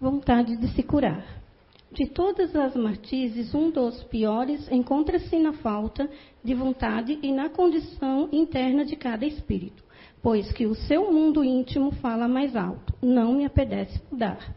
vontade 0.00 0.56
de 0.56 0.68
se 0.68 0.82
curar. 0.82 1.40
De 1.92 2.06
todas 2.06 2.56
as 2.56 2.74
matizes, 2.74 3.54
um 3.54 3.70
dos 3.70 4.02
piores 4.04 4.70
encontra-se 4.70 5.36
na 5.38 5.52
falta 5.52 6.08
de 6.42 6.54
vontade 6.54 7.18
e 7.20 7.30
na 7.30 7.50
condição 7.50 8.28
interna 8.32 8.84
de 8.84 8.96
cada 8.96 9.26
espírito, 9.26 9.84
pois 10.22 10.50
que 10.52 10.66
o 10.66 10.74
seu 10.74 11.12
mundo 11.12 11.44
íntimo 11.44 11.90
fala 11.96 12.26
mais 12.26 12.56
alto, 12.56 12.94
não 13.02 13.34
me 13.34 13.44
apetece 13.44 14.00
mudar. 14.10 14.54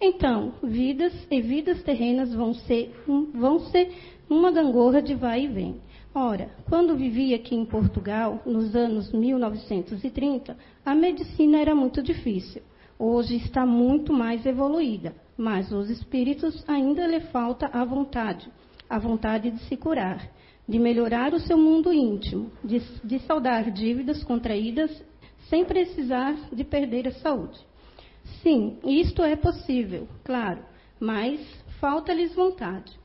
Então, 0.00 0.54
vidas 0.62 1.12
e 1.30 1.40
vidas 1.42 1.82
terrenas 1.82 2.32
vão 2.32 2.54
ser, 2.54 2.94
vão 3.34 3.60
ser 3.60 3.92
uma 4.30 4.50
gangorra 4.50 5.02
de 5.02 5.14
vai 5.14 5.44
e 5.44 5.48
vem. 5.48 5.76
Ora, 6.14 6.48
quando 6.70 6.96
vivi 6.96 7.34
aqui 7.34 7.54
em 7.54 7.66
Portugal, 7.66 8.40
nos 8.46 8.74
anos 8.74 9.12
1930, 9.12 10.56
a 10.84 10.94
medicina 10.94 11.58
era 11.58 11.74
muito 11.74 12.02
difícil. 12.02 12.62
Hoje 12.98 13.36
está 13.36 13.66
muito 13.66 14.10
mais 14.10 14.46
evoluída, 14.46 15.14
mas 15.36 15.70
os 15.70 15.90
espíritos 15.90 16.64
ainda 16.66 17.06
lhe 17.06 17.20
falta 17.20 17.66
a 17.70 17.84
vontade, 17.84 18.50
a 18.88 18.98
vontade 18.98 19.50
de 19.50 19.60
se 19.64 19.76
curar, 19.76 20.30
de 20.66 20.78
melhorar 20.78 21.34
o 21.34 21.40
seu 21.40 21.58
mundo 21.58 21.92
íntimo, 21.92 22.50
de, 22.64 22.80
de 23.04 23.18
saldar 23.20 23.70
dívidas 23.70 24.24
contraídas 24.24 24.90
sem 25.50 25.64
precisar 25.64 26.34
de 26.50 26.64
perder 26.64 27.08
a 27.08 27.12
saúde. 27.12 27.58
Sim, 28.42 28.78
isto 28.82 29.22
é 29.22 29.36
possível, 29.36 30.08
claro, 30.24 30.60
mas 30.98 31.38
falta-lhes 31.78 32.34
vontade. 32.34 32.98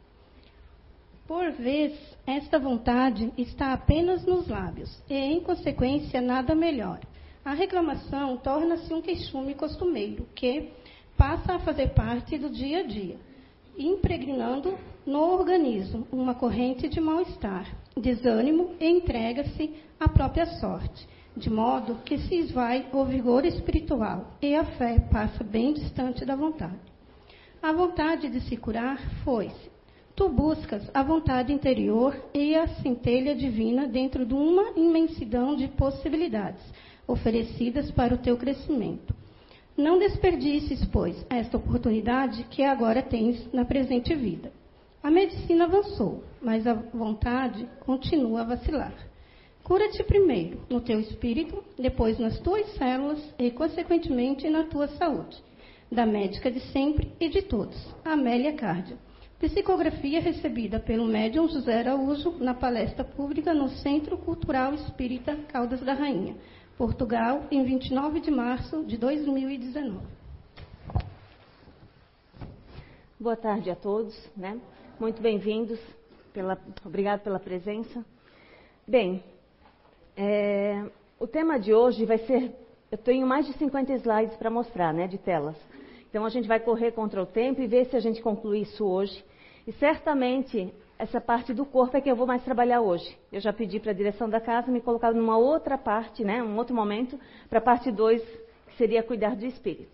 Por 1.27 1.51
vezes, 1.51 1.99
esta 2.25 2.57
vontade 2.57 3.31
está 3.37 3.73
apenas 3.73 4.25
nos 4.25 4.47
lábios 4.47 5.03
e, 5.09 5.13
em 5.13 5.41
consequência, 5.41 6.21
nada 6.21 6.55
melhor. 6.55 6.99
A 7.43 7.53
reclamação 7.53 8.37
torna-se 8.37 8.93
um 8.93 9.01
queixume 9.01 9.55
costumeiro 9.55 10.27
que 10.35 10.69
passa 11.17 11.53
a 11.55 11.59
fazer 11.59 11.89
parte 11.89 12.37
do 12.37 12.51
dia 12.51 12.81
a 12.81 12.83
dia, 12.83 13.17
impregnando 13.75 14.77
no 15.05 15.19
organismo 15.19 16.07
uma 16.11 16.35
corrente 16.35 16.87
de 16.87 17.01
mal-estar, 17.01 17.65
desânimo 17.97 18.75
e 18.79 18.87
entrega-se 18.87 19.73
à 19.99 20.07
própria 20.07 20.45
sorte, 20.59 21.07
de 21.35 21.49
modo 21.49 21.95
que 22.05 22.19
se 22.19 22.35
esvai 22.35 22.85
o 22.93 23.03
vigor 23.05 23.43
espiritual 23.43 24.37
e 24.39 24.53
a 24.55 24.63
fé 24.63 24.99
passa 25.11 25.43
bem 25.43 25.73
distante 25.73 26.23
da 26.23 26.35
vontade. 26.35 26.79
A 27.59 27.71
vontade 27.71 28.29
de 28.29 28.39
se 28.41 28.55
curar 28.55 28.99
foi-se 29.23 29.71
Tu 30.15 30.27
buscas 30.29 30.87
a 30.93 31.01
vontade 31.01 31.53
interior 31.53 32.15
e 32.33 32.53
a 32.53 32.67
centelha 32.67 33.33
divina 33.33 33.87
dentro 33.87 34.25
de 34.25 34.33
uma 34.33 34.73
imensidão 34.75 35.55
de 35.55 35.67
possibilidades 35.69 36.61
oferecidas 37.11 37.91
para 37.91 38.15
o 38.15 38.17
teu 38.17 38.37
crescimento. 38.37 39.13
Não 39.77 39.97
desperdices, 39.97 40.83
pois, 40.85 41.25
esta 41.29 41.57
oportunidade 41.57 42.43
que 42.49 42.63
agora 42.63 43.01
tens 43.01 43.51
na 43.53 43.65
presente 43.65 44.13
vida. 44.13 44.51
A 45.01 45.09
medicina 45.09 45.65
avançou, 45.65 46.23
mas 46.41 46.67
a 46.67 46.73
vontade 46.73 47.67
continua 47.79 48.41
a 48.41 48.45
vacilar. 48.45 48.93
Cura-te 49.63 50.03
primeiro 50.03 50.61
no 50.69 50.81
teu 50.81 50.99
espírito, 50.99 51.63
depois 51.77 52.19
nas 52.19 52.39
tuas 52.39 52.67
células 52.75 53.19
e, 53.39 53.49
consequentemente, 53.51 54.49
na 54.49 54.63
tua 54.63 54.87
saúde. 54.89 55.41
Da 55.91 56.05
médica 56.05 56.51
de 56.51 56.59
sempre 56.71 57.11
e 57.19 57.29
de 57.29 57.41
todos, 57.41 57.77
Amélia 58.03 58.53
Cárdia. 58.53 58.97
Psicografia 59.39 60.21
recebida 60.21 60.79
pelo 60.79 61.05
médium 61.05 61.47
José 61.47 61.79
Araújo 61.79 62.35
na 62.39 62.53
palestra 62.53 63.03
pública 63.03 63.55
no 63.55 63.69
Centro 63.69 64.17
Cultural 64.17 64.73
Espírita 64.75 65.35
Caldas 65.47 65.81
da 65.81 65.93
Rainha, 65.93 66.35
Portugal, 66.81 67.43
em 67.51 67.63
29 67.63 68.21
de 68.21 68.31
março 68.31 68.83
de 68.85 68.97
2019. 68.97 69.99
Boa 73.19 73.35
tarde 73.35 73.69
a 73.69 73.75
todos, 73.75 74.17
né? 74.35 74.59
Muito 74.99 75.21
bem-vindos. 75.21 75.79
Pela, 76.33 76.57
obrigado 76.83 77.19
pela 77.21 77.39
presença. 77.39 78.03
Bem, 78.87 79.23
é, 80.17 80.83
o 81.19 81.27
tema 81.27 81.59
de 81.59 81.71
hoje 81.71 82.03
vai 82.03 82.17
ser. 82.17 82.51
Eu 82.89 82.97
tenho 82.97 83.27
mais 83.27 83.45
de 83.45 83.53
50 83.53 83.93
slides 83.97 84.35
para 84.37 84.49
mostrar, 84.49 84.91
né, 84.91 85.05
de 85.05 85.19
telas. 85.19 85.57
Então 86.09 86.25
a 86.25 86.29
gente 86.29 86.47
vai 86.47 86.59
correr 86.59 86.93
contra 86.93 87.21
o 87.21 87.27
tempo 87.27 87.61
e 87.61 87.67
ver 87.67 87.91
se 87.91 87.95
a 87.95 87.99
gente 87.99 88.23
conclui 88.23 88.61
isso 88.61 88.83
hoje. 88.83 89.23
E 89.67 89.71
certamente 89.73 90.73
essa 91.01 91.19
parte 91.19 91.51
do 91.51 91.65
corpo 91.65 91.97
é 91.97 92.01
que 92.01 92.11
eu 92.11 92.15
vou 92.15 92.27
mais 92.27 92.43
trabalhar 92.43 92.79
hoje. 92.79 93.17
Eu 93.33 93.41
já 93.41 93.51
pedi 93.51 93.79
para 93.79 93.89
a 93.89 93.95
direção 93.95 94.29
da 94.29 94.39
casa 94.39 94.71
me 94.71 94.79
colocar 94.79 95.11
numa 95.11 95.35
outra 95.35 95.75
parte, 95.75 96.23
né, 96.23 96.43
um 96.43 96.55
outro 96.57 96.75
momento, 96.75 97.19
para 97.49 97.57
a 97.57 97.61
parte 97.61 97.91
2, 97.91 98.21
que 98.67 98.77
seria 98.77 99.01
cuidar 99.01 99.35
do 99.35 99.43
espírito. 99.43 99.89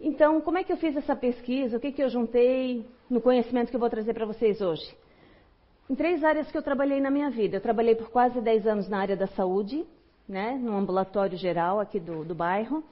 Então, 0.00 0.40
como 0.40 0.58
é 0.58 0.62
que 0.62 0.72
eu 0.72 0.76
fiz 0.76 0.96
essa 0.96 1.16
pesquisa? 1.16 1.76
O 1.76 1.80
que, 1.80 1.90
que 1.90 2.00
eu 2.00 2.08
juntei 2.08 2.86
no 3.10 3.20
conhecimento 3.20 3.70
que 3.70 3.74
eu 3.74 3.80
vou 3.80 3.90
trazer 3.90 4.14
para 4.14 4.24
vocês 4.24 4.60
hoje? 4.60 4.96
Em 5.90 5.96
três 5.96 6.22
áreas 6.22 6.48
que 6.52 6.56
eu 6.56 6.62
trabalhei 6.62 7.00
na 7.00 7.10
minha 7.10 7.28
vida. 7.28 7.56
Eu 7.56 7.60
trabalhei 7.60 7.96
por 7.96 8.08
quase 8.08 8.40
10 8.40 8.64
anos 8.64 8.88
na 8.88 9.00
área 9.00 9.16
da 9.16 9.26
saúde, 9.26 9.84
né, 10.28 10.56
no 10.62 10.76
ambulatório 10.76 11.36
geral 11.36 11.80
aqui 11.80 11.98
do, 11.98 12.24
do 12.24 12.34
bairro. 12.34 12.84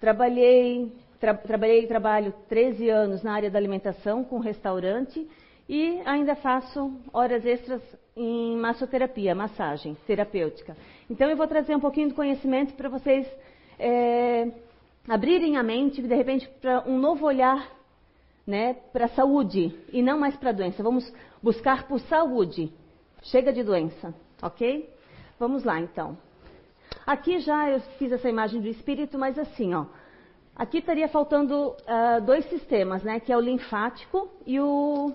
Trabalhei 0.00 0.90
Tra 1.24 1.32
trabalhei 1.32 1.84
e 1.84 1.86
trabalho 1.86 2.34
13 2.50 2.90
anos 2.90 3.22
na 3.22 3.32
área 3.32 3.50
da 3.50 3.58
alimentação 3.58 4.22
com 4.22 4.38
restaurante 4.40 5.26
e 5.68 6.00
ainda 6.04 6.34
faço 6.36 6.92
horas 7.12 7.44
extras 7.44 7.82
em 8.16 8.56
massoterapia, 8.56 9.34
massagem 9.34 9.96
terapêutica. 10.06 10.76
Então 11.10 11.28
eu 11.28 11.36
vou 11.36 11.46
trazer 11.46 11.74
um 11.74 11.80
pouquinho 11.80 12.08
de 12.08 12.14
conhecimento 12.14 12.74
para 12.74 12.88
vocês 12.88 13.26
é, 13.78 14.50
abrirem 15.08 15.56
a 15.56 15.62
mente, 15.62 16.00
de 16.00 16.14
repente, 16.14 16.48
para 16.60 16.84
um 16.86 16.98
novo 16.98 17.26
olhar 17.26 17.68
né, 18.46 18.74
para 18.92 19.06
a 19.06 19.08
saúde 19.08 19.74
e 19.92 20.02
não 20.02 20.18
mais 20.18 20.36
para 20.36 20.50
a 20.50 20.52
doença. 20.52 20.82
Vamos 20.82 21.10
buscar 21.42 21.88
por 21.88 22.00
saúde. 22.00 22.72
Chega 23.22 23.52
de 23.52 23.62
doença, 23.62 24.14
ok? 24.42 24.88
Vamos 25.38 25.64
lá 25.64 25.80
então. 25.80 26.16
Aqui 27.06 27.40
já 27.40 27.70
eu 27.70 27.80
fiz 27.98 28.12
essa 28.12 28.28
imagem 28.28 28.60
do 28.60 28.68
espírito, 28.68 29.18
mas 29.18 29.38
assim, 29.38 29.74
ó. 29.74 29.86
Aqui 30.54 30.78
estaria 30.78 31.08
faltando 31.08 31.70
uh, 31.70 32.20
dois 32.24 32.48
sistemas, 32.48 33.02
né? 33.02 33.18
Que 33.18 33.32
é 33.32 33.36
o 33.36 33.40
linfático 33.40 34.30
e 34.46 34.60
o. 34.60 35.12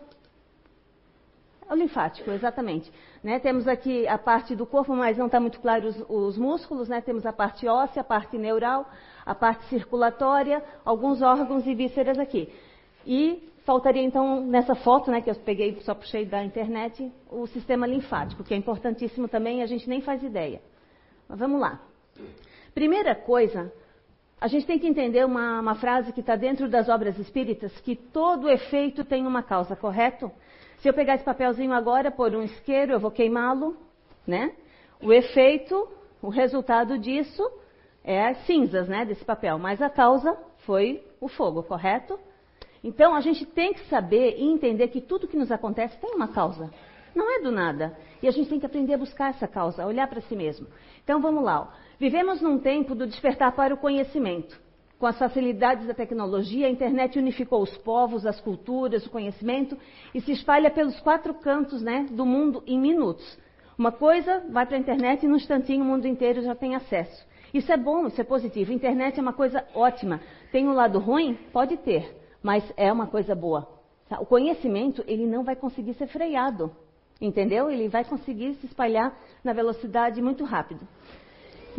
O 1.70 1.76
linfático, 1.76 2.32
exatamente. 2.32 2.92
Né? 3.24 3.38
Temos 3.40 3.68
aqui 3.68 4.08
a 4.08 4.18
parte 4.18 4.56
do 4.56 4.66
corpo, 4.66 4.96
mas 4.96 5.18
não 5.18 5.28
está 5.28 5.40
muito 5.40 5.60
claro 5.60 5.88
os, 5.88 6.04
os, 6.10 6.38
músculos, 6.38 6.90
né? 6.90 7.00
Temos 7.00 7.26
a 7.28 7.32
parte 7.32 7.68
óssea, 7.68 8.02
a 8.02 8.04
parte 8.04 8.38
neural, 8.40 8.90
a 9.24 9.36
parte 9.36 9.64
circulatória, 9.66 10.64
alguns 10.84 11.22
órgãos 11.22 11.68
e 11.68 11.76
vísceras 11.76 12.18
aqui. 12.18 12.52
E 13.06 13.48
faltaria 13.66 14.02
então 14.02 14.44
nessa 14.44 14.74
foto, 14.74 15.12
né, 15.12 15.22
que 15.22 15.30
eu 15.30 15.36
peguei, 15.36 15.80
só 15.82 15.94
puxei 15.94 16.26
da 16.26 16.44
internet, 16.44 17.12
o 17.30 17.46
sistema 17.46 17.86
linfático, 17.86 18.44
que 18.44 18.56
é 18.56 18.58
importantíssimo 18.58 19.28
também, 19.28 19.62
a 19.62 19.68
gente 19.68 19.88
nem 19.88 20.02
faz 20.02 20.24
ideia. 20.24 20.60
Mas 21.28 21.38
vamos 21.38 21.62
lá. 21.62 21.80
Primeira 22.74 23.14
coisa, 23.14 23.72
a 24.42 24.48
gente 24.48 24.66
tem 24.66 24.80
que 24.80 24.88
entender 24.88 25.24
uma, 25.24 25.60
uma 25.60 25.76
frase 25.76 26.12
que 26.12 26.22
está 26.22 26.36
dentro 26.36 26.68
das 26.68 26.90
obras 26.90 27.20
espíritas, 27.20 27.72
que 27.82 27.96
todo 27.96 28.50
efeito 28.50 29.06
tem 29.06 29.28
uma 29.28 29.44
causa, 29.44 29.76
correto? 29.76 30.32
Se 30.80 30.88
eu 30.88 30.94
pegar 30.94 31.16
esse 31.16 31.24
papelzinho 31.24 31.74
agora, 31.74 32.10
pôr 32.10 32.34
um 32.36 32.42
isqueiro, 32.42 32.94
eu 32.94 33.00
vou 33.00 33.12
queimá-lo, 33.12 33.76
né? 34.26 34.54
O 35.02 35.12
efeito, 35.12 35.88
o 36.22 36.30
resultado 36.30 36.98
disso 36.98 37.44
é 38.04 38.28
as 38.28 38.46
cinzas, 38.46 38.88
né, 38.88 39.06
desse 39.06 39.24
papel. 39.26 39.58
Mas 39.58 39.82
a 39.82 39.90
causa 39.90 40.38
foi 40.66 41.04
o 41.20 41.28
fogo, 41.28 41.64
correto? 41.64 42.18
Então 42.82 43.14
a 43.14 43.20
gente 43.20 43.46
tem 43.46 43.74
que 43.74 43.86
saber 43.90 44.38
e 44.38 44.46
entender 44.46 44.88
que 44.88 45.02
tudo 45.02 45.28
que 45.28 45.38
nos 45.38 45.52
acontece 45.52 46.00
tem 46.00 46.16
uma 46.16 46.30
causa. 46.30 46.70
Não 47.14 47.30
é 47.30 47.42
do 47.42 47.52
nada. 47.52 47.98
E 48.22 48.28
a 48.28 48.32
gente 48.32 48.50
tem 48.50 48.60
que 48.60 48.66
aprender 48.66 48.94
a 48.94 48.98
buscar 48.98 49.32
essa 49.32 49.48
causa, 49.48 49.86
olhar 49.86 50.08
para 50.08 50.22
si 50.22 50.36
mesmo. 50.36 50.68
Então 51.04 51.22
vamos 51.22 51.44
lá. 51.44 51.74
Vivemos 52.00 52.42
num 52.42 52.58
tempo 52.58 52.96
do 52.96 53.06
despertar 53.06 53.52
para 53.54 53.74
o 53.74 53.78
conhecimento. 53.78 54.58
Com 55.00 55.08
as 55.08 55.18
facilidades 55.18 55.88
da 55.88 55.94
tecnologia, 55.94 56.68
a 56.68 56.70
internet 56.70 57.18
unificou 57.18 57.64
os 57.64 57.78
povos, 57.78 58.26
as 58.26 58.42
culturas, 58.42 59.06
o 59.06 59.10
conhecimento 59.10 59.78
e 60.14 60.20
se 60.20 60.34
espalha 60.34 60.70
pelos 60.70 61.00
quatro 61.00 61.34
cantos 61.34 61.82
né, 61.82 62.06
do 62.12 62.26
mundo 62.26 62.62
em 62.68 62.78
minutos. 62.78 63.40
Uma 63.78 63.94
coisa 63.94 64.44
vai 64.50 64.66
para 64.66 64.76
a 64.76 64.80
internet 64.80 65.24
e 65.24 65.28
num 65.30 65.38
instantinho 65.38 65.84
o 65.84 65.88
mundo 65.88 66.06
inteiro 66.06 66.42
já 66.42 66.54
tem 66.54 66.76
acesso. 66.76 67.26
Isso 67.54 67.72
é 67.72 67.78
bom, 67.78 68.08
isso 68.08 68.20
é 68.20 68.26
positivo. 68.26 68.74
A 68.74 68.76
internet 68.76 69.18
é 69.18 69.22
uma 69.22 69.32
coisa 69.32 69.66
ótima. 69.74 70.20
Tem 70.52 70.68
um 70.68 70.74
lado 70.74 71.00
ruim? 71.00 71.40
Pode 71.54 71.78
ter, 71.78 72.14
mas 72.44 72.62
é 72.76 72.92
uma 72.92 73.08
coisa 73.08 73.34
boa. 73.34 73.70
O 74.20 74.26
conhecimento, 74.26 75.02
ele 75.08 75.26
não 75.26 75.46
vai 75.46 75.56
conseguir 75.56 75.94
ser 75.94 76.08
freado. 76.08 76.76
Entendeu? 77.22 77.72
Ele 77.72 77.88
vai 77.88 78.04
conseguir 78.04 78.56
se 78.56 78.66
espalhar 78.66 79.18
na 79.46 79.54
velocidade 79.54 80.22
muito 80.22 80.44
rápido. 80.44 80.86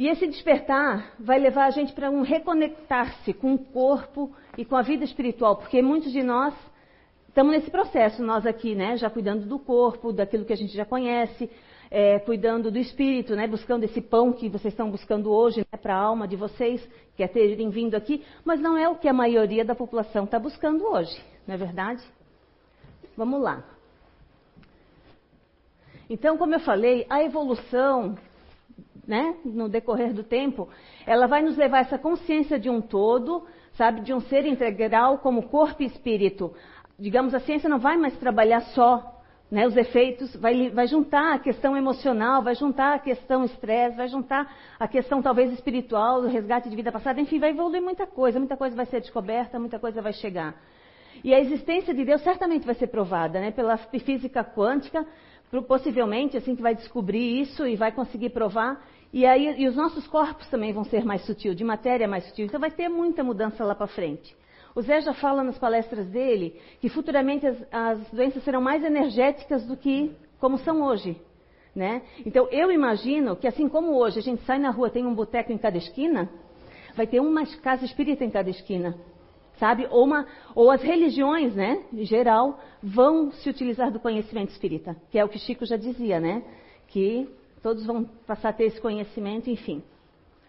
E 0.01 0.09
esse 0.09 0.27
despertar 0.27 1.13
vai 1.21 1.39
levar 1.39 1.67
a 1.67 1.71
gente 1.71 1.93
para 1.93 2.11
um 2.11 2.23
reconectar-se 2.23 3.35
com 3.35 3.53
o 3.53 3.59
corpo 3.59 4.35
e 4.57 4.65
com 4.65 4.75
a 4.75 4.81
vida 4.81 5.05
espiritual, 5.05 5.57
porque 5.57 5.83
muitos 5.83 6.11
de 6.11 6.23
nós 6.23 6.55
estamos 7.29 7.53
nesse 7.53 7.71
processo, 7.71 8.23
nós 8.23 8.47
aqui, 8.47 8.75
né, 8.75 8.97
já 8.97 9.11
cuidando 9.11 9.45
do 9.45 9.59
corpo, 9.59 10.11
daquilo 10.11 10.47
que 10.47 10.55
a 10.55 10.57
gente 10.57 10.75
já 10.75 10.87
conhece. 10.87 11.51
é, 11.91 12.19
cuidando 12.21 12.71
do 12.71 12.79
espírito, 12.79 13.37
né, 13.37 13.47
buscando 13.47 13.85
esse 13.85 14.01
pão 14.01 14.33
que 14.33 14.49
vocês 14.49 14.73
estão 14.73 14.91
buscando 14.91 15.31
hoje 15.31 15.59
né, 15.61 15.79
para 15.79 15.95
a 15.95 16.01
alma 16.01 16.27
de 16.27 16.37
vocês, 16.37 16.81
que 17.15 17.23
é 17.23 17.29
terem 17.29 17.69
vindo 17.69 17.95
aqui, 17.95 18.25
mas 18.43 18.59
não 18.59 18.79
é 18.79 18.89
o 18.89 18.95
que 18.95 19.09
a 19.09 19.13
maioria 19.13 19.67
da 19.67 19.75
população 19.75 20.25
está 20.25 20.39
buscando 20.39 20.83
hoje, 20.87 21.21
não 21.47 21.55
é 21.55 21.59
verdade? 21.59 22.03
Vamos 23.15 23.43
lá. 23.43 23.63
Então, 26.09 26.39
como 26.39 26.55
eu 26.55 26.61
falei, 26.61 27.05
a 27.11 27.23
evolução, 27.23 28.17
né, 29.11 29.35
no 29.45 29.69
decorrer 29.69 30.15
do 30.15 30.23
tempo, 30.23 30.69
ela 31.05 31.27
vai 31.27 31.43
nos 31.43 31.57
levar 31.57 31.81
essa 31.81 31.99
consciência 31.99 32.61
de 32.61 32.71
um 32.71 32.81
todo, 32.81 33.45
sabe, 33.73 34.03
de 34.03 34.15
um 34.15 34.21
ser 34.21 34.47
integral 34.47 35.19
como 35.19 35.49
corpo 35.49 35.83
e 35.83 35.87
espírito. 35.87 36.55
Digamos, 36.97 37.35
a 37.35 37.41
ciência 37.41 37.69
não 37.69 37.81
vai 37.81 37.97
mais 37.97 38.17
trabalhar 38.19 38.61
só 38.61 39.21
né, 39.51 39.67
os 39.67 39.77
efeitos, 39.77 40.37
vai, 40.37 40.71
vai, 40.71 40.87
juntar 40.87 41.35
a 41.35 41.39
questão 41.41 41.77
emocional, 41.77 42.41
vai 42.41 42.55
juntar 42.55 42.95
a 42.95 42.99
questão 43.01 43.45
estresse, 43.45 43.97
vai 43.97 44.07
juntar 44.07 44.49
a 44.79 44.87
questão 44.87 45.21
talvez 45.21 45.53
espiritual, 45.53 46.23
do 46.23 46.29
resgate 46.29 46.71
de 46.71 46.77
vida 46.77 46.93
passada, 46.93 47.21
enfim, 47.21 47.41
vai 47.41 47.51
evoluir 47.51 47.83
muita 47.83 48.07
coisa, 48.07 48.39
muita 48.39 48.57
coisa 48.57 48.77
vai 48.77 48.87
ser 48.87 49.01
descoberta, 49.01 49.59
muita 49.59 49.81
coisa 49.81 50.01
vai 50.01 50.13
chegar. 50.13 50.55
E 51.25 51.35
a 51.35 51.41
existência 51.41 51.93
de 51.93 52.05
Deus 52.05 52.23
certamente 52.23 52.65
vai 52.65 52.77
ser 52.77 52.87
provada, 52.87 53.41
né, 53.41 53.51
pela 53.51 53.77
física 53.77 54.45
quântica, 54.45 55.05
possivelmente, 55.67 56.37
assim, 56.37 56.55
que 56.55 56.63
vai 56.63 56.75
descobrir 56.75 57.41
isso 57.41 57.67
e 57.67 57.75
vai 57.75 57.91
conseguir 57.91 58.31
provar. 58.31 58.85
E 59.13 59.27
aí, 59.27 59.61
e 59.61 59.67
os 59.67 59.75
nossos 59.75 60.07
corpos 60.07 60.49
também 60.49 60.73
vão 60.73 60.85
ser 60.85 61.05
mais 61.05 61.25
sutil, 61.27 61.55
de 61.55 61.65
matéria 61.65 62.07
mais 62.07 62.25
sutil. 62.27 62.47
Então 62.47 62.61
vai 62.61 62.71
ter 62.71 62.89
muita 62.89 63.25
mudança 63.25 63.65
lá 63.65 63.75
para 63.75 63.89
frente. 63.89 64.37
O 64.75 64.83
Zé 64.83 65.01
já 65.01 65.13
fala 65.13 65.43
nas 65.43 65.59
palestras 65.59 66.07
dele 66.07 66.61
que 66.81 66.89
futuramente 66.89 67.45
as, 67.45 67.57
as, 67.73 68.11
doenças 68.11 68.45
serão 68.45 68.61
mais 68.61 68.85
energéticas 68.85 69.67
do 69.67 69.77
que 69.77 70.13
como 70.39 70.59
são 70.59 70.83
hoje. 70.83 71.21
Né? 71.75 72.03
Então 72.25 72.49
eu 72.53 72.71
imagino 72.71 73.35
que 73.35 73.49
assim 73.49 73.69
como 73.69 73.97
hoje 73.97 74.21
a 74.21 74.23
gente 74.23 74.43
sai 74.45 74.59
na 74.59 74.71
rua 74.71 74.91
tem 74.91 75.05
um 75.05 75.15
boteco 75.15 75.53
em 75.53 75.59
cada 75.59 75.77
esquina, 75.77 76.31
vai 76.95 77.07
ter 77.07 77.21
uma 77.21 77.45
casa 77.59 77.85
espírita 77.85 78.25
em 78.25 78.31
cada 78.31 78.51
esquina 78.51 78.97
sabe? 79.61 79.87
Ou, 79.91 80.05
uma, 80.05 80.27
ou 80.55 80.71
as 80.71 80.83
religiões, 80.83 81.55
né, 81.55 81.85
em 81.93 82.05
geral, 82.05 82.59
vão 82.83 83.31
se 83.31 83.49
utilizar 83.49 83.93
do 83.93 84.01
conhecimento 84.01 84.51
espírita, 84.51 84.97
que 85.11 85.19
é 85.19 85.25
o 85.25 85.29
que 85.29 85.39
Chico 85.39 85.67
já 85.67 85.77
dizia, 85.77 86.19
né? 86.19 86.43
Que 86.89 87.29
todos 87.63 87.85
vão 87.87 88.05
passar 88.27 88.49
a 88.49 88.53
ter 88.53 88.65
esse 88.65 88.81
conhecimento, 88.81 89.51
enfim. 89.51 89.83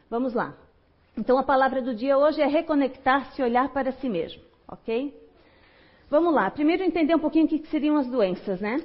Vamos 0.10 0.34
lá. 0.34 0.56
Então 1.16 1.38
a 1.38 1.44
palavra 1.44 1.82
do 1.82 1.94
dia 1.94 2.18
hoje 2.18 2.42
é 2.42 2.48
reconectar-se 2.48 3.44
olhar 3.44 3.70
para 3.70 3.92
si 3.92 4.08
mesmo, 4.08 4.42
ok? 4.68 5.14
Vamos 6.10 6.34
lá. 6.34 6.50
Primeiro 6.50 6.84
entender 6.84 7.14
um 7.14 7.20
pouquinho 7.20 7.46
o 7.46 7.48
que 7.48 7.68
seriam 7.68 7.98
as 7.98 8.08
doenças, 8.08 8.62
né? 8.62 8.82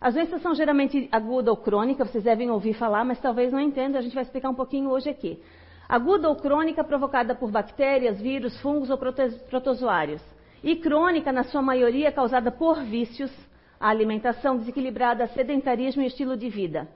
As 0.00 0.14
doenças 0.14 0.40
são 0.42 0.54
geralmente 0.54 1.08
aguda 1.10 1.50
ou 1.50 1.56
crônica, 1.56 2.04
vocês 2.04 2.22
devem 2.22 2.50
ouvir 2.50 2.74
falar, 2.74 3.04
mas 3.04 3.18
talvez 3.18 3.50
não 3.50 3.58
entendam, 3.58 3.98
a 3.98 4.02
gente 4.02 4.14
vai 4.14 4.22
explicar 4.22 4.50
um 4.50 4.54
pouquinho 4.54 4.90
hoje 4.90 5.08
aqui. 5.08 5.42
Aguda 5.88 6.28
ou 6.28 6.36
crônica 6.36 6.84
provocada 6.84 7.34
por 7.34 7.50
bactérias, 7.50 8.20
vírus, 8.20 8.60
fungos 8.60 8.90
ou 8.90 8.98
protozoários. 8.98 10.22
E 10.62 10.76
crônica, 10.76 11.32
na 11.32 11.44
sua 11.44 11.62
maioria, 11.62 12.12
causada 12.12 12.52
por 12.52 12.82
vícios, 12.82 13.32
a 13.80 13.88
alimentação 13.88 14.58
desequilibrada, 14.58 15.26
sedentarismo 15.28 16.02
e 16.02 16.06
estilo 16.06 16.36
de 16.36 16.50
vida. 16.50 16.86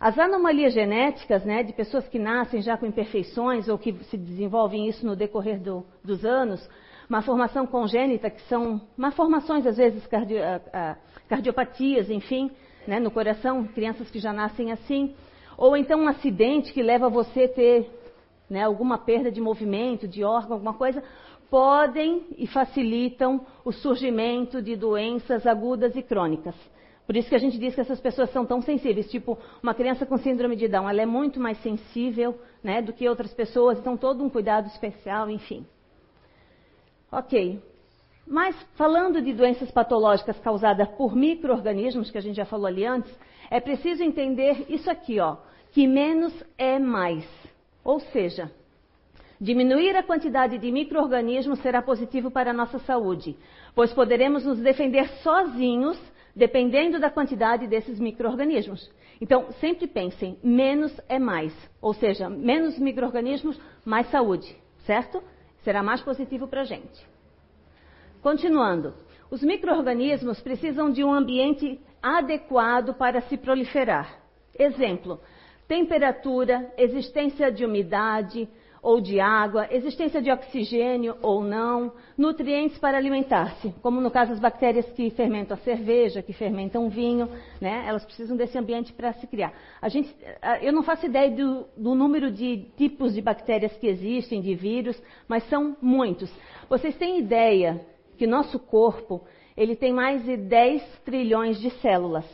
As 0.00 0.18
anomalias 0.18 0.72
genéticas, 0.72 1.44
né, 1.44 1.62
de 1.62 1.74
pessoas 1.74 2.08
que 2.08 2.18
nascem 2.18 2.62
já 2.62 2.78
com 2.78 2.86
imperfeições 2.86 3.68
ou 3.68 3.76
que 3.76 3.92
se 4.04 4.16
desenvolvem 4.16 4.88
isso 4.88 5.04
no 5.04 5.14
decorrer 5.14 5.60
do, 5.60 5.84
dos 6.02 6.24
anos, 6.24 6.66
uma 7.10 7.20
formação 7.20 7.66
congênita, 7.66 8.30
que 8.30 8.40
são 8.42 8.80
malformações, 8.96 9.66
às 9.66 9.76
vezes, 9.76 10.06
cardio, 10.06 10.38
cardiopatias, 11.28 12.08
enfim, 12.08 12.50
né, 12.86 12.98
no 12.98 13.10
coração, 13.10 13.66
crianças 13.66 14.10
que 14.10 14.18
já 14.18 14.32
nascem 14.32 14.72
assim. 14.72 15.14
Ou 15.58 15.76
então 15.76 16.00
um 16.00 16.08
acidente 16.08 16.72
que 16.72 16.82
leva 16.82 17.10
você 17.10 17.42
a 17.42 17.48
ter 17.48 17.99
né, 18.50 18.64
alguma 18.64 18.98
perda 18.98 19.30
de 19.30 19.40
movimento, 19.40 20.08
de 20.08 20.24
órgão, 20.24 20.54
alguma 20.54 20.74
coisa, 20.74 21.02
podem 21.48 22.26
e 22.36 22.46
facilitam 22.46 23.46
o 23.64 23.72
surgimento 23.72 24.60
de 24.60 24.76
doenças 24.76 25.46
agudas 25.46 25.94
e 25.96 26.02
crônicas. 26.02 26.54
Por 27.06 27.16
isso 27.16 27.28
que 27.28 27.34
a 27.34 27.40
gente 27.40 27.58
diz 27.58 27.74
que 27.74 27.80
essas 27.80 28.00
pessoas 28.00 28.30
são 28.30 28.46
tão 28.46 28.62
sensíveis. 28.62 29.10
Tipo, 29.10 29.36
uma 29.60 29.74
criança 29.74 30.06
com 30.06 30.16
síndrome 30.16 30.54
de 30.54 30.68
Down, 30.68 30.88
ela 30.88 31.02
é 31.02 31.06
muito 31.06 31.40
mais 31.40 31.60
sensível 31.62 32.38
né, 32.62 32.80
do 32.80 32.92
que 32.92 33.08
outras 33.08 33.32
pessoas, 33.34 33.78
então 33.78 33.96
todo 33.96 34.22
um 34.22 34.30
cuidado 34.30 34.66
especial, 34.68 35.28
enfim. 35.28 35.66
Ok. 37.10 37.60
Mas 38.24 38.54
falando 38.76 39.20
de 39.20 39.32
doenças 39.32 39.72
patológicas 39.72 40.38
causadas 40.38 40.88
por 40.90 41.16
micro-organismos, 41.16 42.12
que 42.12 42.18
a 42.18 42.20
gente 42.20 42.36
já 42.36 42.44
falou 42.44 42.66
ali 42.66 42.86
antes, 42.86 43.12
é 43.50 43.58
preciso 43.58 44.04
entender 44.04 44.66
isso 44.68 44.88
aqui, 44.88 45.18
ó, 45.18 45.36
que 45.72 45.88
menos 45.88 46.32
é 46.56 46.78
mais. 46.78 47.26
Ou 47.84 48.00
seja, 48.00 48.50
diminuir 49.40 49.96
a 49.96 50.02
quantidade 50.02 50.58
de 50.58 50.70
micro-organismos 50.70 51.60
será 51.60 51.80
positivo 51.80 52.30
para 52.30 52.50
a 52.50 52.54
nossa 52.54 52.78
saúde, 52.80 53.36
pois 53.74 53.92
poderemos 53.92 54.44
nos 54.44 54.58
defender 54.58 55.08
sozinhos, 55.22 55.98
dependendo 56.34 57.00
da 57.00 57.10
quantidade 57.10 57.66
desses 57.66 57.98
micro-organismos. 57.98 58.90
Então, 59.20 59.52
sempre 59.60 59.86
pensem, 59.86 60.38
menos 60.42 60.98
é 61.08 61.18
mais. 61.18 61.52
Ou 61.80 61.92
seja, 61.92 62.28
menos 62.28 62.78
micro-organismos, 62.78 63.60
mais 63.84 64.10
saúde, 64.10 64.56
certo? 64.86 65.22
Será 65.62 65.82
mais 65.82 66.00
positivo 66.00 66.48
para 66.48 66.62
a 66.62 66.64
gente. 66.64 67.06
Continuando, 68.22 68.94
os 69.30 69.42
micro-organismos 69.42 70.40
precisam 70.40 70.90
de 70.90 71.04
um 71.04 71.12
ambiente 71.12 71.80
adequado 72.02 72.94
para 72.94 73.20
se 73.22 73.36
proliferar. 73.36 74.20
Exemplo, 74.58 75.20
temperatura, 75.70 76.74
existência 76.76 77.48
de 77.52 77.64
umidade 77.64 78.48
ou 78.82 79.00
de 79.00 79.20
água, 79.20 79.68
existência 79.70 80.20
de 80.20 80.28
oxigênio 80.28 81.16
ou 81.22 81.44
não, 81.44 81.92
nutrientes 82.18 82.76
para 82.78 82.98
alimentar-se, 82.98 83.72
como 83.80 84.00
no 84.00 84.10
caso 84.10 84.32
as 84.32 84.40
bactérias 84.40 84.90
que 84.94 85.10
fermentam 85.10 85.56
a 85.56 85.60
cerveja, 85.60 86.22
que 86.22 86.32
fermentam 86.32 86.86
o 86.86 86.90
vinho, 86.90 87.28
né? 87.60 87.84
elas 87.86 88.04
precisam 88.04 88.36
desse 88.36 88.58
ambiente 88.58 88.92
para 88.92 89.12
se 89.12 89.28
criar. 89.28 89.52
Gente, 89.86 90.12
eu 90.60 90.72
não 90.72 90.82
faço 90.82 91.06
ideia 91.06 91.30
do, 91.30 91.64
do 91.76 91.94
número 91.94 92.32
de 92.32 92.66
tipos 92.76 93.14
de 93.14 93.22
bactérias 93.22 93.72
que 93.76 93.86
existem, 93.86 94.40
de 94.40 94.56
vírus, 94.56 95.00
mas 95.28 95.48
são 95.48 95.76
muitos. 95.80 96.28
Vocês 96.68 96.96
têm 96.96 97.20
ideia 97.20 97.80
que 98.18 98.26
nosso 98.26 98.58
corpo 98.58 99.22
ele 99.56 99.76
tem 99.76 99.92
mais 99.92 100.24
de 100.24 100.36
10 100.36 100.82
trilhões 101.04 101.60
de 101.60 101.70
células 101.78 102.26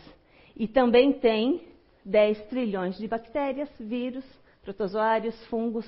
e 0.57 0.67
também 0.67 1.13
tem 1.13 1.76
10 2.07 2.41
trilhões 2.47 2.97
de 2.97 3.09
bactérias, 3.09 3.69
vírus, 3.81 4.25
protozoários, 4.63 5.35
fungos 5.47 5.85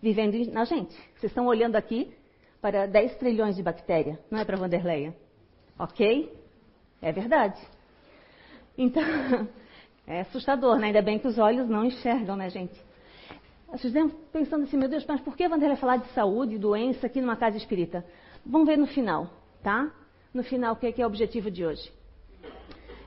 vivendo 0.00 0.38
na 0.52 0.64
gente. 0.64 0.94
Vocês 1.16 1.24
estão 1.24 1.46
olhando 1.46 1.74
aqui 1.74 2.14
para 2.60 2.86
10 2.86 3.16
trilhões 3.16 3.56
de 3.56 3.62
bactérias, 3.62 4.16
não 4.30 4.38
é 4.38 4.44
para 4.44 4.56
Vanderleia? 4.56 5.14
Ok? 5.76 6.32
É 7.02 7.10
verdade. 7.10 7.60
Então, 8.76 9.02
é 10.06 10.20
assustador, 10.20 10.78
né? 10.78 10.88
Ainda 10.88 11.02
bem 11.02 11.18
que 11.18 11.26
os 11.26 11.38
olhos 11.38 11.68
não 11.68 11.84
enxergam, 11.84 12.36
né, 12.36 12.48
gente? 12.48 12.80
Vocês 13.68 13.92
devem 13.92 14.10
pensando 14.32 14.62
assim, 14.62 14.76
meu 14.76 14.88
Deus, 14.88 15.04
mas 15.06 15.20
por 15.20 15.36
que 15.36 15.48
Vanderleia 15.48 15.76
falar 15.76 15.96
de 15.96 16.08
saúde, 16.12 16.56
doença 16.56 17.06
aqui 17.06 17.20
numa 17.20 17.36
casa 17.36 17.56
espírita? 17.56 18.04
Vamos 18.46 18.68
ver 18.68 18.78
no 18.78 18.86
final, 18.86 19.28
tá? 19.62 19.92
No 20.32 20.44
final, 20.44 20.74
o 20.74 20.76
que 20.76 20.86
é, 20.86 20.92
que 20.92 21.02
é 21.02 21.04
o 21.04 21.08
objetivo 21.08 21.50
de 21.50 21.66
hoje? 21.66 21.97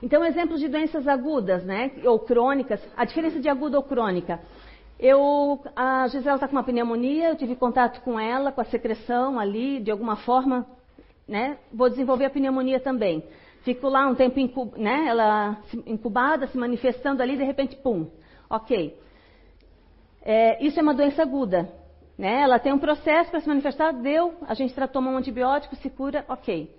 Então, 0.02 0.24
exemplos 0.24 0.58
de 0.58 0.68
doenças 0.68 1.06
agudas, 1.06 1.64
né, 1.64 1.92
ou 2.04 2.18
crônicas. 2.18 2.80
A 2.96 3.04
diferença 3.04 3.38
de 3.38 3.48
aguda 3.48 3.76
ou 3.76 3.84
crônica. 3.84 4.40
Eu, 4.98 5.60
a 5.76 6.08
Gisela 6.08 6.36
está 6.36 6.48
com 6.48 6.56
uma 6.56 6.64
pneumonia, 6.64 7.28
eu 7.28 7.36
tive 7.36 7.54
contato 7.54 8.00
com 8.02 8.18
ela, 8.18 8.50
com 8.50 8.60
a 8.60 8.64
secreção 8.64 9.38
ali, 9.38 9.80
de 9.80 9.90
alguma 9.90 10.16
forma, 10.16 10.66
né, 11.26 11.56
vou 11.72 11.88
desenvolver 11.88 12.24
a 12.24 12.30
pneumonia 12.30 12.80
também. 12.80 13.24
Fico 13.62 13.88
lá 13.88 14.08
um 14.08 14.14
tempo, 14.14 14.40
incub, 14.40 14.76
né, 14.76 15.06
ela 15.06 15.58
incubada, 15.86 16.48
se 16.48 16.58
manifestando 16.58 17.22
ali, 17.22 17.36
de 17.36 17.44
repente, 17.44 17.76
pum. 17.76 18.10
Ok. 18.50 18.98
É, 20.24 20.64
isso 20.64 20.78
é 20.78 20.82
uma 20.82 20.94
doença 20.94 21.22
aguda. 21.22 21.68
Né? 22.18 22.42
Ela 22.42 22.58
tem 22.58 22.72
um 22.72 22.78
processo 22.78 23.30
para 23.30 23.40
se 23.40 23.48
manifestar, 23.48 23.92
deu, 23.92 24.34
a 24.46 24.54
gente 24.54 24.74
toma 24.88 25.10
um 25.10 25.16
antibiótico, 25.16 25.76
se 25.76 25.88
cura, 25.88 26.24
ok. 26.28 26.70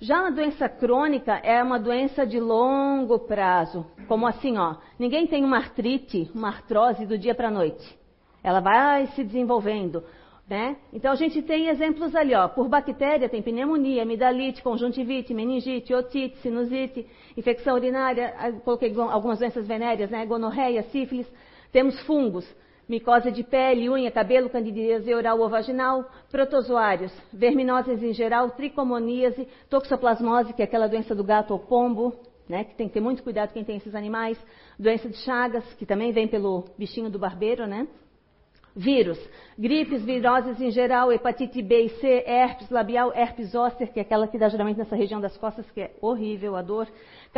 Já 0.00 0.28
a 0.28 0.30
doença 0.30 0.68
crônica 0.68 1.32
é 1.42 1.60
uma 1.60 1.78
doença 1.78 2.24
de 2.24 2.38
longo 2.38 3.18
prazo. 3.18 3.84
Como 4.06 4.28
assim, 4.28 4.56
ó, 4.56 4.76
ninguém 4.96 5.26
tem 5.26 5.44
uma 5.44 5.56
artrite, 5.56 6.30
uma 6.32 6.48
artrose 6.48 7.04
do 7.04 7.18
dia 7.18 7.34
para 7.34 7.48
a 7.48 7.50
noite. 7.50 7.98
Ela 8.42 8.60
vai 8.60 9.08
se 9.08 9.24
desenvolvendo, 9.24 10.04
né? 10.48 10.76
Então 10.92 11.10
a 11.10 11.16
gente 11.16 11.42
tem 11.42 11.66
exemplos 11.66 12.14
ali, 12.14 12.32
ó, 12.32 12.46
por 12.46 12.68
bactéria 12.68 13.28
tem 13.28 13.42
pneumonia, 13.42 14.04
amidalite, 14.04 14.62
conjuntivite, 14.62 15.34
meningite, 15.34 15.92
otite, 15.92 16.36
sinusite, 16.38 17.04
infecção 17.36 17.74
urinária, 17.74 18.60
coloquei 18.64 18.94
algumas 18.96 19.40
doenças 19.40 19.66
venéreas, 19.66 20.10
né? 20.10 20.24
Gonorreia, 20.24 20.84
sífilis. 20.84 21.26
Temos 21.72 22.00
fungos, 22.02 22.46
micose 22.88 23.30
de 23.30 23.44
pele, 23.44 23.90
unha, 23.90 24.10
cabelo, 24.10 24.48
candidíase 24.48 25.12
oral 25.14 25.38
ou 25.38 25.48
vaginal, 25.48 26.08
protozoários, 26.30 27.12
verminoses 27.32 28.02
em 28.02 28.12
geral, 28.12 28.50
tricomoníase, 28.50 29.46
toxoplasmose, 29.68 30.52
que 30.54 30.62
é 30.62 30.64
aquela 30.64 30.88
doença 30.88 31.14
do 31.14 31.22
gato 31.22 31.52
ou 31.52 31.58
pombo, 31.58 32.14
né, 32.48 32.64
que 32.64 32.74
tem 32.74 32.88
que 32.88 32.94
ter 32.94 33.00
muito 33.00 33.22
cuidado 33.22 33.52
quem 33.52 33.62
tem 33.62 33.76
esses 33.76 33.94
animais. 33.94 34.38
Doença 34.78 35.08
de 35.08 35.16
Chagas, 35.18 35.64
que 35.74 35.84
também 35.84 36.12
vem 36.12 36.26
pelo 36.26 36.64
bichinho 36.78 37.10
do 37.10 37.18
barbeiro, 37.18 37.66
né? 37.66 37.86
Vírus, 38.74 39.18
gripes, 39.58 40.04
viroses 40.04 40.60
em 40.60 40.70
geral, 40.70 41.12
hepatite 41.12 41.60
B 41.60 41.82
e 41.82 41.88
C, 42.00 42.24
herpes 42.24 42.70
labial, 42.70 43.12
herpes 43.12 43.50
zoster, 43.50 43.92
que 43.92 43.98
é 43.98 44.02
aquela 44.02 44.28
que 44.28 44.38
dá 44.38 44.48
geralmente 44.48 44.76
nessa 44.76 44.94
região 44.94 45.20
das 45.20 45.36
costas, 45.36 45.68
que 45.72 45.80
é 45.80 45.96
horrível 46.00 46.54
a 46.54 46.62
dor, 46.62 46.86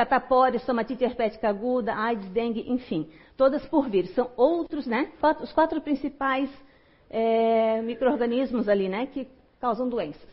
catapora, 0.01 0.57
estomatite 0.57 1.05
herpética 1.05 1.51
aguda, 1.51 1.95
AIDS, 1.95 2.27
dengue, 2.31 2.65
enfim, 2.67 3.07
todas 3.37 3.67
por 3.67 3.91
vírus. 3.91 4.15
São 4.15 4.31
outros, 4.35 4.87
né? 4.87 5.13
Os 5.43 5.53
quatro 5.53 5.79
principais 5.83 6.49
é, 7.11 7.83
micro-organismos 7.83 8.67
ali, 8.67 8.89
né, 8.89 9.07
que 9.07 9.29
causam 9.61 9.89
doenças. 9.89 10.31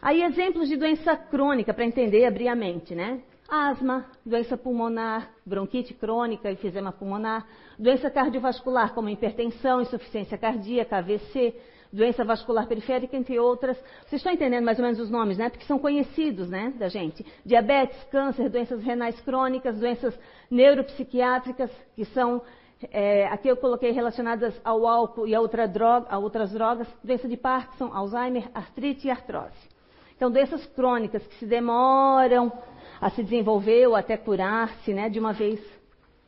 Aí 0.00 0.22
exemplos 0.22 0.68
de 0.68 0.76
doença 0.76 1.14
crônica, 1.14 1.74
para 1.74 1.84
entender, 1.84 2.24
abrir 2.24 2.48
a 2.48 2.54
mente, 2.54 2.94
né? 2.94 3.20
asma, 3.48 4.06
doença 4.24 4.56
pulmonar, 4.56 5.30
bronquite 5.44 5.94
crônica, 5.94 6.50
enfisema 6.50 6.90
pulmonar, 6.90 7.46
doença 7.78 8.10
cardiovascular 8.10 8.92
como 8.92 9.08
hipertensão, 9.08 9.80
insuficiência 9.80 10.36
cardíaca, 10.36 10.96
AVC, 10.96 11.54
doença 11.96 12.24
vascular 12.24 12.66
periférica, 12.66 13.16
entre 13.16 13.38
outras. 13.38 13.76
Vocês 14.06 14.20
estão 14.20 14.32
entendendo 14.32 14.64
mais 14.64 14.78
ou 14.78 14.84
menos 14.84 15.00
os 15.00 15.10
nomes, 15.10 15.38
né? 15.38 15.48
Porque 15.48 15.64
são 15.64 15.78
conhecidos, 15.78 16.48
né, 16.48 16.72
da 16.78 16.88
gente. 16.88 17.24
Diabetes, 17.44 18.02
câncer, 18.04 18.48
doenças 18.48 18.82
renais 18.82 19.20
crônicas, 19.22 19.78
doenças 19.78 20.18
neuropsiquiátricas, 20.50 21.70
que 21.94 22.04
são 22.04 22.42
é, 22.90 23.26
aqui 23.28 23.48
eu 23.48 23.56
coloquei 23.56 23.90
relacionadas 23.90 24.54
ao 24.62 24.86
álcool 24.86 25.26
e 25.26 25.34
a, 25.34 25.40
outra 25.40 25.66
droga, 25.66 26.06
a 26.10 26.18
outras 26.18 26.52
drogas, 26.52 26.86
doença 27.02 27.26
de 27.26 27.36
Parkinson, 27.36 27.90
Alzheimer, 27.92 28.48
artrite 28.54 29.06
e 29.06 29.10
artrose. 29.10 29.76
Então, 30.14 30.30
doenças 30.30 30.64
crônicas 30.66 31.26
que 31.26 31.34
se 31.36 31.46
demoram 31.46 32.52
a 33.00 33.10
se 33.10 33.22
desenvolver 33.22 33.86
ou 33.86 33.96
até 33.96 34.16
curar-se, 34.16 34.92
né, 34.92 35.08
de 35.08 35.18
uma 35.18 35.32
vez. 35.32 35.60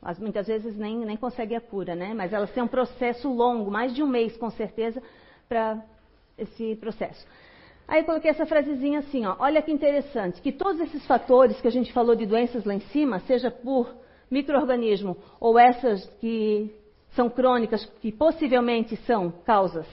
As, 0.01 0.19
muitas 0.19 0.47
vezes 0.47 0.77
nem, 0.77 0.99
nem 0.99 1.17
consegue 1.17 1.55
a 1.55 1.61
cura, 1.61 1.95
né? 1.95 2.15
Mas 2.15 2.33
elas 2.33 2.53
têm 2.53 2.63
um 2.63 2.69
processo 2.69 3.29
longo, 3.29 3.71
mais 3.71 3.93
de 3.93 4.03
um 4.03 4.07
mês 4.07 4.37
com 4.37 4.49
certeza, 4.49 5.03
para 5.49 5.83
esse 6.37 6.77
processo. 6.77 7.27
Aí 7.87 8.03
eu 8.03 8.05
coloquei 8.05 8.31
essa 8.31 8.45
frasezinha 8.45 8.99
assim, 8.99 9.25
ó, 9.25 9.37
olha 9.39 9.63
que 9.63 9.73
interessante, 9.73 10.43
que 10.43 10.53
todos 10.53 10.81
esses 10.81 11.07
fatores 11.07 11.59
que 11.61 11.67
a 11.67 11.71
gente 11.71 11.93
falou 11.93 12.15
de 12.15 12.27
doenças 12.27 12.65
lá 12.65 12.75
em 12.75 12.81
cima, 12.81 13.19
seja 13.21 13.51
por 13.51 13.95
microorganismo 14.31 15.17
ou 15.41 15.59
essas 15.59 16.07
que 16.21 16.71
são 17.13 17.31
crônicas, 17.31 17.87
que 18.01 18.13
possivelmente 18.13 18.95
são 19.07 19.31
causas, 19.31 19.87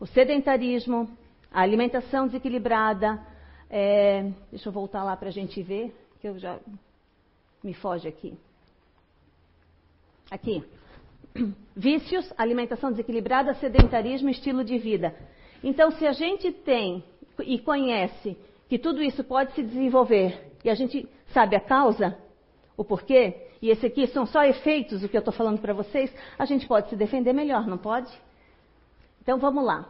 o 0.00 0.06
sedentarismo, 0.06 1.08
a 1.52 1.62
alimentação 1.62 2.26
desequilibrada, 2.26 3.24
é, 3.70 4.28
deixa 4.50 4.68
eu 4.68 4.72
voltar 4.72 5.04
lá 5.04 5.16
para 5.16 5.28
a 5.28 5.32
gente 5.32 5.62
ver, 5.62 5.94
que 6.20 6.28
eu 6.28 6.36
já 6.38 6.58
me 7.62 7.72
foge 7.72 8.08
aqui. 8.08 8.36
Aqui. 10.28 10.64
Vícios, 11.76 12.32
alimentação 12.36 12.90
desequilibrada, 12.90 13.54
sedentarismo, 13.54 14.28
estilo 14.28 14.64
de 14.64 14.78
vida. 14.78 15.14
Então, 15.62 15.90
se 15.92 16.06
a 16.06 16.12
gente 16.12 16.52
tem 16.52 17.04
e 17.44 17.58
conhece 17.58 18.36
que 18.68 18.78
tudo 18.78 19.02
isso 19.02 19.24
pode 19.24 19.52
se 19.52 19.62
desenvolver 19.62 20.52
e 20.64 20.70
a 20.70 20.74
gente 20.74 21.08
sabe 21.32 21.56
a 21.56 21.60
causa, 21.60 22.16
o 22.76 22.84
porquê, 22.84 23.48
e 23.60 23.70
esse 23.70 23.86
aqui 23.86 24.06
são 24.08 24.26
só 24.26 24.44
efeitos 24.44 25.00
do 25.00 25.08
que 25.08 25.16
eu 25.16 25.20
estou 25.20 25.32
falando 25.32 25.60
para 25.60 25.72
vocês, 25.72 26.12
a 26.38 26.44
gente 26.44 26.66
pode 26.66 26.88
se 26.88 26.96
defender 26.96 27.32
melhor, 27.32 27.66
não 27.66 27.78
pode? 27.78 28.10
Então 29.22 29.38
vamos 29.38 29.64
lá. 29.64 29.88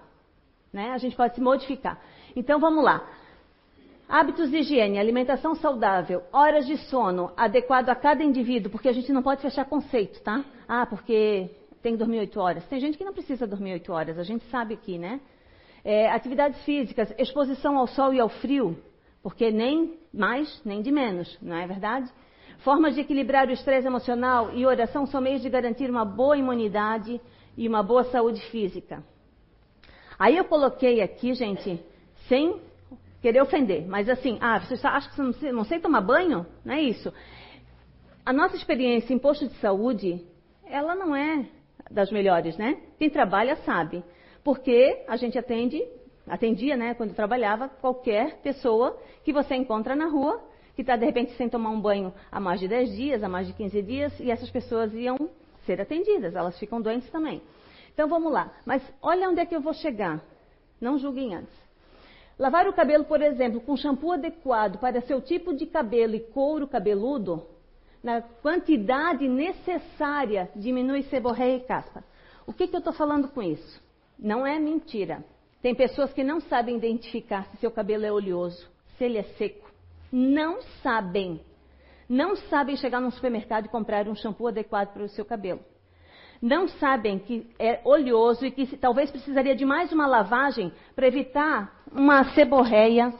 Né? 0.72 0.90
A 0.90 0.98
gente 0.98 1.16
pode 1.16 1.34
se 1.34 1.40
modificar. 1.40 2.00
Então 2.36 2.58
vamos 2.60 2.84
lá. 2.84 3.06
Hábitos 4.12 4.50
de 4.50 4.58
higiene, 4.58 4.98
alimentação 4.98 5.54
saudável, 5.54 6.22
horas 6.30 6.66
de 6.66 6.76
sono 6.76 7.32
adequado 7.34 7.88
a 7.88 7.94
cada 7.94 8.22
indivíduo, 8.22 8.70
porque 8.70 8.90
a 8.90 8.92
gente 8.92 9.10
não 9.10 9.22
pode 9.22 9.40
fechar 9.40 9.64
conceito, 9.64 10.20
tá? 10.20 10.44
Ah, 10.68 10.84
porque 10.84 11.48
tem 11.82 11.94
que 11.94 11.98
dormir 11.98 12.18
oito 12.18 12.38
horas. 12.38 12.62
Tem 12.66 12.78
gente 12.78 12.98
que 12.98 13.04
não 13.06 13.14
precisa 13.14 13.46
dormir 13.46 13.72
oito 13.72 13.90
horas, 13.90 14.18
a 14.18 14.22
gente 14.22 14.44
sabe 14.50 14.74
aqui, 14.74 14.98
né? 14.98 15.18
É, 15.82 16.10
atividades 16.10 16.62
físicas, 16.62 17.10
exposição 17.16 17.78
ao 17.78 17.86
sol 17.86 18.12
e 18.12 18.20
ao 18.20 18.28
frio, 18.28 18.76
porque 19.22 19.50
nem 19.50 19.98
mais, 20.12 20.60
nem 20.62 20.82
de 20.82 20.92
menos, 20.92 21.38
não 21.40 21.56
é 21.56 21.66
verdade? 21.66 22.06
Formas 22.58 22.94
de 22.94 23.00
equilibrar 23.00 23.48
o 23.48 23.52
estresse 23.52 23.86
emocional 23.86 24.50
e 24.52 24.66
oração 24.66 25.06
são 25.06 25.22
meios 25.22 25.40
de 25.40 25.48
garantir 25.48 25.88
uma 25.88 26.04
boa 26.04 26.36
imunidade 26.36 27.18
e 27.56 27.66
uma 27.66 27.82
boa 27.82 28.04
saúde 28.04 28.42
física. 28.50 29.02
Aí 30.18 30.36
eu 30.36 30.44
coloquei 30.44 31.00
aqui, 31.00 31.32
gente, 31.32 31.82
sem 32.28 32.60
querer 33.22 33.40
ofender, 33.40 33.86
mas 33.86 34.08
assim, 34.08 34.36
ah, 34.40 34.58
você 34.58 34.84
acha 34.84 35.08
que 35.08 35.16
você 35.16 35.52
não 35.52 35.64
sei, 35.64 35.78
tomar 35.78 36.00
banho? 36.00 36.44
Não 36.64 36.74
é 36.74 36.82
isso. 36.82 37.12
A 38.26 38.32
nossa 38.32 38.56
experiência 38.56 39.14
em 39.14 39.18
posto 39.18 39.46
de 39.46 39.54
saúde, 39.54 40.26
ela 40.66 40.96
não 40.96 41.14
é 41.14 41.46
das 41.88 42.10
melhores, 42.10 42.56
né? 42.58 42.80
Quem 42.98 43.08
trabalha 43.08 43.56
sabe. 43.64 44.04
Porque 44.42 45.04
a 45.06 45.16
gente 45.16 45.38
atende, 45.38 45.80
atendia, 46.26 46.76
né, 46.76 46.94
quando 46.94 47.14
trabalhava, 47.14 47.68
qualquer 47.68 48.38
pessoa 48.42 48.98
que 49.24 49.32
você 49.32 49.54
encontra 49.54 49.94
na 49.94 50.06
rua, 50.06 50.42
que 50.74 50.80
está 50.80 50.96
de 50.96 51.04
repente 51.04 51.32
sem 51.36 51.48
tomar 51.48 51.70
um 51.70 51.80
banho 51.80 52.12
há 52.30 52.40
mais 52.40 52.58
de 52.58 52.66
10 52.66 52.96
dias, 52.96 53.22
há 53.22 53.28
mais 53.28 53.46
de 53.46 53.52
15 53.52 53.82
dias, 53.82 54.20
e 54.20 54.32
essas 54.32 54.50
pessoas 54.50 54.92
iam 54.94 55.16
ser 55.64 55.80
atendidas, 55.80 56.34
elas 56.34 56.58
ficam 56.58 56.80
doentes 56.82 57.08
também. 57.10 57.40
Então 57.94 58.08
vamos 58.08 58.32
lá. 58.32 58.52
Mas 58.66 58.82
olha 59.00 59.28
onde 59.28 59.38
é 59.40 59.46
que 59.46 59.54
eu 59.54 59.60
vou 59.60 59.74
chegar. 59.74 60.20
Não 60.80 60.98
julguem 60.98 61.36
antes. 61.36 61.61
Lavar 62.38 62.66
o 62.66 62.72
cabelo, 62.72 63.04
por 63.04 63.20
exemplo, 63.20 63.60
com 63.60 63.76
shampoo 63.76 64.12
adequado 64.12 64.78
para 64.78 65.00
seu 65.02 65.20
tipo 65.20 65.54
de 65.54 65.66
cabelo 65.66 66.14
e 66.14 66.20
couro 66.20 66.66
cabeludo, 66.66 67.46
na 68.02 68.20
quantidade 68.20 69.28
necessária, 69.28 70.50
diminui 70.56 71.02
seborreia 71.04 71.56
e 71.56 71.60
caspa. 71.60 72.02
O 72.46 72.52
que, 72.52 72.66
que 72.66 72.74
eu 72.74 72.78
estou 72.78 72.92
falando 72.92 73.28
com 73.28 73.42
isso? 73.42 73.80
Não 74.18 74.46
é 74.46 74.58
mentira. 74.58 75.24
Tem 75.60 75.74
pessoas 75.74 76.12
que 76.12 76.24
não 76.24 76.40
sabem 76.40 76.76
identificar 76.76 77.46
se 77.46 77.58
seu 77.58 77.70
cabelo 77.70 78.04
é 78.04 78.10
oleoso, 78.10 78.68
se 78.96 79.04
ele 79.04 79.18
é 79.18 79.22
seco. 79.22 79.70
Não 80.10 80.60
sabem. 80.82 81.40
Não 82.08 82.34
sabem 82.34 82.76
chegar 82.76 83.00
num 83.00 83.10
supermercado 83.10 83.66
e 83.66 83.68
comprar 83.68 84.08
um 84.08 84.14
shampoo 84.14 84.48
adequado 84.48 84.92
para 84.92 85.04
o 85.04 85.08
seu 85.08 85.24
cabelo 85.24 85.60
não 86.42 86.66
sabem 86.66 87.20
que 87.20 87.46
é 87.56 87.80
oleoso 87.84 88.44
e 88.44 88.50
que 88.50 88.76
talvez 88.76 89.08
precisaria 89.12 89.54
de 89.54 89.64
mais 89.64 89.92
uma 89.92 90.08
lavagem 90.08 90.72
para 90.92 91.06
evitar 91.06 91.81
uma 91.94 92.32
seborreia 92.34 93.12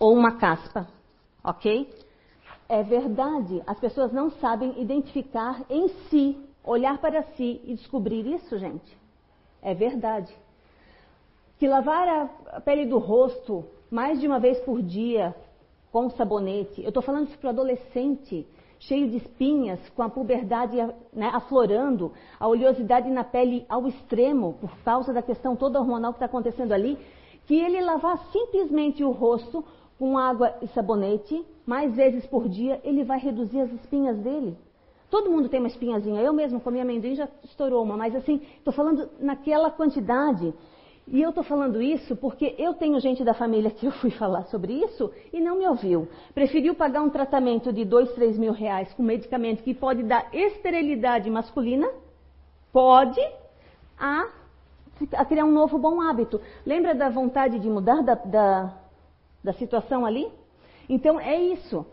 ou 0.00 0.14
uma 0.14 0.36
caspa. 0.36 0.86
Ok? 1.42 1.88
É 2.68 2.82
verdade. 2.82 3.62
As 3.66 3.78
pessoas 3.78 4.12
não 4.12 4.30
sabem 4.30 4.80
identificar 4.80 5.62
em 5.70 5.88
si, 6.08 6.38
olhar 6.64 6.98
para 6.98 7.22
si 7.34 7.60
e 7.64 7.74
descobrir 7.74 8.26
isso, 8.26 8.58
gente. 8.58 8.96
É 9.62 9.74
verdade. 9.74 10.32
Que 11.58 11.66
lavar 11.66 12.30
a 12.52 12.60
pele 12.60 12.86
do 12.86 12.98
rosto 12.98 13.64
mais 13.90 14.20
de 14.20 14.26
uma 14.26 14.38
vez 14.38 14.60
por 14.60 14.82
dia 14.82 15.34
com 15.90 16.10
sabonete, 16.10 16.82
eu 16.82 16.88
estou 16.88 17.02
falando 17.02 17.28
isso 17.28 17.38
para 17.38 17.46
o 17.46 17.50
adolescente 17.50 18.46
cheio 18.78 19.08
de 19.10 19.16
espinhas, 19.16 19.80
com 19.90 20.02
a 20.02 20.08
puberdade 20.08 20.76
né, 21.12 21.30
aflorando, 21.32 22.12
a 22.38 22.46
oleosidade 22.46 23.10
na 23.10 23.24
pele 23.24 23.66
ao 23.68 23.86
extremo, 23.88 24.54
por 24.60 24.70
causa 24.84 25.12
da 25.12 25.22
questão 25.22 25.56
toda 25.56 25.80
hormonal 25.80 26.12
que 26.12 26.16
está 26.16 26.26
acontecendo 26.26 26.72
ali, 26.72 26.96
que 27.48 27.58
ele 27.58 27.80
lavar 27.80 28.18
simplesmente 28.30 29.02
o 29.02 29.10
rosto 29.10 29.64
com 29.98 30.18
água 30.18 30.54
e 30.60 30.68
sabonete, 30.68 31.44
mais 31.66 31.96
vezes 31.96 32.26
por 32.26 32.46
dia, 32.46 32.78
ele 32.84 33.02
vai 33.02 33.18
reduzir 33.18 33.60
as 33.60 33.72
espinhas 33.72 34.18
dele. 34.18 34.54
Todo 35.10 35.30
mundo 35.30 35.48
tem 35.48 35.58
uma 35.58 35.68
espinhazinha. 35.68 36.20
Eu 36.20 36.34
mesmo 36.34 36.60
comi 36.60 36.78
amendoim 36.78 37.14
já 37.14 37.26
estourou 37.42 37.82
uma, 37.82 37.96
mas 37.96 38.14
assim, 38.14 38.42
estou 38.58 38.72
falando 38.72 39.08
naquela 39.18 39.70
quantidade. 39.70 40.52
E 41.06 41.22
eu 41.22 41.30
estou 41.30 41.42
falando 41.42 41.80
isso 41.80 42.14
porque 42.16 42.54
eu 42.58 42.74
tenho 42.74 43.00
gente 43.00 43.24
da 43.24 43.32
família 43.32 43.70
que 43.70 43.86
eu 43.86 43.92
fui 43.92 44.10
falar 44.10 44.44
sobre 44.44 44.74
isso 44.74 45.10
e 45.32 45.40
não 45.40 45.56
me 45.56 45.66
ouviu. 45.66 46.06
Preferiu 46.34 46.74
pagar 46.74 47.00
um 47.00 47.08
tratamento 47.08 47.72
de 47.72 47.82
dois, 47.82 48.12
três 48.12 48.36
mil 48.36 48.52
reais 48.52 48.92
com 48.92 49.02
medicamento 49.02 49.62
que 49.62 49.72
pode 49.72 50.02
dar 50.02 50.28
esterilidade 50.34 51.30
masculina, 51.30 51.88
pode, 52.70 53.20
a, 53.98 54.28
a 55.12 55.24
criar 55.24 55.44
um 55.44 55.52
novo 55.52 55.78
bom 55.78 56.00
hábito. 56.00 56.40
Lembra 56.64 56.94
da 56.94 57.08
vontade 57.08 57.58
de 57.58 57.68
mudar 57.68 58.02
da, 58.02 58.14
da, 58.14 58.74
da 59.42 59.52
situação 59.52 60.04
ali? 60.04 60.28
Então 60.88 61.20
é 61.20 61.40
isso. 61.40 61.86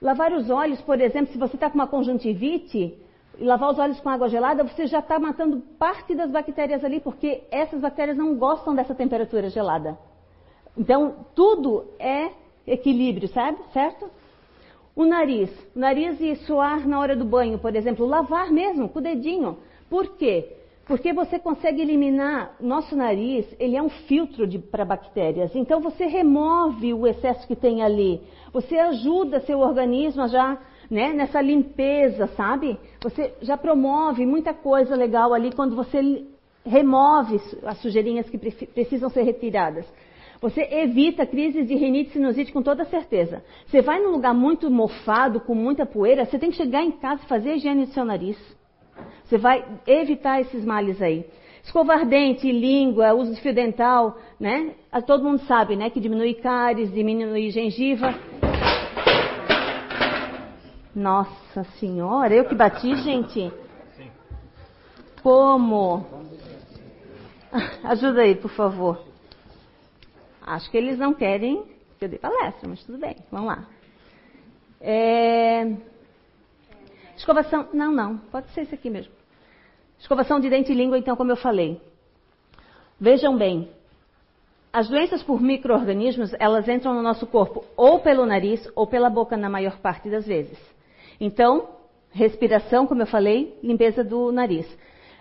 Lavar 0.00 0.32
os 0.32 0.48
olhos, 0.50 0.80
por 0.82 1.00
exemplo, 1.00 1.32
se 1.32 1.38
você 1.38 1.56
está 1.56 1.68
com 1.68 1.76
uma 1.76 1.86
conjuntivite, 1.86 2.98
lavar 3.38 3.70
os 3.70 3.78
olhos 3.78 4.00
com 4.00 4.08
água 4.08 4.28
gelada, 4.28 4.64
você 4.64 4.86
já 4.86 4.98
está 4.98 5.18
matando 5.18 5.60
parte 5.78 6.14
das 6.14 6.30
bactérias 6.30 6.84
ali, 6.84 7.00
porque 7.00 7.42
essas 7.50 7.80
bactérias 7.80 8.16
não 8.16 8.34
gostam 8.36 8.74
dessa 8.74 8.94
temperatura 8.94 9.48
gelada. 9.48 9.98
Então, 10.76 11.26
tudo 11.34 11.84
é 11.98 12.30
equilíbrio, 12.66 13.28
sabe? 13.28 13.58
Certo? 13.72 14.10
O 14.94 15.04
nariz. 15.04 15.50
O 15.74 15.78
nariz 15.78 16.20
e 16.20 16.36
suar 16.36 16.86
na 16.86 16.98
hora 16.98 17.16
do 17.16 17.24
banho, 17.24 17.58
por 17.58 17.74
exemplo. 17.74 18.06
Lavar 18.06 18.50
mesmo, 18.50 18.88
com 18.88 18.98
o 18.98 19.02
dedinho. 19.02 19.58
Por 19.88 20.16
quê? 20.16 20.56
Porque 20.90 21.12
você 21.12 21.38
consegue 21.38 21.80
eliminar. 21.80 22.56
Nosso 22.60 22.96
nariz, 22.96 23.46
ele 23.60 23.76
é 23.76 23.82
um 23.82 23.88
filtro 23.88 24.44
para 24.72 24.84
bactérias. 24.84 25.54
Então, 25.54 25.80
você 25.80 26.04
remove 26.04 26.92
o 26.92 27.06
excesso 27.06 27.46
que 27.46 27.54
tem 27.54 27.80
ali. 27.80 28.20
Você 28.52 28.76
ajuda 28.76 29.38
seu 29.38 29.60
organismo 29.60 30.26
já 30.26 30.58
né, 30.90 31.12
nessa 31.12 31.40
limpeza, 31.40 32.26
sabe? 32.36 32.76
Você 33.04 33.32
já 33.40 33.56
promove 33.56 34.26
muita 34.26 34.52
coisa 34.52 34.96
legal 34.96 35.32
ali 35.32 35.52
quando 35.52 35.76
você 35.76 36.26
remove 36.66 37.40
as 37.66 37.78
sujeirinhas 37.78 38.28
que 38.28 38.36
precisam 38.36 39.08
ser 39.10 39.22
retiradas. 39.22 39.86
Você 40.40 40.62
evita 40.72 41.24
crises 41.24 41.68
de 41.68 41.74
rinite 41.76 42.10
sinusite 42.10 42.52
com 42.52 42.62
toda 42.62 42.84
certeza. 42.86 43.44
Você 43.68 43.80
vai 43.80 44.00
num 44.02 44.10
lugar 44.10 44.34
muito 44.34 44.68
mofado, 44.68 45.38
com 45.38 45.54
muita 45.54 45.86
poeira, 45.86 46.24
você 46.24 46.36
tem 46.36 46.50
que 46.50 46.56
chegar 46.56 46.82
em 46.82 46.90
casa 46.90 47.22
e 47.22 47.28
fazer 47.28 47.50
a 47.50 47.54
higiene 47.54 47.86
do 47.86 47.92
seu 47.92 48.04
nariz. 48.04 48.36
Você 49.30 49.38
vai 49.38 49.64
evitar 49.86 50.40
esses 50.40 50.64
males 50.64 51.00
aí. 51.00 51.24
Escovar 51.62 52.04
dente, 52.04 52.50
língua, 52.50 53.14
uso 53.14 53.32
de 53.32 53.40
fio 53.40 53.54
dental, 53.54 54.18
né? 54.40 54.74
Todo 55.06 55.22
mundo 55.22 55.38
sabe, 55.46 55.76
né? 55.76 55.88
Que 55.88 56.00
diminui 56.00 56.34
cáries, 56.34 56.92
diminui 56.92 57.48
gengiva. 57.50 58.12
Nossa 60.92 61.62
senhora, 61.78 62.34
eu 62.34 62.44
que 62.44 62.56
bati, 62.56 62.92
gente? 62.96 63.52
Como? 65.22 66.04
Ajuda 67.84 68.22
aí, 68.22 68.34
por 68.34 68.50
favor. 68.50 69.00
Acho 70.42 70.68
que 70.72 70.76
eles 70.76 70.98
não 70.98 71.14
querem 71.14 71.62
que 72.00 72.04
eu 72.04 72.08
dê 72.08 72.18
palestra, 72.18 72.68
mas 72.68 72.82
tudo 72.82 72.98
bem, 72.98 73.14
vamos 73.30 73.46
lá. 73.46 73.64
É... 74.80 75.72
Escovação. 77.16 77.68
Não, 77.72 77.92
não, 77.92 78.18
pode 78.18 78.50
ser 78.50 78.62
isso 78.62 78.74
aqui 78.74 78.90
mesmo. 78.90 79.19
Escovação 80.00 80.40
de 80.40 80.50
dente 80.50 80.72
e 80.72 80.74
língua, 80.74 80.98
então, 80.98 81.14
como 81.14 81.30
eu 81.30 81.36
falei. 81.36 81.80
Vejam 82.98 83.36
bem, 83.36 83.68
as 84.72 84.88
doenças 84.88 85.22
por 85.22 85.40
micro-organismos, 85.40 86.32
elas 86.38 86.68
entram 86.68 86.94
no 86.94 87.02
nosso 87.02 87.26
corpo 87.26 87.64
ou 87.76 88.00
pelo 88.00 88.24
nariz 88.24 88.66
ou 88.74 88.86
pela 88.86 89.10
boca 89.10 89.36
na 89.36 89.48
maior 89.48 89.78
parte 89.78 90.08
das 90.08 90.26
vezes. 90.26 90.58
Então, 91.20 91.68
respiração, 92.10 92.86
como 92.86 93.02
eu 93.02 93.06
falei, 93.06 93.58
limpeza 93.62 94.02
do 94.02 94.32
nariz. 94.32 94.66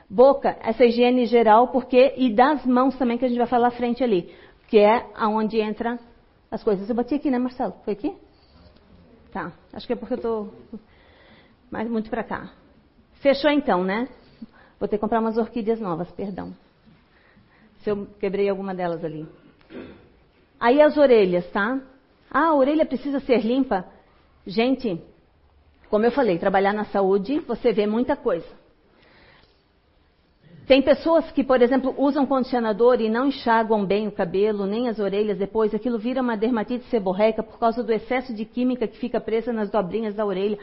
Boca, 0.10 0.58
essa 0.62 0.86
higiene 0.86 1.26
geral, 1.26 1.68
porque 1.68 2.14
e 2.18 2.34
das 2.34 2.66
mãos 2.66 2.98
também 2.98 3.18
que 3.18 3.26
a 3.26 3.28
gente 3.28 3.38
vai 3.38 3.48
falar 3.48 3.68
à 3.68 3.72
frente 3.72 4.04
ali, 4.04 4.34
que 4.68 4.80
é 4.80 5.06
aonde 5.16 5.60
entra 5.60 6.00
as 6.50 6.64
coisas. 6.64 6.90
Eu 6.90 6.96
bati 6.96 7.16
aqui, 7.16 7.30
né, 7.30 7.38
Marcelo? 7.38 7.74
Foi 7.84 7.94
aqui? 7.94 8.16
Tá. 9.32 9.52
Acho 9.74 9.86
que 9.86 9.94
é 9.94 9.96
porque 9.96 10.14
eu 10.14 10.18
estou 10.18 10.54
mais 11.70 11.90
muito 11.90 12.10
para 12.10 12.24
cá. 12.24 12.52
Fechou 13.22 13.52
então, 13.52 13.84
né? 13.84 14.08
Vou 14.80 14.88
ter 14.88 14.98
que 14.98 15.02
comprar 15.02 15.20
umas 15.20 15.38
orquídeas 15.38 15.80
novas, 15.80 16.10
perdão. 16.12 16.54
Se 17.84 17.90
eu 17.90 18.08
quebrei 18.20 18.48
alguma 18.50 18.74
delas 18.74 19.04
ali. 19.04 19.28
Aí 20.60 20.82
as 20.82 20.98
orelhas, 20.98 21.50
tá? 21.52 21.80
Ah, 22.32 22.48
a 22.48 22.56
orelha 22.56 22.86
precisa 22.86 23.20
ser 23.20 23.46
limpa. 23.46 23.86
Gente, 24.46 25.02
como 25.90 26.06
eu 26.06 26.12
falei, 26.12 26.38
trabalhar 26.38 26.74
na 26.74 26.86
saúde, 26.86 27.40
você 27.40 27.74
vê 27.74 27.86
muita 27.86 28.16
coisa. 28.16 28.48
Tem 30.68 30.84
pessoas 30.84 31.32
que, 31.32 31.44
por 31.44 31.62
exemplo, 31.64 31.96
usam 31.98 32.28
condicionador 32.28 33.02
e 33.02 33.10
não 33.10 33.26
enxaguam 33.26 33.84
bem 33.84 34.08
o 34.08 34.12
cabelo, 34.12 34.68
nem 34.68 34.88
as 34.88 35.00
orelhas 35.00 35.38
depois, 35.38 35.74
aquilo 35.74 35.98
vira 35.98 36.22
uma 36.22 36.38
dermatite 36.38 36.86
seborreica 36.90 37.42
por 37.42 37.58
causa 37.58 37.82
do 37.82 37.92
excesso 37.92 38.36
de 38.36 38.46
química 38.46 38.88
que 38.88 39.00
fica 39.00 39.20
presa 39.20 39.52
nas 39.52 39.72
dobrinhas 39.72 40.14
da 40.14 40.24
orelha. 40.24 40.60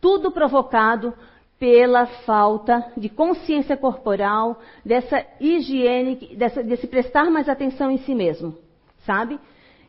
Tudo 0.00 0.30
provocado 0.30 1.12
pela 1.60 2.06
falta 2.06 2.90
de 2.96 3.10
consciência 3.10 3.76
corporal, 3.76 4.58
dessa 4.82 5.22
higiene, 5.38 6.34
dessa, 6.34 6.62
desse 6.62 6.86
prestar 6.86 7.30
mais 7.30 7.50
atenção 7.50 7.90
em 7.90 7.98
si 7.98 8.14
mesmo, 8.14 8.56
sabe? 9.04 9.38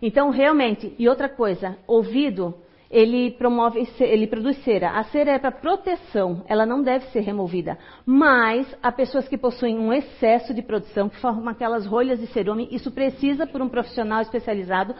Então, 0.01 0.31
realmente, 0.31 0.93
e 0.99 1.07
outra 1.07 1.29
coisa, 1.29 1.77
ouvido, 1.87 2.53
ele 2.89 3.31
promove, 3.31 3.87
ele 4.01 4.27
produz 4.27 4.61
cera. 4.65 4.89
A 4.89 5.03
cera 5.05 5.31
é 5.31 5.39
para 5.39 5.49
proteção, 5.49 6.43
ela 6.45 6.65
não 6.65 6.83
deve 6.83 7.05
ser 7.05 7.21
removida. 7.21 7.77
Mas 8.05 8.67
há 8.83 8.91
pessoas 8.91 9.29
que 9.29 9.37
possuem 9.37 9.79
um 9.79 9.93
excesso 9.93 10.53
de 10.53 10.61
produção, 10.61 11.07
que 11.07 11.21
formam 11.21 11.47
aquelas 11.47 11.85
rolhas 11.85 12.19
de 12.19 12.27
cerume, 12.27 12.67
isso 12.69 12.91
precisa, 12.91 13.47
por 13.47 13.61
um 13.61 13.69
profissional 13.69 14.21
especializado, 14.21 14.93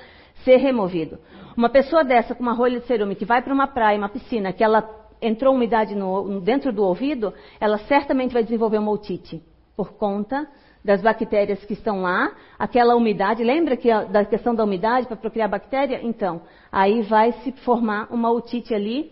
ser 0.46 0.56
removido. 0.56 1.20
Uma 1.58 1.68
pessoa 1.68 2.02
dessa 2.02 2.34
com 2.34 2.42
uma 2.42 2.54
rolha 2.54 2.80
de 2.80 2.88
cerume 2.88 3.16
que 3.16 3.26
vai 3.26 3.42
para 3.42 3.54
uma 3.54 3.68
praia, 3.68 3.98
uma 3.98 4.08
piscina, 4.08 4.54
que 4.54 4.64
ela 4.64 5.01
entrou 5.22 5.54
umidade 5.54 5.96
no, 5.96 6.42
dentro 6.42 6.74
do 6.74 6.84
ouvido, 6.84 7.34
ela 7.60 7.78
certamente 7.80 8.34
vai 8.34 8.44
desenvolver 8.44 8.78
uma 8.78 8.92
otite, 8.92 9.42
por 9.76 9.94
conta 9.94 10.48
das 10.84 11.02
bactérias 11.02 11.64
que 11.64 11.74
estão 11.74 12.02
lá, 12.02 12.32
aquela 12.58 12.96
umidade, 12.96 13.44
lembra 13.44 13.78
que 13.78 13.90
a, 13.90 14.04
da 14.04 14.26
questão 14.26 14.56
da 14.56 14.64
umidade 14.64 15.08
para 15.08 15.16
procriar 15.16 15.48
bactéria? 15.48 16.00
Então, 16.04 16.42
aí 16.72 17.02
vai 17.04 17.32
se 17.44 17.52
formar 17.52 18.08
uma 18.12 18.32
otite 18.32 18.74
ali 18.74 19.12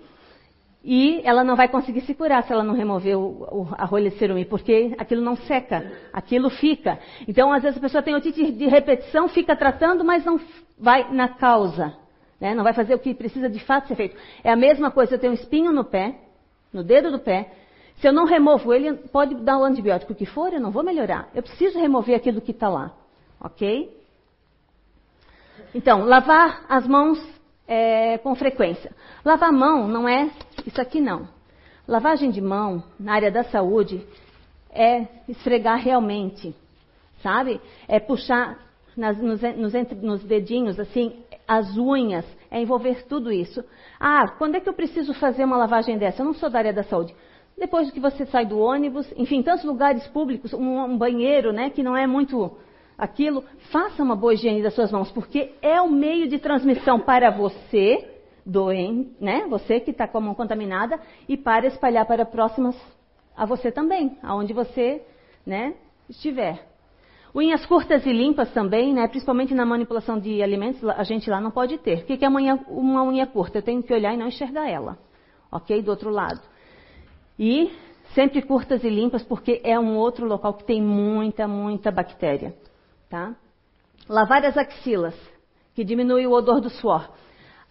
e 0.83 1.21
ela 1.23 1.43
não 1.43 1.55
vai 1.55 1.67
conseguir 1.67 2.01
se 2.01 2.15
curar 2.15 2.43
se 2.43 2.53
ela 2.53 2.63
não 2.63 2.73
remover 2.73 3.17
o, 3.17 3.21
o, 3.21 3.67
a 3.73 3.85
rolha 3.85 4.09
de 4.09 4.17
cerume, 4.17 4.45
porque 4.45 4.95
aquilo 4.97 5.21
não 5.21 5.35
seca, 5.35 5.91
aquilo 6.11 6.49
fica. 6.49 6.97
Então, 7.27 7.51
às 7.51 7.61
vezes 7.61 7.77
a 7.77 7.81
pessoa 7.81 8.01
tem 8.01 8.15
otite 8.15 8.51
de 8.51 8.67
repetição, 8.67 9.27
fica 9.27 9.55
tratando, 9.55 10.03
mas 10.03 10.25
não 10.25 10.39
vai 10.79 11.11
na 11.11 11.27
causa. 11.27 11.93
Né? 12.39 12.55
Não 12.55 12.63
vai 12.63 12.73
fazer 12.73 12.93
o 12.95 12.99
que 12.99 13.13
precisa 13.13 13.49
de 13.49 13.59
fato 13.59 13.87
ser 13.87 13.95
feito. 13.95 14.15
É 14.43 14.51
a 14.51 14.55
mesma 14.55 14.91
coisa, 14.91 15.15
eu 15.15 15.19
tenho 15.19 15.31
um 15.31 15.35
espinho 15.35 15.71
no 15.71 15.83
pé, 15.83 16.15
no 16.71 16.83
dedo 16.83 17.11
do 17.11 17.19
pé. 17.19 17.51
Se 17.97 18.07
eu 18.07 18.13
não 18.13 18.25
removo 18.25 18.73
ele, 18.73 18.93
pode 18.93 19.35
dar 19.35 19.57
o 19.57 19.63
antibiótico 19.63 20.15
que 20.15 20.25
for, 20.25 20.53
eu 20.53 20.61
não 20.61 20.71
vou 20.71 20.83
melhorar. 20.83 21.29
Eu 21.35 21.43
preciso 21.43 21.79
remover 21.79 22.15
aquilo 22.15 22.39
que 22.39 22.51
está 22.51 22.69
lá. 22.69 22.93
Ok? 23.41 23.93
Então, 25.75 26.05
lavar 26.05 26.65
as 26.69 26.87
mãos 26.87 27.19
é, 27.67 28.17
com 28.17 28.33
frequência. 28.35 28.91
Lavar 29.23 29.49
a 29.49 29.53
mão 29.53 29.87
não 29.87 30.07
é 30.07 30.31
isso 30.65 30.81
aqui 30.81 30.99
não. 30.99 31.27
Lavagem 31.87 32.31
de 32.31 32.41
mão 32.41 32.83
na 32.99 33.13
área 33.13 33.31
da 33.31 33.43
saúde 33.43 34.05
é 34.71 35.07
esfregar 35.27 35.79
realmente, 35.79 36.55
sabe? 37.21 37.59
É 37.87 37.99
puxar 37.99 38.59
nas, 38.95 39.17
nos, 39.17 39.41
nos, 39.41 39.73
nos 40.01 40.23
dedinhos 40.23 40.79
assim 40.79 41.23
as 41.49 41.75
unhas, 41.75 42.25
é 42.51 42.61
envolver 42.61 43.07
tudo 43.07 43.31
isso. 43.31 43.65
Ah, 43.99 44.27
quando 44.37 44.53
é 44.53 44.59
que 44.59 44.69
eu 44.69 44.73
preciso 44.73 45.15
fazer 45.15 45.43
uma 45.43 45.57
lavagem 45.57 45.97
dessa? 45.97 46.21
Eu 46.21 46.27
não 46.27 46.33
sou 46.35 46.47
da 46.47 46.59
área 46.59 46.71
da 46.71 46.83
saúde. 46.83 47.15
Depois 47.57 47.89
que 47.89 47.99
você 47.99 48.23
sai 48.27 48.45
do 48.45 48.59
ônibus, 48.59 49.11
enfim, 49.17 49.41
tantos 49.41 49.65
lugares 49.65 50.05
públicos, 50.09 50.53
um, 50.53 50.79
um 50.83 50.95
banheiro, 50.95 51.51
né, 51.51 51.71
que 51.71 51.81
não 51.81 51.97
é 51.97 52.05
muito 52.05 52.55
aquilo, 52.95 53.43
faça 53.71 54.03
uma 54.03 54.15
boa 54.15 54.35
higiene 54.35 54.61
das 54.61 54.75
suas 54.75 54.91
mãos, 54.91 55.11
porque 55.11 55.53
é 55.59 55.81
o 55.81 55.89
meio 55.89 56.27
de 56.29 56.37
transmissão 56.37 56.99
para 56.99 57.31
você, 57.31 58.07
doente, 58.45 59.11
né, 59.19 59.47
você 59.49 59.79
que 59.79 59.89
está 59.89 60.07
com 60.07 60.19
a 60.19 60.21
mão 60.21 60.35
contaminada, 60.35 60.99
e 61.27 61.35
para 61.35 61.65
espalhar 61.65 62.05
para 62.05 62.25
próximas 62.25 62.79
a 63.35 63.43
você 63.43 63.71
também, 63.71 64.19
aonde 64.21 64.53
você, 64.53 65.01
né, 65.45 65.73
estiver. 66.07 66.68
Unhas 67.33 67.63
curtas 67.65 68.05
e 68.05 68.11
limpas 68.11 68.51
também, 68.53 68.93
né? 68.93 69.07
principalmente 69.07 69.53
na 69.53 69.65
manipulação 69.65 70.19
de 70.19 70.41
alimentos, 70.41 70.83
a 70.83 71.03
gente 71.03 71.29
lá 71.29 71.39
não 71.39 71.51
pode 71.51 71.77
ter. 71.77 71.99
O 71.99 72.03
que 72.05 72.25
é 72.25 72.27
uma 72.27 73.05
unha, 73.05 73.27
curta? 73.27 73.59
Eu 73.59 73.61
tenho 73.61 73.83
que 73.83 73.93
olhar 73.93 74.13
e 74.13 74.17
não 74.17 74.27
enxergar 74.27 74.67
ela. 74.67 74.97
Ok? 75.51 75.81
Do 75.81 75.91
outro 75.91 76.09
lado. 76.09 76.41
E 77.37 77.71
sempre 78.15 78.41
curtas 78.41 78.83
e 78.83 78.89
limpas, 78.89 79.23
porque 79.23 79.61
é 79.63 79.79
um 79.79 79.95
outro 79.95 80.25
local 80.25 80.55
que 80.55 80.63
tem 80.63 80.81
muita, 80.81 81.47
muita 81.47 81.91
bactéria. 81.91 82.55
Tá? 83.09 83.35
Lavar 84.07 84.43
as 84.43 84.57
axilas, 84.57 85.15
que 85.75 85.83
diminui 85.83 86.25
o 86.25 86.31
odor 86.31 86.59
do 86.59 86.69
suor. 86.69 87.09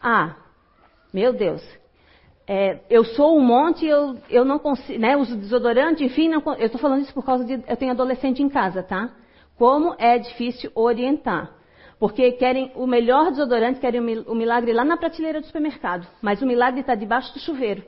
Ah, 0.01 0.37
meu 1.13 1.33
Deus. 1.33 1.63
É, 2.47 2.81
eu 2.89 3.05
sou 3.05 3.37
um 3.37 3.45
monte, 3.45 3.85
eu, 3.85 4.17
eu 4.31 4.45
não 4.45 4.59
consigo, 4.59 4.99
né, 4.99 5.17
uso 5.17 5.37
desodorante, 5.37 6.03
enfim, 6.03 6.29
não, 6.29 6.41
eu 6.55 6.67
estou 6.67 6.81
falando 6.81 7.03
isso 7.03 7.13
por 7.13 7.25
causa 7.25 7.45
de, 7.45 7.63
eu 7.69 7.77
tenho 7.77 7.91
adolescente 7.91 8.43
em 8.43 8.49
casa, 8.49 8.83
tá? 8.83 9.13
Como 9.59 9.95
é 9.99 10.19
difícil 10.19 10.71
orientar. 10.75 11.59
Porque 11.99 12.31
querem 12.33 12.71
o 12.77 12.87
melhor 12.87 13.31
desodorante, 13.31 13.81
querem 13.81 14.01
o 14.01 14.35
milagre 14.35 14.73
lá 14.73 14.85
na 14.85 14.97
prateleira 14.97 15.41
do 15.41 15.47
supermercado. 15.47 16.07
Mas 16.23 16.41
o 16.41 16.47
milagre 16.47 16.81
está 16.81 16.95
debaixo 16.95 17.35
do 17.35 17.41
chuveiro. 17.41 17.83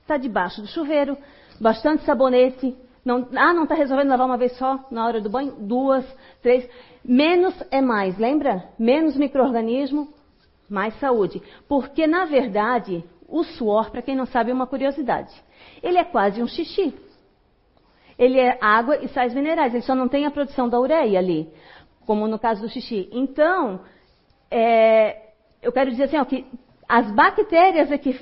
Está 0.00 0.16
debaixo 0.16 0.62
do 0.62 0.66
chuveiro, 0.68 1.16
bastante 1.60 2.04
sabonete. 2.04 2.74
Não, 3.04 3.28
ah, 3.36 3.52
não 3.52 3.64
está 3.64 3.74
resolvendo 3.74 4.08
lavar 4.08 4.26
uma 4.26 4.38
vez 4.38 4.56
só 4.56 4.86
na 4.90 5.06
hora 5.06 5.20
do 5.20 5.28
banho? 5.28 5.52
Duas, 5.52 6.04
três. 6.42 6.68
Menos 7.04 7.54
é 7.70 7.82
mais, 7.82 8.16
lembra? 8.18 8.64
Menos 8.78 9.16
microorganismo, 9.16 10.08
mais 10.68 10.98
saúde. 10.98 11.42
Porque, 11.68 12.06
na 12.06 12.24
verdade, 12.24 13.04
o 13.28 13.44
suor, 13.44 13.90
para 13.90 14.00
quem 14.00 14.16
não 14.16 14.24
sabe, 14.24 14.50
é 14.50 14.54
uma 14.54 14.66
curiosidade. 14.66 15.30
Ele 15.82 15.98
é 15.98 16.04
quase 16.04 16.42
um 16.42 16.46
xixi. 16.46 16.94
Ele 18.18 18.38
é 18.38 18.58
água 18.60 18.96
e 19.02 19.08
sais 19.08 19.34
minerais, 19.34 19.74
ele 19.74 19.82
só 19.82 19.94
não 19.94 20.08
tem 20.08 20.26
a 20.26 20.30
produção 20.30 20.68
da 20.68 20.78
ureia 20.78 21.18
ali, 21.18 21.48
como 22.06 22.26
no 22.28 22.38
caso 22.38 22.62
do 22.62 22.68
xixi. 22.68 23.08
Então, 23.12 23.80
é, 24.50 25.30
eu 25.62 25.72
quero 25.72 25.90
dizer 25.90 26.04
assim, 26.04 26.18
ó, 26.18 26.24
que 26.24 26.46
as 26.88 27.10
bactérias 27.10 27.90
é 27.90 27.98
que 27.98 28.18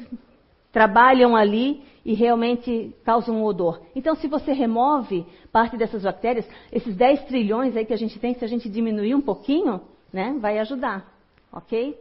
trabalham 0.73 1.37
ali 1.37 1.83
e 2.05 2.15
realmente 2.15 2.95
causam 3.05 3.37
um 3.37 3.45
odor. 3.45 3.81
Então, 3.95 4.15
se 4.15 4.27
você 4.27 4.53
remove 4.53 5.27
parte 5.53 5.77
dessas 5.77 6.03
bactérias, 6.03 6.49
esses 6.73 6.97
10 6.97 7.25
trilhões 7.27 7.77
aí 7.77 7.85
que 7.85 7.93
a 7.93 7.99
gente 7.99 8.19
tem, 8.19 8.35
se 8.35 8.45
a 8.45 8.49
gente 8.49 8.69
diminuir 8.69 9.15
um 9.15 9.21
pouquinho, 9.21 9.83
né, 10.13 10.37
vai 10.41 10.59
ajudar, 10.59 11.07
ok? 11.53 11.97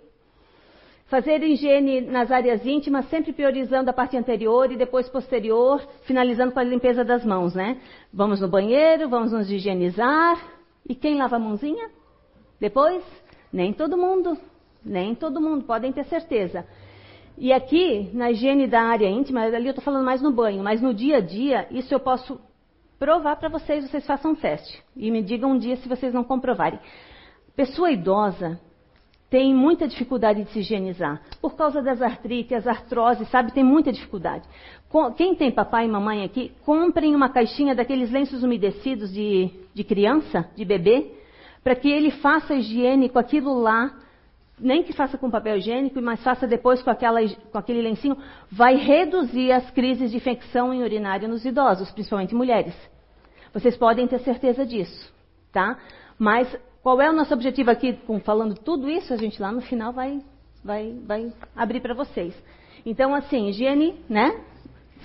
Fazer 1.12 1.44
higiene 1.44 2.00
nas 2.00 2.32
áreas 2.32 2.66
íntimas, 2.66 3.06
sempre 3.10 3.34
priorizando 3.34 3.90
a 3.90 3.94
parte 3.94 4.16
anterior 4.16 4.72
e 4.72 4.78
depois 4.78 5.10
posterior, 5.10 5.86
finalizando 6.04 6.54
com 6.54 6.60
a 6.60 6.64
limpeza 6.64 7.04
das 7.04 7.26
mãos, 7.26 7.54
né? 7.54 7.82
Vamos 8.14 8.40
no 8.40 8.48
banheiro, 8.48 9.10
vamos 9.10 9.34
nos 9.34 9.52
higienizar. 9.52 10.42
E 10.88 10.96
quem 10.96 11.18
lava 11.18 11.36
a 11.36 11.40
mãozinha? 11.40 11.90
Depois? 12.62 13.04
Nem 13.52 13.74
todo 13.74 13.98
mundo. 13.98 14.38
Nem 14.86 15.14
todo 15.14 15.42
mundo, 15.42 15.66
podem 15.66 15.92
ter 15.92 16.06
certeza. 16.06 16.66
E 17.38 17.52
aqui, 17.52 18.10
na 18.14 18.32
higiene 18.32 18.66
da 18.66 18.82
área 18.82 19.10
íntima, 19.10 19.42
ali 19.42 19.66
eu 19.66 19.72
estou 19.72 19.84
falando 19.84 20.06
mais 20.06 20.22
no 20.22 20.32
banho, 20.32 20.64
mas 20.64 20.82
no 20.82 20.94
dia 20.94 21.18
a 21.18 21.20
dia, 21.20 21.68
isso 21.72 21.94
eu 21.94 22.00
posso 22.00 22.40
provar 22.98 23.36
para 23.36 23.50
vocês, 23.50 23.84
vocês 23.84 24.08
façam 24.08 24.32
um 24.32 24.36
teste. 24.36 24.82
E 24.96 25.12
me 25.12 25.22
digam 25.22 25.52
um 25.52 25.58
dia 25.58 25.76
se 25.76 25.90
vocês 25.90 26.14
não 26.14 26.24
comprovarem. 26.24 26.80
Pessoa 27.54 27.92
idosa, 27.92 28.58
tem 29.32 29.56
muita 29.56 29.88
dificuldade 29.88 30.44
de 30.44 30.52
se 30.52 30.60
higienizar. 30.60 31.22
Por 31.42 31.56
causa 31.56 31.82
das 31.82 32.02
artrites, 32.02 32.68
artroses, 32.68 33.30
sabe? 33.30 33.54
Tem 33.54 33.64
muita 33.64 33.90
dificuldade. 33.90 34.44
Quem 35.16 35.34
tem 35.34 35.50
papai 35.50 35.86
e 35.86 35.88
mamãe 35.88 36.26
aqui, 36.26 36.52
comprem 36.66 37.16
uma 37.16 37.30
caixinha 37.30 37.74
daqueles 37.74 38.12
lenços 38.12 38.44
umedecidos 38.44 39.10
de, 39.14 39.50
de 39.74 39.86
criança, 39.86 40.50
de 40.54 40.66
bebê, 40.66 41.14
para 41.64 41.76
que 41.76 41.90
ele 41.90 42.12
faça 42.12 42.56
higiene 42.56 43.08
com 43.08 43.20
aquilo 43.20 43.58
lá, 43.58 43.96
nem 44.60 44.84
que 44.84 44.92
faça 44.92 45.18
com 45.18 45.32
papel 45.32 45.56
higiênico, 45.56 46.02
mas 46.02 46.22
faça 46.22 46.46
depois 46.46 46.84
com, 46.84 46.90
aquela, 46.90 47.22
com 47.26 47.58
aquele 47.58 47.82
lencinho, 47.82 48.18
vai 48.52 48.76
reduzir 48.76 49.54
as 49.54 49.72
crises 49.72 50.12
de 50.12 50.18
infecção 50.18 50.74
em 50.74 50.84
urinário 50.84 51.30
nos 51.30 51.46
idosos, 51.46 51.90
principalmente 51.92 52.36
mulheres. 52.36 52.76
Vocês 53.54 53.78
podem 53.78 54.08
ter 54.08 54.20
certeza 54.20 54.66
disso, 54.66 55.10
tá? 55.54 55.78
Mas 56.20 56.54
qual 56.84 57.00
é 57.00 57.10
o 57.10 57.14
nosso 57.14 57.34
objetivo 57.34 57.70
aqui, 57.70 57.94
com, 57.94 58.20
falando 58.20 58.56
tudo 58.56 58.90
isso? 58.90 59.14
A 59.14 59.18
gente 59.18 59.40
lá 59.40 59.52
no 59.52 59.62
final 59.62 59.94
vai, 59.94 60.20
vai, 60.64 60.96
vai 61.06 61.32
abrir 61.56 61.80
para 61.80 61.94
vocês. 61.94 62.34
Então, 62.84 63.14
assim, 63.14 63.50
higiene, 63.50 64.04
né? 64.10 64.42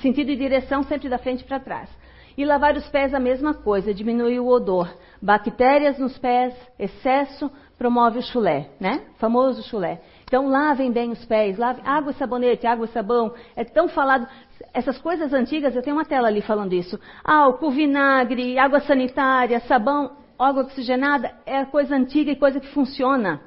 Sentido 0.00 0.30
e 0.30 0.36
direção 0.36 0.82
sempre 0.84 1.08
da 1.08 1.18
frente 1.18 1.44
para 1.44 1.60
trás. 1.60 1.90
E 2.36 2.44
lavar 2.44 2.76
os 2.76 2.88
pés 2.88 3.12
a 3.12 3.20
mesma 3.20 3.52
coisa, 3.52 3.92
diminuir 3.92 4.40
o 4.40 4.48
odor. 4.48 4.90
Bactérias 5.20 5.98
nos 5.98 6.16
pés, 6.18 6.54
excesso, 6.78 7.50
promove 7.76 8.20
o 8.20 8.22
chulé, 8.22 8.70
né? 8.80 9.02
Famoso 9.18 9.62
chulé. 9.62 10.00
Então 10.24 10.48
lavem 10.48 10.90
bem 10.90 11.12
os 11.12 11.24
pés, 11.26 11.58
lavem 11.58 11.82
água 11.86 12.10
e 12.10 12.14
sabonete, 12.14 12.66
água 12.66 12.86
e 12.86 12.88
sabão. 12.88 13.34
É 13.54 13.64
tão 13.64 13.88
falado. 13.88 14.26
Essas 14.72 14.98
coisas 14.98 15.32
antigas, 15.32 15.76
eu 15.76 15.82
tenho 15.82 15.96
uma 15.96 16.04
tela 16.04 16.28
ali 16.28 16.40
falando 16.40 16.72
isso. 16.72 16.98
Álcool, 17.22 17.70
vinagre, 17.70 18.58
água 18.58 18.80
sanitária, 18.80 19.60
sabão 19.60 20.25
água 20.38 20.62
oxigenada 20.62 21.35
é 21.44 21.64
coisa 21.64 21.94
antiga 21.96 22.31
e 22.31 22.37
coisa 22.37 22.61
que 22.61 22.68
funciona. 22.68 23.40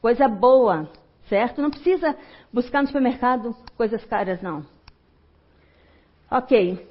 Coisa 0.00 0.28
boa, 0.28 0.88
certo? 1.28 1.60
Não 1.60 1.70
precisa 1.70 2.16
buscar 2.52 2.82
no 2.82 2.86
supermercado 2.86 3.54
coisas 3.76 4.04
caras, 4.04 4.40
não. 4.40 4.64
Ok. 6.30 6.88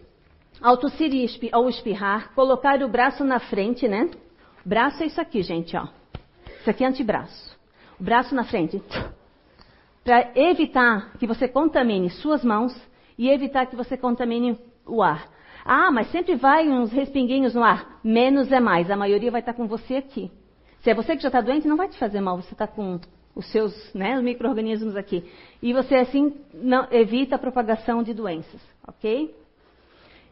Ao 0.61 0.77
tossir 0.77 1.11
ou 1.53 1.69
espirrar, 1.69 2.33
colocar 2.33 2.81
o 2.83 2.89
braço 2.89 3.23
na 3.23 3.39
frente, 3.39 3.87
né? 3.87 4.09
Braço 4.65 5.01
é 5.01 5.05
isso 5.05 5.21
aqui, 5.21 5.41
gente, 5.41 5.75
ó. 5.77 5.87
Isso 6.59 6.69
aqui 6.69 6.83
é 6.83 6.87
antebraço. 6.87 7.57
O 7.99 8.03
braço 8.03 8.35
na 8.35 8.43
frente. 8.43 8.81
Para 10.03 10.31
evitar 10.35 11.13
que 11.17 11.25
você 11.25 11.47
contamine 11.47 12.09
suas 12.09 12.43
mãos 12.43 12.75
e 13.17 13.29
evitar 13.29 13.65
que 13.67 13.75
você 13.75 13.95
contamine 13.95 14.59
o 14.85 15.01
ar. 15.01 15.29
Ah, 15.71 15.91
mas 15.91 16.09
sempre 16.09 16.33
vai 16.33 16.67
uns 16.67 16.91
respinguinhos 16.91 17.53
no 17.53 17.63
ar. 17.63 17.99
Menos 18.03 18.51
é 18.51 18.59
mais. 18.59 18.89
A 18.89 18.97
maioria 18.97 19.29
vai 19.29 19.39
estar 19.39 19.53
com 19.53 19.67
você 19.67 19.97
aqui. 19.97 20.31
Se 20.79 20.89
é 20.89 20.95
você 20.95 21.15
que 21.15 21.21
já 21.21 21.29
está 21.29 21.41
doente, 21.41 21.67
não 21.67 21.77
vai 21.77 21.87
te 21.87 21.95
fazer 21.95 22.19
mal. 22.21 22.37
Você 22.37 22.53
está 22.53 22.65
com 22.65 22.99
os 23.35 23.45
seus 23.51 23.93
né, 23.93 24.19
micro-organismos 24.19 24.95
aqui. 24.95 25.23
E 25.61 25.71
você, 25.71 25.97
assim, 25.97 26.33
não, 26.55 26.87
evita 26.89 27.35
a 27.35 27.37
propagação 27.37 28.01
de 28.01 28.15
doenças. 28.15 28.59
Ok? 28.87 29.31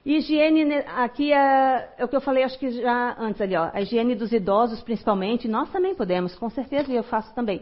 Higiene, 0.04 0.74
aqui 0.96 1.32
é, 1.32 1.94
é, 2.00 2.04
o 2.04 2.08
que 2.08 2.16
eu 2.16 2.22
falei, 2.22 2.42
acho 2.42 2.58
que 2.58 2.72
já 2.72 3.16
antes 3.20 3.40
ali, 3.40 3.56
ó. 3.56 3.70
A 3.72 3.80
higiene 3.80 4.16
dos 4.16 4.32
idosos, 4.32 4.82
principalmente. 4.82 5.48
Nós 5.48 5.72
também 5.72 5.94
podemos, 5.94 6.34
com 6.34 6.50
certeza, 6.50 6.92
e 6.92 6.96
eu 6.96 7.04
faço 7.04 7.32
também. 7.36 7.62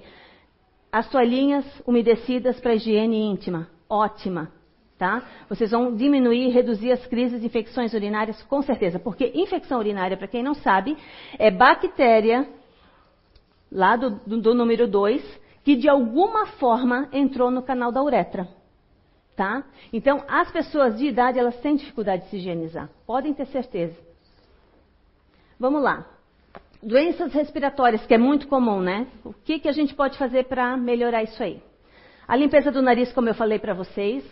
As 0.89 1.09
toalhinhas 1.09 1.65
umedecidas 1.85 2.57
para 2.57 2.73
higiene 2.73 3.19
íntima. 3.19 3.67
Ótima. 3.89 4.49
Tá? 4.97 5.23
Vocês 5.49 5.71
vão 5.71 5.93
diminuir 5.93 6.47
e 6.47 6.51
reduzir 6.51 6.91
as 6.91 7.05
crises 7.07 7.41
de 7.41 7.47
infecções 7.47 7.93
urinárias 7.93 8.41
com 8.43 8.61
certeza, 8.61 8.97
porque 8.97 9.29
infecção 9.35 9.79
urinária, 9.79 10.15
para 10.15 10.27
quem 10.27 10.41
não 10.41 10.53
sabe, 10.53 10.97
é 11.37 11.51
bactéria, 11.51 12.47
lá 13.69 13.97
do, 13.97 14.11
do, 14.25 14.41
do 14.41 14.53
número 14.53 14.87
2, 14.87 15.41
que 15.65 15.75
de 15.75 15.89
alguma 15.89 16.45
forma 16.45 17.09
entrou 17.11 17.51
no 17.51 17.61
canal 17.61 17.91
da 17.91 18.01
uretra. 18.01 18.47
Tá? 19.35 19.65
Então, 19.91 20.23
as 20.29 20.49
pessoas 20.49 20.97
de 20.97 21.07
idade, 21.07 21.37
elas 21.37 21.59
têm 21.59 21.75
dificuldade 21.75 22.23
de 22.23 22.29
se 22.29 22.37
higienizar. 22.37 22.89
Podem 23.05 23.33
ter 23.33 23.47
certeza. 23.47 23.97
Vamos 25.59 25.81
lá. 25.81 26.05
Doenças 26.81 27.33
respiratórias, 27.33 28.05
que 28.05 28.13
é 28.13 28.17
muito 28.17 28.47
comum, 28.47 28.79
né? 28.79 29.07
O 29.25 29.33
que, 29.33 29.59
que 29.59 29.67
a 29.67 29.73
gente 29.73 29.93
pode 29.93 30.17
fazer 30.17 30.45
para 30.45 30.77
melhorar 30.77 31.23
isso 31.23 31.41
aí? 31.43 31.61
A 32.25 32.35
limpeza 32.35 32.71
do 32.71 32.81
nariz, 32.81 33.11
como 33.11 33.27
eu 33.27 33.33
falei 33.33 33.59
para 33.59 33.73
vocês. 33.73 34.23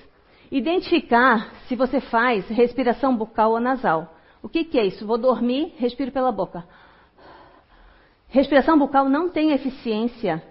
Identificar 0.52 1.52
se 1.68 1.76
você 1.76 2.00
faz 2.00 2.48
respiração 2.50 3.16
bucal 3.16 3.52
ou 3.52 3.60
nasal. 3.60 4.16
O 4.42 4.50
que, 4.50 4.64
que 4.64 4.78
é 4.78 4.86
isso? 4.86 5.08
Vou 5.08 5.18
dormir, 5.18 5.74
respiro 5.78 6.12
pela 6.12 6.32
boca. 6.32 6.66
Respiração 8.28 8.78
bucal 8.78 9.08
não 9.08 9.30
tem 9.30 9.52
eficiência 9.52 10.44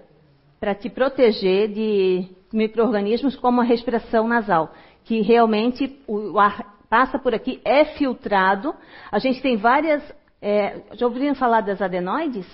para 0.59 0.75
te 0.75 0.89
proteger 0.89 1.69
de 1.73 2.29
micro-organismos 2.53 3.35
como 3.37 3.61
a 3.61 3.65
respiração 3.65 4.29
nasal, 4.29 4.73
que 5.05 5.21
realmente 5.21 6.01
o 6.07 6.39
ar 6.39 6.79
passa 6.89 7.19
por 7.19 7.35
aqui, 7.35 7.61
é 7.65 7.85
filtrado. 7.97 8.75
A 9.11 9.19
gente 9.19 9.43
tem 9.43 9.57
várias. 9.57 10.03
É, 10.41 10.83
já 10.93 11.07
ouviram 11.07 11.35
falar 11.35 11.63
das 11.63 11.81
adenoides? 11.81 12.47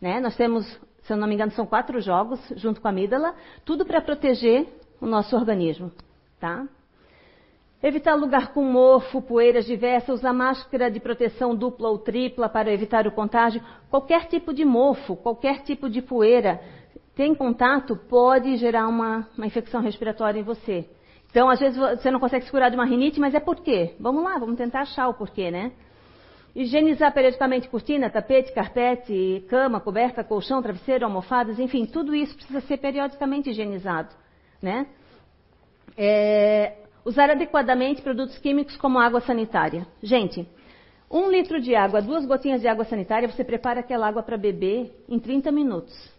Né? 0.00 0.20
Nós 0.20 0.36
temos, 0.36 0.64
se 1.02 1.12
eu 1.12 1.16
não 1.16 1.26
me 1.26 1.34
engano, 1.34 1.50
são 1.52 1.66
quatro 1.66 2.00
jogos 2.00 2.40
junto 2.56 2.80
com 2.80 2.88
a 2.88 2.90
amígdala, 2.90 3.34
tudo 3.64 3.84
para 3.84 4.00
proteger 4.00 4.66
o 5.00 5.06
nosso 5.06 5.36
organismo. 5.36 5.90
Tá? 6.40 6.66
Evitar 7.80 8.14
lugar 8.16 8.52
com 8.52 8.64
mofo, 8.64 9.22
poeiras 9.22 9.64
diversas, 9.64 10.18
usar 10.18 10.32
máscara 10.32 10.90
de 10.90 10.98
proteção 10.98 11.54
dupla 11.54 11.88
ou 11.88 11.98
tripla 11.98 12.48
para 12.48 12.72
evitar 12.72 13.06
o 13.06 13.12
contágio. 13.12 13.62
Qualquer 13.88 14.26
tipo 14.26 14.52
de 14.52 14.64
mofo, 14.64 15.14
qualquer 15.16 15.62
tipo 15.62 15.88
de 15.88 16.02
poeira 16.02 16.60
tem 17.14 17.34
contato 17.34 17.96
pode 18.08 18.56
gerar 18.56 18.88
uma, 18.88 19.28
uma 19.36 19.46
infecção 19.46 19.80
respiratória 19.80 20.40
em 20.40 20.42
você. 20.42 20.88
Então, 21.30 21.48
às 21.48 21.60
vezes 21.60 21.78
você 21.78 22.10
não 22.10 22.18
consegue 22.18 22.44
se 22.44 22.50
curar 22.50 22.70
de 22.70 22.76
uma 22.76 22.84
rinite, 22.84 23.20
mas 23.20 23.34
é 23.34 23.40
por 23.40 23.56
quê? 23.56 23.94
Vamos 24.00 24.24
lá, 24.24 24.38
vamos 24.38 24.56
tentar 24.56 24.80
achar 24.80 25.08
o 25.08 25.14
porquê, 25.14 25.50
né? 25.50 25.72
Higienizar 26.56 27.12
periodicamente 27.12 27.68
cortina, 27.68 28.10
tapete, 28.10 28.52
carpete, 28.52 29.44
cama, 29.48 29.80
coberta, 29.80 30.24
colchão, 30.24 30.62
travesseiro, 30.62 31.04
almofadas, 31.04 31.60
enfim, 31.60 31.86
tudo 31.86 32.14
isso 32.14 32.34
precisa 32.34 32.60
ser 32.62 32.78
periodicamente 32.78 33.50
higienizado, 33.50 34.08
né? 34.60 34.86
É, 35.98 36.76
usar 37.04 37.28
adequadamente 37.28 38.00
produtos 38.00 38.38
químicos 38.38 38.76
como 38.76 38.98
água 38.98 39.20
sanitária. 39.20 39.84
Gente, 40.00 40.46
um 41.10 41.30
litro 41.30 41.60
de 41.60 41.74
água, 41.74 42.00
duas 42.00 42.24
gotinhas 42.24 42.60
de 42.60 42.68
água 42.68 42.84
sanitária, 42.84 43.28
você 43.28 43.42
prepara 43.42 43.80
aquela 43.80 44.06
água 44.06 44.22
para 44.22 44.36
beber 44.36 44.94
em 45.08 45.18
30 45.18 45.50
minutos. 45.50 46.16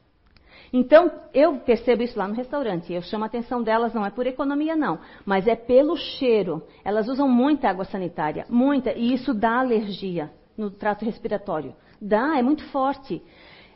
Então, 0.74 1.12
eu 1.34 1.58
percebo 1.60 2.04
isso 2.04 2.18
lá 2.18 2.28
no 2.28 2.34
restaurante. 2.34 2.92
Eu 2.94 3.02
chamo 3.02 3.24
a 3.24 3.28
atenção 3.28 3.64
delas, 3.64 3.94
não 3.94 4.06
é 4.06 4.10
por 4.10 4.28
economia, 4.28 4.76
não, 4.76 5.00
mas 5.26 5.48
é 5.48 5.56
pelo 5.56 5.96
cheiro. 5.96 6.62
Elas 6.84 7.08
usam 7.08 7.28
muita 7.28 7.70
água 7.70 7.86
sanitária, 7.86 8.46
muita, 8.50 8.92
e 8.94 9.14
isso 9.14 9.34
dá 9.34 9.60
alergia 9.60 10.30
no 10.58 10.70
trato 10.70 11.06
respiratório. 11.06 11.74
Dá, 12.02 12.38
é 12.38 12.42
muito 12.42 12.64
forte. 12.66 13.22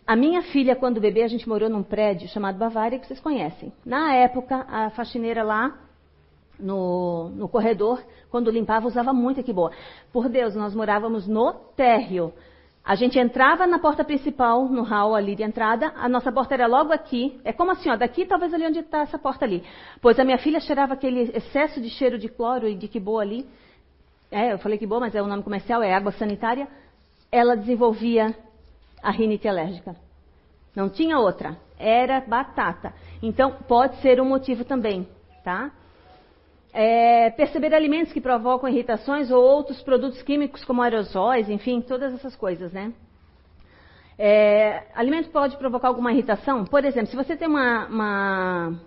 A 0.06 0.16
minha 0.16 0.42
filha, 0.42 0.76
quando 0.76 1.00
bebê, 1.00 1.24
a 1.24 1.28
gente 1.28 1.48
morou 1.48 1.70
num 1.70 1.82
prédio 1.82 2.28
chamado 2.28 2.58
Bavária, 2.58 3.00
que 3.00 3.08
vocês 3.08 3.20
conhecem. 3.20 3.72
Na 3.86 4.14
época, 4.14 4.66
a 4.68 4.90
faxineira 4.90 5.44
lá 5.44 5.80
no, 6.60 7.30
no 7.30 7.48
corredor, 7.48 8.02
quando 8.30 8.52
limpava, 8.52 8.88
usava 8.88 9.14
muito 9.14 9.40
aqui 9.40 9.54
boa. 9.54 9.72
Por 10.12 10.30
Deus, 10.30 10.56
nós 10.56 10.74
morávamos 10.74 11.28
no 11.28 11.54
térreo. 11.76 12.34
A 12.86 12.96
gente 12.96 13.18
entrava 13.18 13.66
na 13.66 13.80
porta 13.80 14.04
principal, 14.04 14.68
no 14.68 14.84
hall 14.84 15.16
ali 15.16 15.36
de 15.36 15.44
entrada, 15.44 15.94
a 15.96 16.10
nossa 16.10 16.32
porta 16.32 16.54
era 16.54 16.68
logo 16.68 16.92
aqui. 16.92 17.40
É 17.46 17.54
como 17.54 17.72
assim, 17.72 17.90
ó, 17.90 17.96
daqui 17.96 18.26
talvez 18.26 18.54
ali 18.54 18.66
onde 18.66 18.80
está 18.80 19.00
essa 19.00 19.18
porta 19.18 19.46
ali. 19.46 19.64
Pois 20.02 20.20
a 20.20 20.26
minha 20.26 20.38
filha 20.38 20.60
cheirava 20.60 20.94
aquele 20.94 21.32
excesso 21.34 21.80
de 21.80 21.90
cheiro 21.90 22.20
de 22.20 22.28
cloro 22.28 22.68
e 22.68 22.76
de 22.76 22.90
que 22.90 23.00
boa 23.00 23.22
ali. 23.22 23.48
É, 24.30 24.52
eu 24.52 24.58
falei 24.58 24.78
que 24.78 24.86
boa, 24.86 25.00
mas 25.00 25.16
é 25.16 25.22
o 25.22 25.28
nome 25.28 25.44
comercial, 25.44 25.82
é 25.82 25.94
água 25.94 26.12
sanitária. 26.12 26.68
Ela 27.32 27.56
desenvolvia 27.56 28.36
a 29.02 29.12
rinite 29.12 29.48
alérgica. 29.48 29.96
Não 30.76 30.90
tinha 30.90 31.20
outra. 31.20 31.58
Era 31.80 32.20
batata. 32.20 32.94
Então, 33.22 33.52
pode 33.68 34.02
ser 34.02 34.20
um 34.20 34.26
motivo 34.26 34.66
também, 34.66 35.08
tá? 35.44 35.72
É, 36.74 37.30
perceber 37.32 37.74
alimentos 37.74 38.12
que 38.12 38.20
provocam 38.20 38.68
irritações 38.68 39.30
ou 39.30 39.44
outros 39.44 39.82
produtos 39.84 40.22
químicos 40.24 40.66
como 40.66 40.82
aerosóis, 40.82 41.48
enfim, 41.48 41.82
todas 41.82 42.14
essas 42.14 42.36
coisas, 42.36 42.74
né? 42.74 42.92
É, 44.18 44.84
alimento 44.96 45.30
pode 45.30 45.56
provocar 45.58 45.88
alguma 45.88 46.12
irritação? 46.12 46.66
Por 46.66 46.84
exemplo, 46.84 47.08
se 47.08 47.16
você 47.16 47.36
tem 47.36 47.48
uma, 47.48 47.86
uma, 47.88 48.80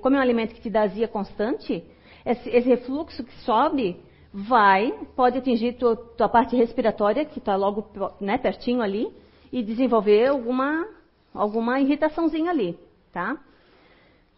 come 0.00 0.16
um 0.16 0.20
alimento 0.20 0.54
que 0.54 0.60
te 0.60 0.70
dá 0.70 0.82
azia 0.82 1.08
constante, 1.08 1.82
esse, 2.24 2.48
esse 2.50 2.68
refluxo 2.68 3.24
que 3.24 3.34
sobe 3.40 4.00
vai, 4.32 4.92
pode 5.16 5.38
atingir 5.38 5.74
tua, 5.74 5.96
tua 5.96 6.28
parte 6.28 6.54
respiratória, 6.56 7.24
que 7.24 7.38
está 7.38 7.56
logo 7.56 7.86
né, 8.20 8.38
pertinho 8.38 8.80
ali, 8.80 9.10
e 9.52 9.62
desenvolver 9.62 10.28
alguma, 10.28 10.86
alguma 11.34 11.80
irritaçãozinha 11.80 12.50
ali, 12.50 12.78
tá? 13.12 13.36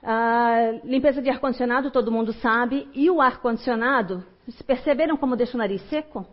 Ah, 0.02 0.80
limpeza 0.84 1.22
de 1.22 1.30
ar-condicionado, 1.30 1.90
todo 1.90 2.10
mundo 2.10 2.32
sabe. 2.32 2.88
E 2.92 3.08
o 3.10 3.20
ar-condicionado, 3.20 4.24
perceberam 4.66 5.16
como 5.16 5.36
deixa 5.36 5.56
o 5.56 5.58
nariz 5.58 5.80
seco? 5.88 6.26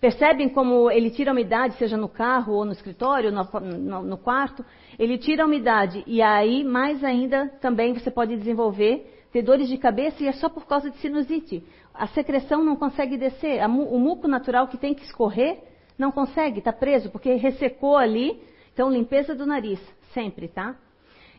Percebem 0.00 0.48
como 0.48 0.90
ele 0.90 1.10
tira 1.10 1.30
a 1.30 1.32
umidade, 1.32 1.76
seja 1.76 1.96
no 1.96 2.08
carro 2.08 2.54
ou 2.54 2.64
no 2.64 2.72
escritório, 2.72 3.30
no, 3.30 3.44
no, 3.60 4.02
no 4.02 4.18
quarto? 4.18 4.64
Ele 4.98 5.16
tira 5.18 5.42
a 5.42 5.46
umidade 5.46 6.02
e 6.06 6.20
aí, 6.20 6.64
mais 6.64 7.02
ainda, 7.02 7.48
também 7.60 7.94
você 7.94 8.10
pode 8.10 8.36
desenvolver 8.36 9.10
ter 9.34 9.42
dores 9.42 9.68
de 9.68 9.76
cabeça 9.76 10.22
e 10.22 10.28
é 10.28 10.32
só 10.32 10.48
por 10.48 10.64
causa 10.64 10.88
de 10.90 10.96
sinusite. 10.98 11.64
A 11.92 12.06
secreção 12.06 12.62
não 12.62 12.76
consegue 12.76 13.16
descer, 13.16 13.64
o 13.66 13.98
muco 13.98 14.28
natural 14.28 14.68
que 14.68 14.78
tem 14.78 14.94
que 14.94 15.02
escorrer 15.02 15.58
não 15.98 16.12
consegue, 16.12 16.60
está 16.60 16.72
preso, 16.72 17.10
porque 17.10 17.34
ressecou 17.34 17.96
ali. 17.96 18.40
Então, 18.72 18.90
limpeza 18.90 19.34
do 19.34 19.44
nariz, 19.44 19.80
sempre, 20.12 20.48
tá? 20.48 20.76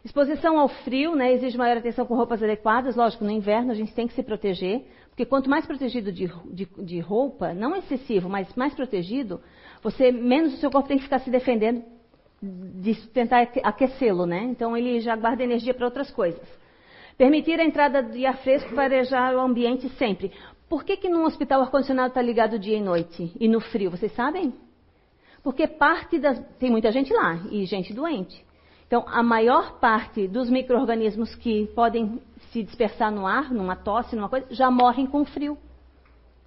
Exposição 0.06 0.60
ao 0.60 0.68
frio, 0.68 1.16
né, 1.16 1.34
exige 1.34 1.58
maior 1.58 1.78
atenção 1.78 2.06
com 2.06 2.14
roupas 2.14 2.44
adequadas. 2.44 2.96
Lógico, 2.96 3.24
no 3.24 3.32
inverno 3.32 3.72
a 3.72 3.74
gente 3.74 3.92
tem 3.92 4.08
que 4.08 4.14
se 4.14 4.22
proteger, 4.22 4.86
porque 5.10 5.26
quanto 5.26 5.50
mais 5.50 5.66
protegido 5.66 6.12
de, 6.12 6.32
de, 6.46 6.68
de 6.78 7.00
roupa, 7.00 7.56
não 7.56 7.76
excessivo, 7.76 8.30
mas 8.30 8.54
mais 8.54 8.76
protegido, 8.76 9.42
você 9.82 10.12
menos 10.12 10.54
o 10.54 10.58
seu 10.58 10.70
corpo 10.70 10.88
tem 10.88 11.00
que 11.00 11.06
ficar 11.06 11.18
se 11.22 11.32
defendendo 11.32 11.84
de 12.40 12.94
tentar 13.08 13.50
aquecê-lo, 13.64 14.28
né? 14.28 14.44
Então 14.44 14.78
ele 14.78 15.00
já 15.00 15.16
guarda 15.16 15.44
energia 15.44 15.74
para 15.74 15.86
outras 15.86 16.12
coisas. 16.12 16.48
Permitir 17.18 17.60
a 17.60 17.66
entrada 17.66 18.04
de 18.04 18.28
ar 18.28 18.38
fresco 18.38 18.76
para 18.76 18.84
arejar 18.84 19.36
o 19.36 19.40
ambiente 19.40 19.90
sempre. 19.98 20.32
Por 20.70 20.84
que, 20.84 20.98
que 20.98 21.10
num 21.10 21.24
hospital 21.24 21.62
o 21.62 21.64
ar-condicionado 21.64 22.10
está 22.10 22.22
ligado 22.22 22.60
dia 22.60 22.78
e 22.78 22.82
noite 22.82 23.32
e 23.40 23.48
no 23.48 23.60
frio? 23.60 23.90
Vocês 23.90 24.12
sabem? 24.12 24.54
Porque 25.42 25.66
parte 25.66 26.20
das. 26.20 26.40
Tem 26.60 26.70
muita 26.70 26.92
gente 26.92 27.12
lá 27.12 27.40
e 27.50 27.66
gente 27.66 27.92
doente. 27.92 28.45
Então, 28.88 29.04
a 29.08 29.24
maior 29.24 29.80
parte 29.80 30.28
dos 30.28 30.50
micro-organismos 30.50 31.34
que 31.36 31.68
podem 31.76 32.22
se 32.52 32.62
dispersar 32.62 33.12
no 33.12 33.26
ar, 33.26 33.52
numa 33.52 33.76
tosse, 33.76 34.16
numa 34.16 34.30
coisa, 34.30 34.46
já 34.52 34.70
morrem 34.70 35.08
com 35.08 35.26
frio. 35.26 35.58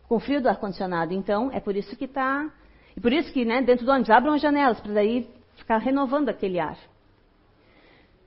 Com 0.09 0.20
frio 0.20 0.40
do 0.40 0.48
ar-condicionado. 0.48 1.12
Então, 1.12 1.51
é 1.53 1.59
por 1.59 1.74
isso 1.74 1.96
que 1.96 2.05
está. 2.05 2.48
E 2.96 3.01
por 3.01 3.12
isso 3.12 3.33
que, 3.33 3.44
né, 3.44 3.61
dentro 3.61 3.85
do 3.85 3.90
ônibus, 3.90 4.11
abram 4.11 4.35
as 4.35 4.40
janelas, 4.40 4.81
para 4.81 4.92
daí 4.92 5.29
ficar 5.57 5.79
renovando 5.79 6.29
aquele 6.29 6.61
ar. 6.61 6.79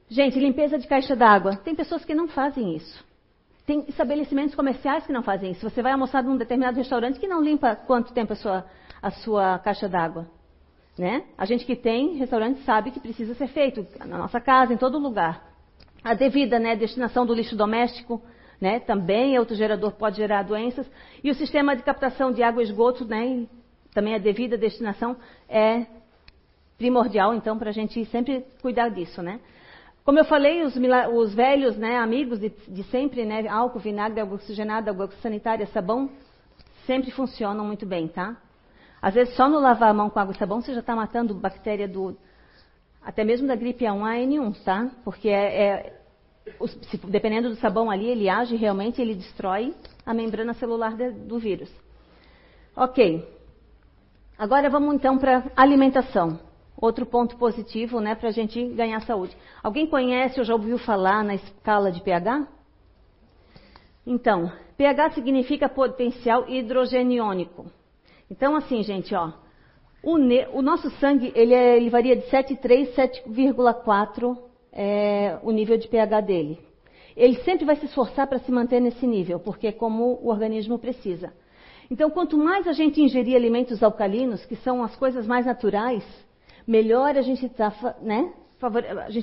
Gente, 0.09 0.37
limpeza 0.37 0.77
de 0.77 0.87
caixa 0.87 1.15
d'água. 1.15 1.55
Tem 1.55 1.73
pessoas 1.73 2.03
que 2.03 2.13
não 2.13 2.27
fazem 2.27 2.75
isso. 2.75 3.03
Tem 3.65 3.85
estabelecimentos 3.87 4.53
comerciais 4.53 5.05
que 5.05 5.13
não 5.13 5.23
fazem 5.23 5.51
isso. 5.51 5.69
Você 5.69 5.81
vai 5.81 5.93
almoçar 5.93 6.21
num 6.21 6.35
determinado 6.35 6.77
restaurante 6.77 7.17
que 7.17 7.27
não 7.27 7.41
limpa 7.41 7.77
quanto 7.77 8.11
tempo 8.11 8.33
a 8.33 8.35
sua, 8.35 8.65
a 9.01 9.09
sua 9.09 9.59
caixa 9.59 9.87
d'água. 9.87 10.27
Né? 10.97 11.23
A 11.37 11.45
gente 11.45 11.65
que 11.65 11.75
tem 11.75 12.17
restaurante 12.17 12.61
sabe 12.63 12.91
que 12.91 12.99
precisa 12.99 13.33
ser 13.35 13.47
feito 13.47 13.85
na 14.05 14.17
nossa 14.17 14.39
casa, 14.39 14.73
em 14.73 14.77
todo 14.77 14.99
lugar. 14.99 15.51
A 16.03 16.13
devida 16.13 16.59
né, 16.59 16.75
destinação 16.75 17.25
do 17.25 17.33
lixo 17.33 17.55
doméstico 17.55 18.21
né, 18.59 18.79
também 18.79 19.35
é 19.35 19.39
outro 19.39 19.55
gerador, 19.55 19.93
pode 19.93 20.17
gerar 20.17 20.43
doenças. 20.43 20.89
E 21.23 21.31
o 21.31 21.35
sistema 21.35 21.75
de 21.75 21.83
captação 21.83 22.31
de 22.31 22.43
água 22.43 22.61
e 22.61 22.65
esgoto, 22.65 23.05
né, 23.05 23.47
também 23.93 24.15
a 24.15 24.19
devida 24.19 24.57
destinação 24.57 25.15
é 25.49 25.85
primordial, 26.77 27.33
então, 27.33 27.57
para 27.57 27.69
a 27.69 27.73
gente 27.73 28.03
sempre 28.05 28.45
cuidar 28.61 28.89
disso. 28.89 29.21
Né? 29.21 29.39
Como 30.03 30.19
eu 30.19 30.25
falei, 30.25 30.63
os, 30.63 30.75
os 31.13 31.33
velhos 31.33 31.77
né, 31.77 31.97
amigos 31.97 32.39
de, 32.39 32.49
de 32.67 32.83
sempre, 32.85 33.25
né, 33.25 33.47
álcool, 33.47 33.79
vinagre, 33.79 34.19
água 34.19 34.35
oxigenada, 34.35 34.91
água 34.91 35.09
sanitária, 35.21 35.65
sabão, 35.67 36.09
sempre 36.85 37.11
funcionam 37.11 37.63
muito 37.65 37.85
bem, 37.85 38.07
tá? 38.07 38.35
Às 39.01 39.15
vezes, 39.15 39.35
só 39.35 39.49
no 39.49 39.59
lavar 39.59 39.89
a 39.89 39.93
mão 39.93 40.09
com 40.09 40.19
água 40.19 40.33
e 40.33 40.37
sabão, 40.37 40.61
você 40.61 40.73
já 40.73 40.79
está 40.79 40.95
matando 40.95 41.33
bactéria 41.33 41.87
do. 41.87 42.15
Até 43.03 43.23
mesmo 43.23 43.47
da 43.47 43.55
gripe 43.55 43.83
A1A 43.85 44.27
N1, 44.27 44.63
tá? 44.63 44.91
Porque 45.03 45.27
é, 45.27 45.63
é 45.63 46.01
se, 46.89 46.97
dependendo 46.97 47.49
do 47.49 47.55
sabão 47.55 47.89
ali, 47.89 48.07
ele 48.07 48.29
age 48.29 48.55
realmente, 48.55 49.01
ele 49.01 49.15
destrói 49.15 49.73
a 50.05 50.13
membrana 50.13 50.53
celular 50.53 50.95
de, 50.95 51.11
do 51.11 51.39
vírus. 51.39 51.71
Ok. 52.75 53.27
Agora 54.37 54.69
vamos 54.69 54.95
então 54.95 55.17
para 55.17 55.51
alimentação. 55.55 56.39
Outro 56.77 57.05
ponto 57.05 57.37
positivo, 57.37 57.99
né, 57.99 58.15
para 58.15 58.29
a 58.29 58.31
gente 58.31 58.63
ganhar 58.69 58.99
saúde. 59.01 59.35
Alguém 59.61 59.85
conhece 59.85 60.39
ou 60.39 60.45
já 60.45 60.53
ouviu 60.53 60.79
falar 60.79 61.23
na 61.23 61.35
escala 61.35 61.91
de 61.91 62.01
pH? 62.01 62.47
Então, 64.05 64.51
pH 64.77 65.11
significa 65.11 65.69
potencial 65.69 66.49
hidrogeniônico. 66.49 67.65
Então, 68.31 68.55
assim, 68.55 68.81
gente, 68.81 69.13
ó, 69.13 69.33
o, 70.01 70.17
ne, 70.17 70.47
o 70.53 70.61
nosso 70.61 70.89
sangue 70.91 71.33
ele, 71.35 71.53
é, 71.53 71.75
ele, 71.75 71.89
varia 71.89 72.15
de 72.15 72.23
7,3 72.27 72.95
7,4 72.95 74.37
é, 74.71 75.37
o 75.43 75.51
nível 75.51 75.77
de 75.77 75.89
pH 75.89 76.21
dele. 76.21 76.57
Ele 77.13 77.35
sempre 77.43 77.65
vai 77.65 77.75
se 77.75 77.87
esforçar 77.87 78.25
para 78.27 78.39
se 78.39 78.49
manter 78.49 78.79
nesse 78.79 79.05
nível, 79.05 79.37
porque 79.37 79.67
é 79.67 79.71
como 79.73 80.17
o 80.23 80.29
organismo 80.29 80.79
precisa. 80.79 81.33
Então, 81.91 82.09
quanto 82.09 82.37
mais 82.37 82.65
a 82.69 82.71
gente 82.71 83.01
ingerir 83.01 83.35
alimentos 83.35 83.83
alcalinos, 83.83 84.45
que 84.45 84.55
são 84.55 84.81
as 84.81 84.95
coisas 84.95 85.27
mais 85.27 85.45
naturais, 85.45 86.05
melhor 86.65 87.17
a 87.17 87.21
gente 87.21 87.45
está 87.45 87.73
né, 88.01 88.31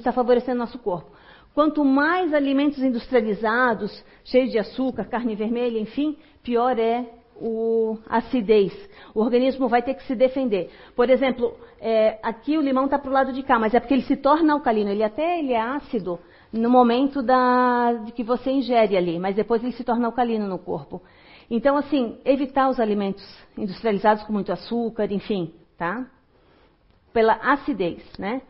tá 0.05 0.13
favorecendo 0.13 0.59
nosso 0.59 0.79
corpo. 0.81 1.11
Quanto 1.55 1.83
mais 1.83 2.35
alimentos 2.35 2.83
industrializados, 2.83 4.05
cheios 4.23 4.51
de 4.51 4.59
açúcar, 4.59 5.07
carne 5.07 5.35
vermelha, 5.35 5.79
enfim, 5.81 6.19
pior 6.43 6.79
é 6.79 7.18
o, 7.41 7.99
acidez. 8.09 8.73
O 9.15 9.21
organismo 9.21 9.69
vai 9.69 9.83
ter 9.83 9.95
que 9.95 10.07
se 10.07 10.15
defender. 10.15 10.71
Por 10.95 11.09
exemplo, 11.11 11.55
é, 11.81 12.19
aqui 12.23 12.57
o 12.59 12.61
limão 12.61 12.85
está 12.85 12.99
para 12.99 13.11
o 13.11 13.13
lado 13.13 13.33
de 13.33 13.43
cá, 13.43 13.59
mas 13.59 13.75
é 13.75 13.81
porque 13.81 13.95
ele 13.95 14.03
se 14.03 14.17
torna 14.17 14.53
alcalino. 14.53 14.91
Ele 14.91 15.03
até 15.03 15.39
ele 15.39 15.53
é 15.53 15.61
ácido 15.61 16.19
no 16.53 16.71
momento 16.71 17.23
da, 17.23 17.93
de 18.05 18.13
que 18.13 18.25
você 18.25 18.51
ingere 18.51 18.97
ali, 18.97 19.19
mas 19.19 19.37
depois 19.37 19.63
ele 19.63 19.73
se 19.73 19.85
torna 19.85 20.07
alcalino 20.07 20.47
no 20.47 20.59
corpo. 20.59 21.03
Então, 21.51 21.77
assim, 21.77 22.19
evitar 22.25 22.69
os 22.69 22.79
alimentos 22.79 23.25
industrializados 23.57 24.23
com 24.25 24.33
muito 24.33 24.53
açúcar, 24.53 25.11
enfim, 25.11 25.55
tá? 25.77 26.07
Pela 27.13 27.35
acidez, 27.35 28.03
né? 28.19 28.43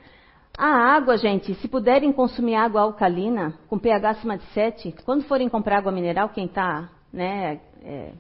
A 0.57 0.96
água, 0.96 1.16
gente, 1.16 1.55
se 1.55 1.68
puderem 1.68 2.12
consumir 2.12 2.57
água 2.57 2.81
alcalina, 2.81 3.55
com 3.68 3.79
pH 3.79 4.11
acima 4.11 4.37
de 4.37 4.44
7, 4.46 4.92
quando 5.05 5.22
forem 5.24 5.48
comprar 5.48 5.79
água 5.79 5.92
mineral, 5.92 6.31
quem 6.31 6.46
está 6.46 6.90
né, 7.12 7.61
é, 7.83 8.12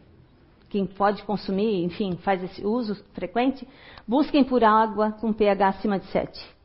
quem 0.68 0.86
pode 0.86 1.22
consumir, 1.22 1.84
enfim, 1.84 2.16
faz 2.16 2.42
esse 2.42 2.64
uso 2.64 2.94
frequente, 3.14 3.66
busquem 4.06 4.44
por 4.44 4.62
água 4.62 5.12
com 5.12 5.32
pH 5.32 5.68
acima 5.68 5.98
de 5.98 6.06
7. 6.06 6.58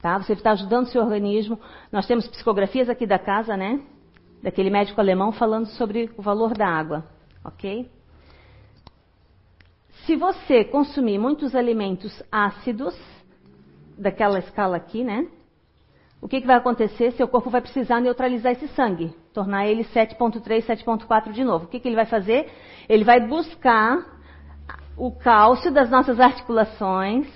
Tá? 0.00 0.18
Você 0.18 0.32
está 0.32 0.52
ajudando 0.52 0.86
o 0.86 0.88
seu 0.88 1.02
organismo. 1.02 1.58
Nós 1.92 2.06
temos 2.06 2.26
psicografias 2.28 2.88
aqui 2.88 3.06
da 3.06 3.18
casa, 3.18 3.56
né? 3.56 3.80
Daquele 4.42 4.70
médico 4.70 5.00
alemão 5.00 5.32
falando 5.32 5.66
sobre 5.66 6.10
o 6.16 6.22
valor 6.22 6.56
da 6.56 6.66
água. 6.66 7.04
Ok? 7.44 7.90
Se 10.06 10.16
você 10.16 10.64
consumir 10.64 11.18
muitos 11.18 11.54
alimentos 11.54 12.22
ácidos, 12.32 12.96
daquela 13.98 14.38
escala 14.38 14.76
aqui, 14.76 15.04
né? 15.04 15.28
O 16.20 16.28
que, 16.28 16.40
que 16.40 16.46
vai 16.46 16.56
acontecer? 16.56 17.12
Seu 17.12 17.26
corpo 17.26 17.48
vai 17.48 17.60
precisar 17.60 18.00
neutralizar 18.00 18.52
esse 18.52 18.68
sangue, 18.68 19.14
tornar 19.32 19.66
ele 19.66 19.84
7,3, 19.84 20.66
7,4 20.66 21.32
de 21.32 21.42
novo. 21.42 21.64
O 21.64 21.68
que, 21.68 21.80
que 21.80 21.88
ele 21.88 21.96
vai 21.96 22.06
fazer? 22.06 22.50
Ele 22.88 23.04
vai 23.04 23.26
buscar 23.26 24.20
o 24.96 25.10
cálcio 25.10 25.72
das 25.72 25.90
nossas 25.90 26.20
articulações 26.20 27.26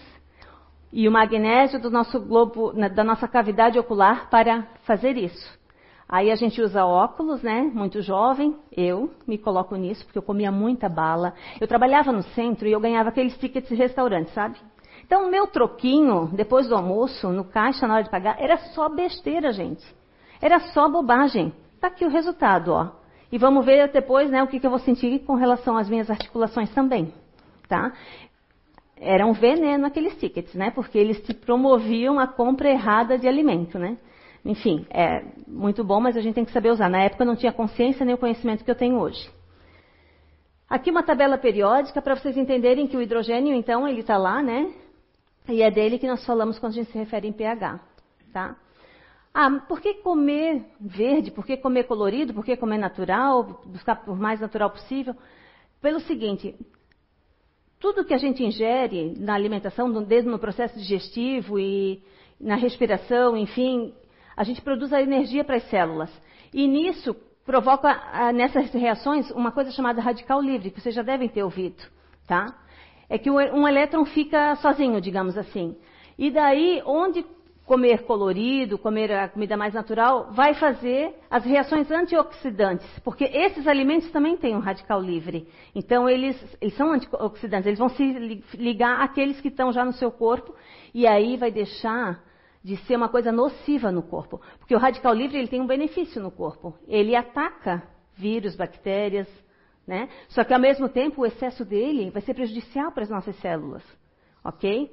e 0.93 1.09
o 1.09 1.13
magnésio 1.13 1.81
do 1.81 1.91
nosso 1.91 2.21
globo, 2.21 2.73
da 2.73 3.03
nossa 3.03 3.27
cavidade 3.27 3.79
ocular 3.79 4.29
para 4.29 4.69
fazer 4.85 5.17
isso. 5.17 5.59
Aí 6.07 6.31
a 6.31 6.37
gente 6.37 6.61
usa 6.61 6.85
óculos, 6.85 7.43
né? 7.43 7.63
Muito 7.75 8.03
jovem. 8.03 8.55
Eu 8.71 9.11
me 9.27 9.39
coloco 9.39 9.75
nisso 9.75 10.05
porque 10.05 10.19
eu 10.19 10.23
comia 10.23 10.53
muita 10.53 10.89
bala. 10.89 11.33
Eu 11.59 11.67
trabalhava 11.67 12.13
no 12.13 12.23
centro 12.23 12.69
e 12.69 12.73
eu 12.73 12.79
ganhava 12.79 13.09
aqueles 13.09 13.37
tickets 13.39 13.71
de 13.71 13.75
restaurante, 13.75 14.31
sabe? 14.33 14.59
Então, 15.07 15.27
o 15.27 15.31
meu 15.31 15.47
troquinho, 15.47 16.31
depois 16.33 16.67
do 16.67 16.75
almoço, 16.75 17.29
no 17.29 17.45
caixa, 17.45 17.87
na 17.87 17.95
hora 17.95 18.05
de 18.05 18.11
pagar, 18.11 18.41
era 18.41 18.57
só 18.57 18.89
besteira, 18.89 19.53
gente. 19.53 19.85
Era 20.41 20.59
só 20.59 20.89
bobagem. 20.89 21.53
Está 21.75 21.89
aqui 21.89 22.07
o 22.07 22.09
resultado, 22.09 22.73
ó. 22.73 22.91
E 23.31 23.37
vamos 23.37 23.67
ver 23.67 23.93
depois 23.93 24.31
né, 24.31 24.43
o 24.43 24.47
que, 24.47 24.59
que 24.59 24.67
eu 24.67 24.71
vou 24.71 24.79
sentir 24.79 25.19
com 25.21 25.35
relação 25.35 25.77
às 25.77 25.91
minhas 25.91 26.09
articulações 26.11 26.73
também. 26.73 27.13
Tá? 27.69 27.93
Era 28.97 29.27
um 29.27 29.33
veneno 29.33 29.87
aqueles 29.87 30.17
tickets, 30.17 30.55
né? 30.55 30.71
Porque 30.71 30.97
eles 30.97 31.21
te 31.21 31.35
promoviam 31.35 32.19
a 32.19 32.27
compra 32.27 32.71
errada 32.71 33.19
de 33.19 33.29
alimento, 33.29 33.79
né? 33.79 33.99
Enfim, 34.45 34.87
é 34.91 35.25
muito 35.47 35.83
bom, 35.83 36.01
mas 36.01 36.17
a 36.17 36.21
gente 36.21 36.35
tem 36.35 36.45
que 36.45 36.53
saber 36.53 36.71
usar. 36.71 36.89
Na 36.89 37.03
época 37.03 37.25
eu 37.25 37.27
não 37.27 37.37
tinha 37.37 37.53
consciência 37.53 38.07
nem 38.07 38.15
o 38.15 38.19
conhecimento 38.19 38.65
que 38.65 38.71
eu 38.71 38.75
tenho 38.75 38.99
hoje. 38.99 39.29
Aqui 40.69 40.91
uma 40.91 41.03
tabela 41.03 41.37
periódica 41.37 42.01
para 42.01 42.17
vocês 42.17 42.37
entenderem 42.37 42.87
que 42.87 42.97
o 42.97 43.03
hidrogênio, 43.03 43.55
então, 43.55 43.87
ele 43.87 44.01
está 44.01 44.17
lá, 44.17 44.43
né? 44.43 44.73
E 45.49 45.63
é 45.63 45.71
dele 45.71 45.99
que 45.99 46.07
nós 46.07 46.25
falamos 46.25 46.59
quando 46.59 46.73
a 46.73 46.77
gente 46.77 46.91
se 46.91 46.99
refere 46.99 47.29
em 47.29 47.33
pH, 47.33 47.79
tá? 48.33 48.57
Ah, 49.33 49.51
por 49.69 49.81
que 49.81 49.95
comer 49.95 50.65
verde? 50.81 51.31
Por 51.31 51.45
que 51.45 51.57
comer 51.57 51.85
colorido? 51.85 52.33
Por 52.33 52.45
que 52.45 52.57
comer 52.57 52.79
natural? 52.79 53.63
Buscar 53.67 54.03
o 54.07 54.15
mais 54.15 54.41
natural 54.41 54.71
possível? 54.71 55.15
Pelo 55.83 56.01
seguinte, 56.01 56.55
tudo 57.79 58.05
que 58.05 58.15
a 58.15 58.19
gente 58.19 58.43
ingere 58.43 59.15
na 59.19 59.35
alimentação, 59.35 59.93
desde 60.03 60.31
no 60.31 60.39
processo 60.39 60.79
digestivo 60.79 61.59
e 61.59 62.03
na 62.41 62.55
respiração, 62.55 63.37
enfim, 63.37 63.93
a 64.35 64.45
gente 64.45 64.63
produz 64.63 64.93
a 64.93 65.03
energia 65.03 65.45
para 65.45 65.57
as 65.57 65.69
células. 65.69 66.11
E 66.53 66.67
nisso 66.67 67.15
provoca 67.45 67.91
ah, 67.91 68.33
nessas 68.33 68.71
reações 68.73 69.31
uma 69.33 69.53
coisa 69.53 69.71
chamada 69.73 70.01
radical 70.01 70.41
livre, 70.41 70.71
que 70.71 70.81
vocês 70.81 70.95
já 70.95 71.03
devem 71.03 71.29
ter 71.29 71.43
ouvido, 71.43 71.83
tá? 72.27 72.57
É 73.09 73.19
que 73.19 73.31
um 73.31 73.69
elétron 73.69 74.05
fica 74.05 74.57
sozinho, 74.57 75.01
digamos 75.01 75.37
assim. 75.37 75.77
E 76.19 76.31
daí, 76.31 76.83
onde 76.87 77.25
comer 77.67 78.03
colorido, 78.05 78.79
comer 78.79 79.11
a 79.13 79.29
comida 79.29 79.57
mais 79.57 79.73
natural, 79.73 80.29
vai 80.33 80.55
fazer 80.55 81.15
as 81.31 81.45
reações 81.45 81.91
antioxidantes, 81.91 82.87
porque 83.01 83.25
esses 83.25 83.67
alimentos 83.67 84.11
também 84.11 84.37
têm 84.37 84.55
um 84.55 84.61
radical 84.61 85.01
livre. 85.01 85.49
Então, 85.75 86.09
eles, 86.09 86.37
eles 86.61 86.77
são 86.77 86.93
antioxidantes, 86.93 87.67
eles 87.67 87.79
vão 87.79 87.89
se 87.89 88.43
ligar 88.55 89.01
àqueles 89.01 89.41
que 89.41 89.49
estão 89.49 89.73
já 89.73 89.85
no 89.85 89.93
seu 89.93 90.11
corpo, 90.11 90.55
e 90.93 91.07
aí 91.07 91.37
vai 91.37 91.51
deixar 91.51 92.23
de 92.63 92.77
ser 92.87 92.97
uma 92.97 93.09
coisa 93.09 93.31
nociva 93.31 93.91
no 93.91 94.03
corpo. 94.03 94.41
Porque 94.59 94.75
o 94.75 94.79
radical 94.79 95.13
livre 95.13 95.39
ele 95.39 95.49
tem 95.49 95.61
um 95.61 95.67
benefício 95.67 96.23
no 96.23 96.31
corpo. 96.31 96.75
Ele 96.89 97.15
ataca 97.15 97.83
vírus, 98.15 98.57
bactérias, 98.57 99.29
né? 99.87 100.09
Só 100.29 100.45
que 100.45 100.55
ao 100.55 100.61
mesmo 100.61 100.89
tempo 100.89 101.23
o 101.23 101.27
excesso 101.27 101.65
dele 101.65 102.11
vai 102.11 102.23
ser 102.23 102.35
prejudicial 102.35 102.93
para 102.93 103.03
as 103.03 103.11
nossas 103.11 103.37
células. 103.37 103.83
Ok? 104.43 104.91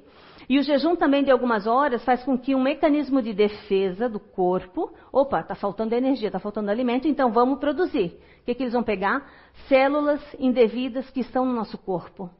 E 0.48 0.58
o 0.58 0.62
jejum 0.62 0.96
também 0.96 1.22
de 1.22 1.30
algumas 1.30 1.66
horas 1.66 2.04
faz 2.04 2.22
com 2.24 2.36
que 2.36 2.54
um 2.54 2.62
mecanismo 2.62 3.22
de 3.22 3.32
defesa 3.32 4.08
do 4.08 4.18
corpo, 4.18 4.92
opa, 5.12 5.40
está 5.40 5.54
faltando 5.54 5.94
energia, 5.94 6.28
está 6.28 6.38
faltando 6.38 6.70
alimento, 6.70 7.06
então 7.06 7.30
vamos 7.30 7.58
produzir. 7.58 8.18
O 8.40 8.44
que, 8.44 8.54
que 8.54 8.62
eles 8.62 8.72
vão 8.72 8.82
pegar? 8.82 9.30
Células 9.68 10.20
indevidas 10.38 11.08
que 11.10 11.20
estão 11.20 11.44
no 11.44 11.52
nosso 11.52 11.78
corpo. 11.78 12.30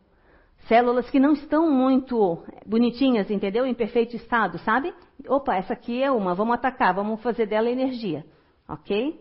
Células 0.66 1.10
que 1.10 1.20
não 1.20 1.32
estão 1.32 1.70
muito 1.70 2.42
bonitinhas, 2.66 3.30
entendeu? 3.30 3.66
Em 3.66 3.74
perfeito 3.74 4.16
estado, 4.16 4.58
sabe? 4.58 4.94
Opa, 5.28 5.56
essa 5.56 5.72
aqui 5.72 6.02
é 6.02 6.10
uma, 6.10 6.34
vamos 6.34 6.54
atacar, 6.54 6.94
vamos 6.94 7.20
fazer 7.20 7.46
dela 7.46 7.70
energia. 7.70 8.24
Ok? 8.68 9.20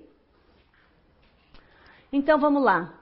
Então 2.12 2.40
vamos 2.40 2.64
lá. 2.64 3.01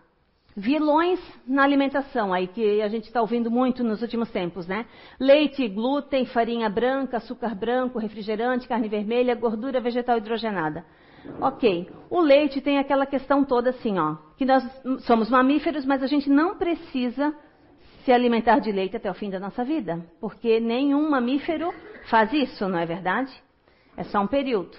Vilões 0.60 1.22
na 1.48 1.64
alimentação, 1.64 2.34
aí 2.34 2.46
que 2.46 2.82
a 2.82 2.90
gente 2.90 3.06
está 3.06 3.22
ouvindo 3.22 3.50
muito 3.50 3.82
nos 3.82 4.02
últimos 4.02 4.30
tempos, 4.30 4.68
né? 4.68 4.86
Leite, 5.18 5.66
glúten, 5.70 6.26
farinha 6.26 6.70
branca, 6.70 7.16
açúcar 7.16 7.56
branco, 7.56 7.98
refrigerante, 7.98 8.68
carne 8.68 8.90
vermelha, 8.90 9.34
gordura 9.36 9.80
vegetal 9.80 10.18
hidrogenada. 10.18 10.84
Ok, 11.40 11.90
o 12.10 12.20
leite 12.20 12.60
tem 12.60 12.78
aquela 12.78 13.06
questão 13.06 13.46
toda 13.46 13.70
assim, 13.70 13.98
ó, 13.98 14.18
que 14.38 14.44
nós 14.44 14.62
somos 15.06 15.30
mamíferos, 15.30 15.86
mas 15.86 16.04
a 16.04 16.08
gente 16.08 16.30
não 16.30 16.58
precisa 16.58 17.34
se 18.04 18.12
alimentar 18.12 18.60
de 18.60 18.70
leite 18.70 18.98
até 18.98 19.10
o 19.10 19.14
fim 19.14 19.30
da 19.30 19.40
nossa 19.40 19.64
vida, 19.64 20.06
porque 20.20 20.60
nenhum 20.60 21.10
mamífero 21.10 21.74
faz 22.10 22.34
isso, 22.34 22.68
não 22.68 22.78
é 22.78 22.86
verdade? 22.86 23.32
É 23.96 24.04
só 24.04 24.20
um 24.20 24.28
período. 24.28 24.78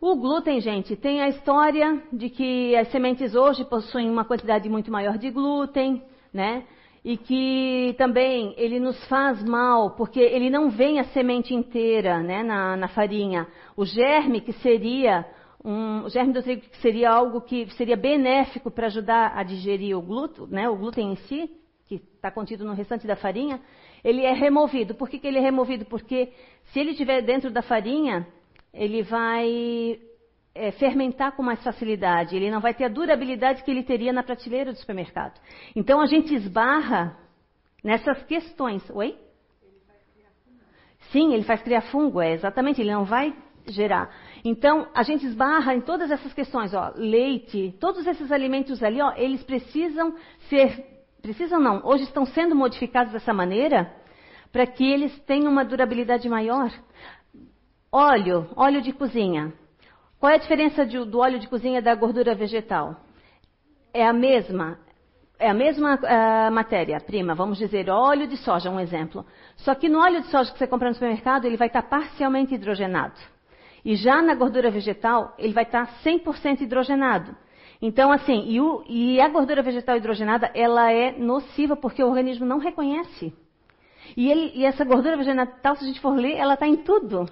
O 0.00 0.14
glúten, 0.14 0.60
gente, 0.60 0.94
tem 0.94 1.20
a 1.20 1.28
história 1.28 2.00
de 2.12 2.30
que 2.30 2.76
as 2.76 2.88
sementes 2.92 3.34
hoje 3.34 3.64
possuem 3.64 4.08
uma 4.08 4.24
quantidade 4.24 4.68
muito 4.68 4.92
maior 4.92 5.18
de 5.18 5.28
glúten, 5.28 6.00
né? 6.32 6.64
E 7.04 7.16
que 7.16 7.96
também 7.98 8.54
ele 8.56 8.78
nos 8.78 8.96
faz 9.08 9.42
mal, 9.42 9.96
porque 9.96 10.20
ele 10.20 10.50
não 10.50 10.70
vem 10.70 11.00
a 11.00 11.04
semente 11.06 11.52
inteira, 11.52 12.20
né, 12.22 12.44
na, 12.44 12.76
na 12.76 12.86
farinha. 12.86 13.48
O 13.76 13.84
germe 13.84 14.40
que 14.40 14.52
seria 14.52 15.26
um, 15.64 16.04
o 16.04 16.08
germe 16.08 16.32
do 16.32 16.44
trigo 16.44 16.62
que 16.62 16.76
seria 16.76 17.10
algo 17.10 17.40
que 17.40 17.68
seria 17.74 17.96
benéfico 17.96 18.70
para 18.70 18.86
ajudar 18.86 19.32
a 19.36 19.42
digerir 19.42 19.98
o 19.98 20.02
glúten, 20.02 20.46
né, 20.48 20.68
o 20.68 20.76
glúten 20.76 21.10
em 21.10 21.16
si, 21.16 21.50
que 21.88 21.96
está 21.96 22.30
contido 22.30 22.64
no 22.64 22.72
restante 22.72 23.04
da 23.04 23.16
farinha, 23.16 23.60
ele 24.04 24.24
é 24.24 24.32
removido. 24.32 24.94
Por 24.94 25.08
que, 25.08 25.18
que 25.18 25.26
ele 25.26 25.38
é 25.38 25.42
removido? 25.42 25.84
Porque 25.86 26.32
se 26.66 26.78
ele 26.78 26.90
estiver 26.90 27.20
dentro 27.22 27.50
da 27.50 27.62
farinha, 27.62 28.24
ele 28.72 29.02
vai 29.02 30.00
é, 30.54 30.70
fermentar 30.72 31.32
com 31.32 31.42
mais 31.42 31.62
facilidade, 31.62 32.36
ele 32.36 32.50
não 32.50 32.60
vai 32.60 32.74
ter 32.74 32.84
a 32.84 32.88
durabilidade 32.88 33.62
que 33.62 33.70
ele 33.70 33.82
teria 33.82 34.12
na 34.12 34.22
prateleira 34.22 34.72
do 34.72 34.78
supermercado. 34.78 35.40
Então 35.74 36.00
a 36.00 36.06
gente 36.06 36.34
esbarra 36.34 37.16
nessas 37.82 38.22
questões. 38.24 38.82
Oi? 38.90 39.16
Ele 39.62 39.80
Sim, 41.12 41.32
ele 41.32 41.44
faz 41.44 41.62
criar 41.62 41.82
fungo, 41.82 42.20
é 42.20 42.32
exatamente, 42.32 42.80
ele 42.80 42.92
não 42.92 43.04
vai 43.04 43.34
gerar. 43.68 44.10
Então, 44.44 44.88
a 44.94 45.02
gente 45.02 45.26
esbarra 45.26 45.74
em 45.74 45.80
todas 45.80 46.10
essas 46.10 46.32
questões, 46.32 46.72
ó, 46.74 46.92
leite, 46.96 47.74
todos 47.80 48.06
esses 48.06 48.32
alimentos 48.32 48.82
ali, 48.82 49.00
ó, 49.00 49.12
eles 49.16 49.42
precisam 49.42 50.14
ser 50.48 50.98
precisam 51.20 51.58
não, 51.60 51.84
hoje 51.84 52.04
estão 52.04 52.24
sendo 52.24 52.54
modificados 52.54 53.12
dessa 53.12 53.34
maneira 53.34 53.92
para 54.52 54.66
que 54.66 54.84
eles 54.84 55.18
tenham 55.20 55.52
uma 55.52 55.64
durabilidade 55.64 56.28
maior. 56.28 56.72
Óleo, 57.90 58.46
óleo 58.54 58.82
de 58.82 58.92
cozinha. 58.92 59.50
Qual 60.20 60.30
é 60.30 60.34
a 60.34 60.38
diferença 60.38 60.84
de, 60.84 61.02
do 61.06 61.20
óleo 61.20 61.38
de 61.38 61.48
cozinha 61.48 61.80
da 61.80 61.94
gordura 61.94 62.34
vegetal? 62.34 62.96
É 63.94 64.06
a 64.06 64.12
mesma, 64.12 64.78
é 65.38 65.48
a 65.48 65.54
mesma 65.54 65.94
uh, 65.94 66.52
matéria-prima, 66.52 67.34
vamos 67.34 67.56
dizer, 67.56 67.88
óleo 67.88 68.26
de 68.26 68.36
soja, 68.36 68.68
um 68.68 68.78
exemplo. 68.78 69.24
Só 69.56 69.74
que 69.74 69.88
no 69.88 70.00
óleo 70.00 70.20
de 70.20 70.26
soja 70.26 70.52
que 70.52 70.58
você 70.58 70.66
compra 70.66 70.88
no 70.88 70.94
supermercado, 70.94 71.46
ele 71.46 71.56
vai 71.56 71.68
estar 71.68 71.80
parcialmente 71.82 72.54
hidrogenado. 72.54 73.18
E 73.82 73.96
já 73.96 74.20
na 74.20 74.34
gordura 74.34 74.70
vegetal, 74.70 75.34
ele 75.38 75.54
vai 75.54 75.64
estar 75.64 75.86
100% 76.04 76.60
hidrogenado. 76.60 77.34
Então, 77.80 78.12
assim, 78.12 78.44
e, 78.48 78.60
o, 78.60 78.84
e, 78.86 79.18
a 79.18 79.28
gordura 79.28 79.62
vegetal 79.62 79.96
hidrogenada, 79.96 80.50
ela 80.52 80.92
é 80.92 81.12
nociva 81.12 81.74
porque 81.74 82.02
o 82.02 82.08
organismo 82.08 82.44
não 82.44 82.58
reconhece. 82.58 83.32
E, 84.14 84.30
ele, 84.30 84.52
e 84.54 84.66
essa 84.66 84.84
gordura 84.84 85.16
vegetal, 85.16 85.76
se 85.76 85.84
a 85.84 85.86
gente 85.86 86.00
for 86.00 86.14
ler, 86.14 86.36
ela 86.36 86.52
está 86.54 86.66
em 86.66 86.76
tudo. 86.76 87.26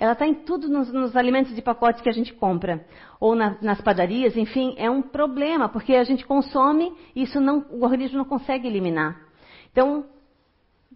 Ela 0.00 0.12
está 0.12 0.26
em 0.26 0.32
tudo 0.32 0.66
nos, 0.66 0.90
nos, 0.90 1.14
alimentos 1.14 1.54
de 1.54 1.60
pacote 1.60 2.02
que 2.02 2.08
a 2.08 2.12
gente 2.12 2.32
compra. 2.32 2.86
Ou 3.20 3.34
na, 3.34 3.58
nas 3.60 3.82
padarias, 3.82 4.34
enfim, 4.34 4.74
é 4.78 4.90
um 4.90 5.02
problema, 5.02 5.68
porque 5.68 5.94
a 5.94 6.04
gente 6.04 6.24
consome 6.24 6.90
e 7.14 7.24
isso 7.24 7.38
não, 7.38 7.66
o 7.70 7.84
organismo 7.84 8.16
não 8.16 8.24
consegue 8.24 8.66
eliminar. 8.66 9.20
Então, 9.70 10.06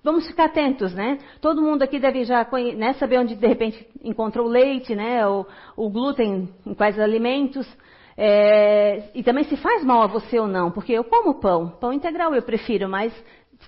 vamos 0.02 0.26
ficar 0.26 0.46
atentos, 0.46 0.94
né? 0.94 1.18
Todo 1.42 1.60
mundo 1.60 1.82
aqui 1.82 1.98
deve 1.98 2.24
já 2.24 2.48
né, 2.76 2.94
saber 2.94 3.18
onde 3.18 3.34
de 3.34 3.46
repente 3.46 3.86
encontrou 4.02 4.46
o 4.46 4.50
leite, 4.50 4.94
né? 4.94 5.26
O, 5.28 5.46
o 5.76 5.90
glúten 5.90 6.48
em 6.64 6.72
quais 6.72 6.98
alimentos. 6.98 7.68
É, 8.16 9.10
e 9.14 9.22
também 9.22 9.44
se 9.44 9.56
faz 9.58 9.84
mal 9.84 10.02
a 10.02 10.06
você 10.06 10.38
ou 10.38 10.46
não, 10.46 10.70
porque 10.70 10.92
eu 10.92 11.04
como 11.04 11.40
pão, 11.40 11.70
pão 11.80 11.92
integral 11.92 12.32
eu 12.34 12.42
prefiro, 12.42 12.88
mas 12.88 13.12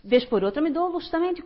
vez 0.05 0.25
por 0.25 0.45
outra 0.45 0.61
eu 0.61 0.65
me 0.65 0.71
dou 0.71 0.89
o 0.89 0.93
luxo 0.93 1.11
também 1.11 1.35
de, 1.35 1.43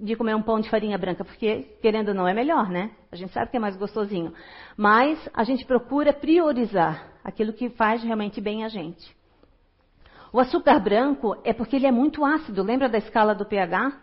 de, 0.00 0.16
comer 0.16 0.34
um 0.34 0.42
pão 0.42 0.60
de 0.60 0.68
farinha 0.68 0.98
branca, 0.98 1.24
porque 1.24 1.62
querendo 1.80 2.08
ou 2.08 2.14
não 2.14 2.26
é 2.26 2.34
melhor, 2.34 2.68
né? 2.68 2.90
A 3.12 3.16
gente 3.16 3.32
sabe 3.32 3.50
que 3.50 3.56
é 3.56 3.60
mais 3.60 3.76
gostosinho. 3.76 4.32
Mas 4.76 5.18
a 5.32 5.44
gente 5.44 5.64
procura 5.64 6.12
priorizar 6.12 7.12
aquilo 7.22 7.52
que 7.52 7.70
faz 7.70 8.02
realmente 8.02 8.40
bem 8.40 8.64
a 8.64 8.68
gente. 8.68 9.14
O 10.32 10.40
açúcar 10.40 10.80
branco 10.80 11.36
é 11.44 11.52
porque 11.52 11.76
ele 11.76 11.86
é 11.86 11.92
muito 11.92 12.24
ácido, 12.24 12.62
lembra 12.62 12.88
da 12.88 12.98
escala 12.98 13.34
do 13.34 13.46
pH? 13.46 14.00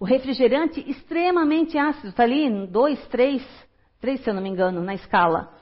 O 0.00 0.04
refrigerante 0.04 0.82
extremamente 0.90 1.76
ácido, 1.76 2.08
está 2.08 2.22
ali 2.22 2.44
em 2.44 2.66
2, 2.66 3.06
3, 3.08 3.66
3 4.00 4.20
se 4.20 4.30
eu 4.30 4.34
não 4.34 4.42
me 4.42 4.48
engano, 4.48 4.80
na 4.80 4.94
escala, 4.94 5.52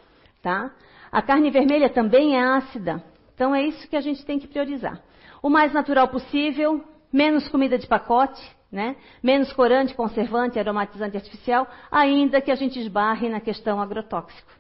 tá? 0.40 0.73
A 1.11 1.21
carne 1.21 1.51
vermelha 1.51 1.90
também 1.90 2.37
é 2.37 2.42
ácida. 2.42 3.05
Então 3.35 3.55
é 3.55 3.62
isso 3.62 3.88
que 3.88 3.97
a 3.97 4.01
gente 4.01 4.25
tem 4.25 4.38
que 4.38 4.47
priorizar. 4.47 5.03
O 5.42 5.51
mais 5.51 5.73
natural 5.73 6.07
possível, 6.09 6.85
menos 7.12 7.49
comida 7.49 7.77
de 7.77 7.88
pacote, 7.88 8.40
né? 8.72 8.96
menos 9.22 9.52
corante, 9.52 9.94
conservante, 9.94 10.58
aromatizante 10.58 11.16
artificial, 11.16 11.68
ainda 11.90 12.40
que 12.40 12.50
a 12.50 12.54
gente 12.54 12.80
esbarre 12.80 13.28
na 13.28 13.40
questão 13.40 13.80
agrotóxico, 13.80 14.50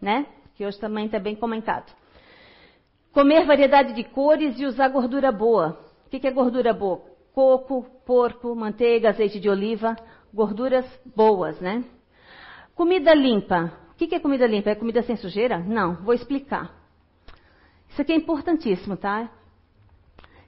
né? 0.00 0.26
que 0.54 0.64
hoje 0.64 0.78
também 0.78 1.06
está 1.06 1.18
bem 1.18 1.34
comentado. 1.34 1.92
Comer 3.12 3.44
variedade 3.44 3.92
de 3.94 4.04
cores 4.04 4.58
e 4.60 4.64
usar 4.64 4.88
gordura 4.88 5.32
boa. 5.32 5.78
O 6.06 6.08
que 6.08 6.26
é 6.26 6.30
gordura 6.30 6.72
boa? 6.72 7.02
Coco, 7.32 7.84
porco, 8.06 8.54
manteiga, 8.54 9.08
azeite 9.08 9.40
de 9.40 9.50
oliva, 9.50 9.96
gorduras 10.32 10.86
boas, 11.04 11.60
né? 11.60 11.84
Comida 12.74 13.12
limpa 13.12 13.72
que, 13.98 14.06
que 14.06 14.14
é 14.14 14.20
comida 14.20 14.46
limpa? 14.46 14.70
É 14.70 14.76
comida 14.76 15.02
sem 15.02 15.16
sujeira? 15.16 15.58
Não, 15.58 15.96
vou 15.96 16.14
explicar. 16.14 16.72
Isso 17.88 18.00
aqui 18.00 18.12
é 18.12 18.16
importantíssimo, 18.16 18.96
tá? 18.96 19.28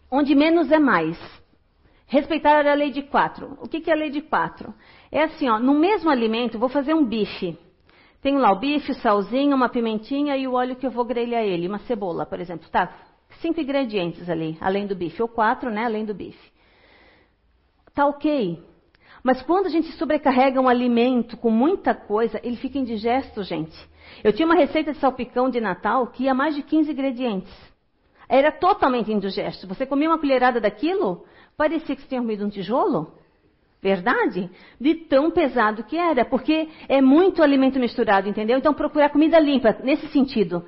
Onde 0.09 0.37
menos 0.37 0.71
é 0.71 0.79
mais. 0.79 1.19
Respeitar 2.11 2.67
a 2.67 2.75
lei 2.75 2.91
de 2.91 3.03
quatro. 3.03 3.57
O 3.63 3.69
que, 3.69 3.81
que 3.81 3.89
é 3.89 3.93
a 3.93 3.97
lei 3.97 4.11
de 4.11 4.21
quatro? 4.21 4.75
É 5.13 5.23
assim, 5.23 5.49
ó, 5.49 5.61
no 5.61 5.79
mesmo 5.79 6.11
alimento, 6.11 6.59
vou 6.59 6.69
fazer 6.69 6.93
um 6.93 7.05
bife. 7.05 7.57
Tenho 8.21 8.41
lá 8.41 8.51
o 8.51 8.59
bife, 8.59 8.91
o 8.91 8.95
salzinho, 8.97 9.55
uma 9.55 9.69
pimentinha 9.69 10.37
e 10.37 10.45
o 10.49 10.55
óleo 10.55 10.75
que 10.75 10.85
eu 10.85 10.91
vou 10.91 11.05
grelhar 11.05 11.45
ele, 11.45 11.69
uma 11.69 11.79
cebola, 11.79 12.27
por 12.27 12.41
exemplo, 12.41 12.69
tá? 12.69 12.93
Cinco 13.41 13.61
ingredientes 13.61 14.29
ali, 14.29 14.59
além 14.61 14.89
do 14.89 14.97
bife, 14.97 15.23
ou 15.23 15.29
quatro, 15.29 15.71
né, 15.71 15.85
além 15.85 16.05
do 16.05 16.13
bife. 16.13 16.51
Tá 17.95 18.05
ok. 18.07 18.61
Mas 19.23 19.41
quando 19.43 19.67
a 19.67 19.71
gente 19.71 19.93
sobrecarrega 19.93 20.61
um 20.61 20.69
alimento 20.69 21.37
com 21.37 21.51
muita 21.51 21.95
coisa, 21.95 22.41
ele 22.43 22.57
fica 22.57 22.77
indigesto, 22.77 23.45
gente. 23.45 23.77
Eu 24.25 24.33
tinha 24.33 24.47
uma 24.47 24.57
receita 24.57 24.93
de 24.93 24.99
salpicão 24.99 25.49
de 25.49 25.61
Natal 25.61 26.09
que 26.09 26.25
ia 26.25 26.35
mais 26.35 26.57
de 26.57 26.65
15 26.65 26.91
ingredientes. 26.91 27.55
Era 28.29 28.51
totalmente 28.51 29.13
indigesto. 29.13 29.69
Você 29.69 29.87
comia 29.87 30.09
uma 30.09 30.19
colherada 30.19 30.61
daquilo, 30.61 31.25
parecia 31.57 31.95
que 31.95 32.03
você 32.03 32.09
tinha 32.09 32.21
comido 32.21 32.45
um 32.45 32.51
tijolo. 32.51 33.13
Verdade? 33.83 34.51
De 34.79 34.95
tão 34.95 35.31
pesado 35.31 35.85
que 35.85 35.97
era, 35.97 36.25
porque 36.25 36.69
é 36.89 37.01
muito 37.01 37.43
alimento 37.43 37.79
misturado, 37.79 38.29
entendeu? 38.29 38.59
Então 38.59 38.75
procurar 38.75 39.09
comida 39.09 39.39
limpa, 39.39 39.77
nesse 39.83 40.07
sentido. 40.09 40.65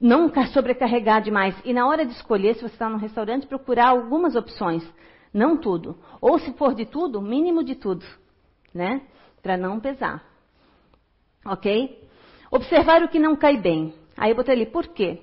Não 0.00 0.32
sobrecarregar 0.46 1.22
demais. 1.22 1.56
E 1.64 1.72
na 1.72 1.86
hora 1.86 2.04
de 2.04 2.12
escolher, 2.12 2.54
se 2.54 2.60
você 2.62 2.74
está 2.74 2.88
num 2.88 2.98
restaurante, 2.98 3.46
procurar 3.46 3.88
algumas 3.88 4.36
opções. 4.36 4.88
Não 5.32 5.56
tudo. 5.56 5.96
Ou 6.20 6.38
se 6.38 6.52
for 6.54 6.74
de 6.74 6.84
tudo, 6.84 7.20
mínimo 7.20 7.64
de 7.64 7.74
tudo. 7.74 8.04
Né? 8.74 9.02
Para 9.42 9.56
não 9.56 9.80
pesar. 9.80 10.22
Ok? 11.44 12.08
Observar 12.50 13.02
o 13.02 13.08
que 13.08 13.18
não 13.18 13.34
cai 13.34 13.56
bem. 13.56 13.94
Aí 14.16 14.30
eu 14.30 14.36
botei 14.36 14.54
ali, 14.54 14.66
por 14.66 14.88
quê? 14.88 15.22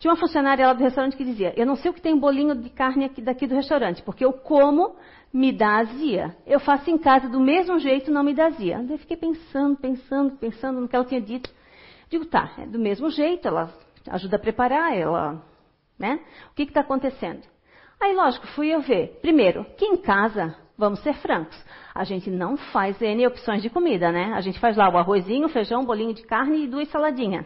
Tinha 0.00 0.10
uma 0.10 0.18
funcionária 0.18 0.66
lá 0.66 0.72
do 0.72 0.82
restaurante 0.82 1.14
que 1.14 1.24
dizia: 1.24 1.52
Eu 1.54 1.66
não 1.66 1.76
sei 1.76 1.90
o 1.90 1.94
que 1.94 2.00
tem 2.00 2.18
bolinho 2.18 2.54
de 2.54 2.70
carne 2.70 3.04
aqui, 3.04 3.20
daqui 3.20 3.46
do 3.46 3.54
restaurante, 3.54 4.02
porque 4.02 4.24
eu 4.24 4.32
como, 4.32 4.96
me 5.30 5.52
dá 5.52 5.78
azia. 5.78 6.34
Eu 6.46 6.58
faço 6.58 6.90
em 6.90 6.96
casa 6.96 7.28
do 7.28 7.38
mesmo 7.38 7.78
jeito, 7.78 8.10
não 8.10 8.24
me 8.24 8.32
dá 8.32 8.46
azia. 8.46 8.82
Eu 8.88 8.96
fiquei 8.96 9.18
pensando, 9.18 9.76
pensando, 9.76 10.36
pensando 10.38 10.80
no 10.80 10.88
que 10.88 10.96
ela 10.96 11.04
tinha 11.04 11.20
dito. 11.20 11.50
Digo, 12.08 12.24
tá, 12.24 12.50
é 12.58 12.66
do 12.66 12.78
mesmo 12.78 13.10
jeito, 13.10 13.46
ela 13.46 13.70
ajuda 14.08 14.36
a 14.36 14.40
preparar, 14.40 14.96
ela. 14.96 15.44
Né? 15.98 16.18
O 16.50 16.54
que 16.54 16.62
está 16.62 16.80
acontecendo? 16.80 17.42
Aí, 18.00 18.14
lógico, 18.14 18.46
fui 18.48 18.68
eu 18.68 18.80
ver. 18.80 19.18
Primeiro, 19.20 19.66
que 19.76 19.84
em 19.84 19.98
casa, 19.98 20.56
vamos 20.78 21.00
ser 21.00 21.12
francos, 21.16 21.62
a 21.94 22.04
gente 22.04 22.30
não 22.30 22.56
faz 22.56 22.98
N 23.02 23.26
opções 23.26 23.60
de 23.60 23.68
comida, 23.68 24.10
né? 24.10 24.32
A 24.34 24.40
gente 24.40 24.58
faz 24.58 24.78
lá 24.78 24.88
o 24.88 24.96
arrozinho, 24.96 25.44
o 25.44 25.50
feijão, 25.50 25.82
um 25.82 25.84
bolinho 25.84 26.14
de 26.14 26.22
carne 26.22 26.64
e 26.64 26.66
duas 26.66 26.88
saladinhas. 26.88 27.44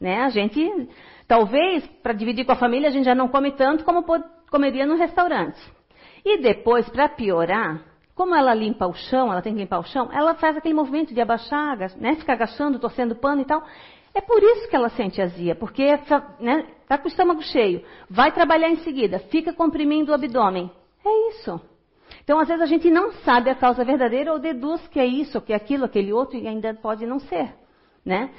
Né? 0.00 0.22
A 0.22 0.28
gente 0.28 0.88
Talvez, 1.26 1.86
para 2.02 2.12
dividir 2.12 2.44
com 2.44 2.52
a 2.52 2.56
família, 2.56 2.88
a 2.88 2.92
gente 2.92 3.04
já 3.04 3.14
não 3.14 3.28
come 3.28 3.52
tanto 3.52 3.84
como 3.84 4.04
comeria 4.50 4.86
no 4.86 4.94
restaurante. 4.94 5.58
E 6.24 6.38
depois, 6.38 6.88
para 6.90 7.08
piorar, 7.08 7.82
como 8.14 8.34
ela 8.34 8.54
limpa 8.54 8.86
o 8.86 8.94
chão, 8.94 9.32
ela 9.32 9.40
tem 9.40 9.54
que 9.54 9.60
limpar 9.60 9.78
o 9.78 9.84
chão, 9.84 10.10
ela 10.12 10.34
faz 10.34 10.56
aquele 10.56 10.74
movimento 10.74 11.14
de 11.14 11.20
abaixar, 11.20 11.78
né, 11.98 12.14
ficar 12.16 12.34
agachando, 12.34 12.78
torcendo 12.78 13.16
pano 13.16 13.42
e 13.42 13.44
tal. 13.44 13.62
É 14.14 14.20
por 14.20 14.42
isso 14.42 14.68
que 14.68 14.76
ela 14.76 14.90
sente 14.90 15.20
azia, 15.20 15.54
porque 15.54 15.82
está 15.82 16.36
né, 16.38 16.66
tá 16.86 16.98
com 16.98 17.06
o 17.06 17.08
estômago 17.08 17.42
cheio, 17.42 17.82
vai 18.08 18.30
trabalhar 18.30 18.68
em 18.68 18.76
seguida, 18.76 19.18
fica 19.18 19.52
comprimindo 19.52 20.12
o 20.12 20.14
abdômen. 20.14 20.70
É 21.04 21.28
isso. 21.30 21.60
Então, 22.22 22.38
às 22.38 22.48
vezes, 22.48 22.62
a 22.62 22.66
gente 22.66 22.90
não 22.90 23.12
sabe 23.24 23.50
a 23.50 23.54
causa 23.54 23.84
verdadeira 23.84 24.32
ou 24.32 24.38
deduz 24.38 24.86
que 24.88 25.00
é 25.00 25.04
isso, 25.04 25.40
que 25.40 25.52
é 25.52 25.56
aquilo, 25.56 25.84
aquele 25.84 26.12
outro, 26.12 26.38
e 26.38 26.46
ainda 26.46 26.72
pode 26.74 27.04
não 27.06 27.18
ser. 27.18 27.54
Né? 28.04 28.30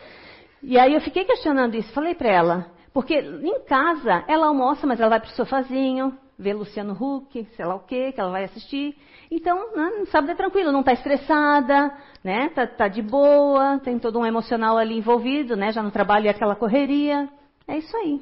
E 0.67 0.79
aí 0.79 0.95
eu 0.95 1.01
fiquei 1.01 1.23
questionando 1.23 1.75
isso, 1.75 1.93
falei 1.93 2.15
para 2.15 2.27
ela, 2.27 2.71
porque 2.91 3.13
em 3.13 3.63
casa 3.65 4.25
ela 4.27 4.47
almoça, 4.47 4.87
mas 4.87 4.99
ela 4.99 5.09
vai 5.09 5.19
para 5.19 5.29
o 5.29 5.35
sofazinho, 5.35 6.17
vê 6.39 6.55
Luciano 6.55 6.97
Huck, 6.99 7.47
sei 7.55 7.65
lá 7.65 7.75
o 7.75 7.81
quê, 7.81 8.11
que 8.11 8.19
ela 8.19 8.31
vai 8.31 8.45
assistir. 8.45 8.97
Então, 9.29 9.75
né, 9.75 9.91
no 9.99 10.07
sábado 10.07 10.31
é 10.31 10.35
tranquilo, 10.35 10.71
não 10.71 10.79
está 10.79 10.93
estressada, 10.93 11.95
né? 12.23 12.49
Tá, 12.49 12.65
tá, 12.65 12.87
de 12.87 13.03
boa, 13.03 13.79
tem 13.83 13.99
todo 13.99 14.17
um 14.17 14.25
emocional 14.25 14.75
ali 14.75 14.97
envolvido, 14.97 15.55
né? 15.55 15.71
Já 15.71 15.83
no 15.83 15.91
trabalho 15.91 16.25
é 16.25 16.31
aquela 16.31 16.55
correria. 16.55 17.29
É 17.67 17.77
isso 17.77 17.95
aí. 17.97 18.19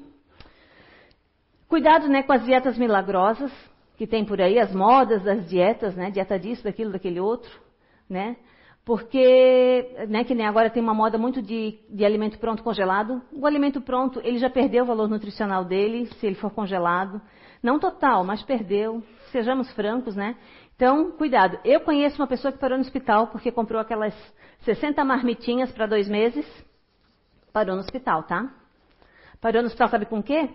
Cuidado, 1.69 2.09
né, 2.09 2.23
com 2.23 2.33
as 2.33 2.43
dietas 2.43 2.77
milagrosas 2.77 3.53
que 3.95 4.05
tem 4.05 4.25
por 4.25 4.41
aí, 4.41 4.59
as 4.59 4.75
modas 4.75 5.23
das 5.23 5.47
dietas, 5.47 5.95
né? 5.95 6.11
Dieta 6.11 6.37
disso, 6.37 6.65
daquilo, 6.65 6.91
daquele 6.91 7.21
outro, 7.21 7.57
né? 8.09 8.35
Porque, 8.85 10.05
né, 10.09 10.25
que 10.25 10.35
nem 10.35 10.45
agora 10.45 10.69
tem 10.69 10.83
uma 10.83 10.93
moda 10.93 11.17
muito 11.17 11.41
de, 11.41 11.79
de 11.89 12.03
alimento 12.03 12.37
pronto 12.37 12.61
congelado. 12.61 13.21
O 13.31 13.47
alimento 13.47 13.79
pronto, 13.79 14.19
ele 14.23 14.37
já 14.37 14.49
perdeu 14.49 14.83
o 14.83 14.87
valor 14.87 15.07
nutricional 15.07 15.63
dele, 15.63 16.07
se 16.19 16.27
ele 16.27 16.35
for 16.35 16.51
congelado. 16.51 17.21
Não 17.61 17.79
total, 17.79 18.25
mas 18.25 18.43
perdeu. 18.43 19.01
Sejamos 19.31 19.71
francos, 19.71 20.15
né? 20.17 20.35
Então, 20.75 21.11
cuidado. 21.11 21.57
Eu 21.63 21.79
conheço 21.79 22.21
uma 22.21 22.27
pessoa 22.27 22.51
que 22.51 22.59
parou 22.59 22.77
no 22.77 22.83
hospital 22.83 23.27
porque 23.27 23.51
comprou 23.51 23.79
aquelas 23.79 24.13
60 24.63 25.03
marmitinhas 25.05 25.71
para 25.71 25.85
dois 25.85 26.09
meses. 26.09 26.45
Parou 27.53 27.75
no 27.75 27.81
hospital, 27.81 28.23
tá? 28.23 28.51
Parou 29.39 29.61
no 29.61 29.67
hospital, 29.67 29.87
sabe 29.87 30.05
com 30.05 30.19
o 30.19 30.23
quê? 30.23 30.49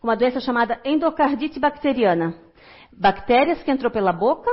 Com 0.00 0.06
uma 0.06 0.16
doença 0.16 0.38
chamada 0.38 0.80
endocardite 0.84 1.58
bacteriana. 1.58 2.34
Bactérias 2.92 3.62
que 3.64 3.70
entrou 3.70 3.90
pela 3.90 4.12
boca, 4.12 4.48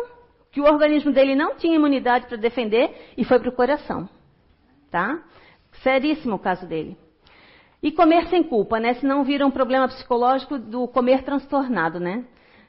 que 0.52 0.60
o 0.60 0.66
organismo 0.66 1.12
dele 1.12 1.36
não 1.36 1.56
tinha 1.56 1.76
imunidade 1.76 2.28
para 2.28 2.38
defender 2.38 3.14
e 3.18 3.24
foi 3.24 3.40
para 3.40 3.50
o 3.50 3.56
coração. 3.56 4.10
Tá? 4.90 5.24
Seríssimo 5.82 6.36
o 6.36 6.40
caso 6.40 6.68
dele. 6.68 6.98
E 7.82 7.92
comer 7.92 8.28
sem 8.28 8.44
culpa, 8.44 8.80
né? 8.80 8.94
Senão 8.96 9.24
vira 9.24 9.46
um 9.46 9.52
problema 9.52 9.88
psicológico 9.88 10.60
do 10.60 10.88
comer 10.88 11.24
transtornado, 11.24 12.00
né? 12.00 12.26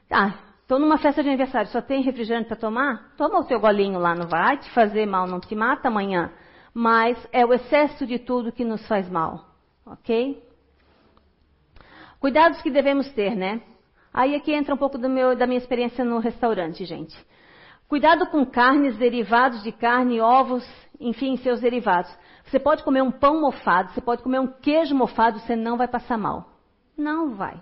Ah, 0.09 0.33
estou 0.61 0.79
numa 0.79 0.97
festa 0.97 1.21
de 1.21 1.29
aniversário, 1.29 1.69
só 1.69 1.81
tem 1.81 2.01
refrigerante 2.01 2.47
para 2.47 2.57
tomar? 2.57 3.13
Toma 3.15 3.39
o 3.39 3.43
teu 3.43 3.59
golinho 3.59 3.99
lá, 3.99 4.15
não 4.15 4.27
vai 4.27 4.57
te 4.57 4.69
fazer 4.71 5.05
mal, 5.05 5.27
não 5.27 5.39
te 5.39 5.53
mata 5.53 5.87
amanhã. 5.87 6.31
Mas 6.73 7.17
é 7.31 7.45
o 7.45 7.53
excesso 7.53 8.07
de 8.07 8.17
tudo 8.17 8.51
que 8.51 8.65
nos 8.65 8.87
faz 8.87 9.07
mal, 9.09 9.45
ok? 9.85 10.41
Cuidados 12.19 12.61
que 12.61 12.71
devemos 12.71 13.11
ter, 13.11 13.35
né? 13.35 13.61
Aí 14.11 14.33
aqui 14.35 14.53
entra 14.53 14.73
um 14.73 14.77
pouco 14.77 14.97
meu, 14.97 15.35
da 15.35 15.45
minha 15.45 15.57
experiência 15.57 16.05
no 16.05 16.19
restaurante, 16.19 16.85
gente. 16.85 17.15
Cuidado 17.87 18.25
com 18.27 18.45
carnes, 18.45 18.97
derivados 18.97 19.61
de 19.63 19.71
carne, 19.71 20.19
ovos, 20.19 20.67
enfim, 20.99 21.37
seus 21.37 21.61
derivados. 21.61 22.11
Você 22.45 22.59
pode 22.59 22.83
comer 22.83 23.01
um 23.01 23.11
pão 23.11 23.39
mofado, 23.39 23.91
você 23.91 24.01
pode 24.01 24.23
comer 24.23 24.39
um 24.39 24.47
queijo 24.47 24.95
mofado, 24.95 25.39
você 25.39 25.55
não 25.55 25.77
vai 25.77 25.87
passar 25.87 26.17
mal. 26.17 26.49
Não 26.97 27.35
vai. 27.35 27.61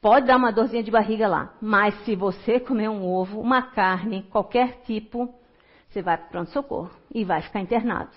Pode 0.00 0.26
dar 0.26 0.36
uma 0.36 0.52
dorzinha 0.52 0.82
de 0.82 0.90
barriga 0.90 1.26
lá, 1.26 1.54
mas 1.60 1.94
se 2.04 2.14
você 2.14 2.60
comer 2.60 2.88
um 2.88 3.04
ovo, 3.04 3.40
uma 3.40 3.62
carne, 3.62 4.22
qualquer 4.30 4.82
tipo, 4.82 5.34
você 5.88 6.02
vai 6.02 6.16
para 6.16 6.28
pronto-socorro 6.28 6.90
e 7.12 7.24
vai 7.24 7.42
ficar 7.42 7.60
internado. 7.60 8.10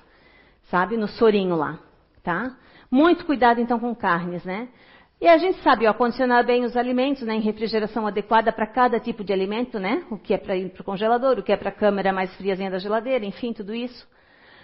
Sabe? 0.69 0.97
No 0.97 1.07
sorinho 1.07 1.55
lá, 1.55 1.79
tá? 2.21 2.55
Muito 2.91 3.25
cuidado 3.25 3.59
então 3.59 3.79
com 3.79 3.95
carnes, 3.95 4.43
né? 4.43 4.69
E 5.21 5.27
a 5.27 5.37
gente 5.37 5.61
sabe, 5.61 5.85
ó, 5.85 5.93
condicionar 5.93 6.45
bem 6.45 6.63
os 6.63 6.77
alimentos, 6.77 7.23
né, 7.23 7.35
em 7.35 7.41
refrigeração 7.41 8.07
adequada 8.07 8.53
para 8.53 8.65
cada 8.65 8.99
tipo 9.01 9.21
de 9.21 9.33
alimento, 9.33 9.77
né? 9.77 10.05
O 10.09 10.17
que 10.17 10.33
é 10.33 10.37
para 10.37 10.55
ir 10.55 10.69
para 10.69 10.81
o 10.81 10.85
congelador, 10.85 11.37
o 11.37 11.43
que 11.43 11.51
é 11.51 11.57
para 11.57 11.69
a 11.69 11.73
câmera 11.73 12.13
mais 12.13 12.33
friazinha 12.37 12.71
da 12.71 12.79
geladeira, 12.79 13.25
enfim, 13.25 13.51
tudo 13.51 13.75
isso. 13.75 14.07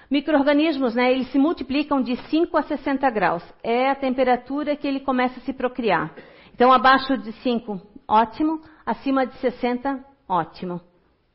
Microorganismos, 0.09 0.95
né, 0.95 1.11
eles 1.11 1.29
se 1.31 1.37
multiplicam 1.37 2.01
de 2.01 2.15
5 2.29 2.55
a 2.55 2.63
60 2.63 3.09
graus. 3.09 3.43
É 3.61 3.89
a 3.89 3.95
temperatura 3.95 4.77
que 4.77 4.87
ele 4.87 5.01
começa 5.01 5.39
a 5.39 5.43
se 5.43 5.51
procriar. 5.51 6.13
Então, 6.53 6.71
abaixo 6.71 7.17
de 7.17 7.33
5, 7.33 7.81
ótimo. 8.07 8.61
Acima 8.85 9.25
de 9.25 9.35
60, 9.39 9.99
ótimo. 10.29 10.79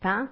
Tá? 0.00 0.30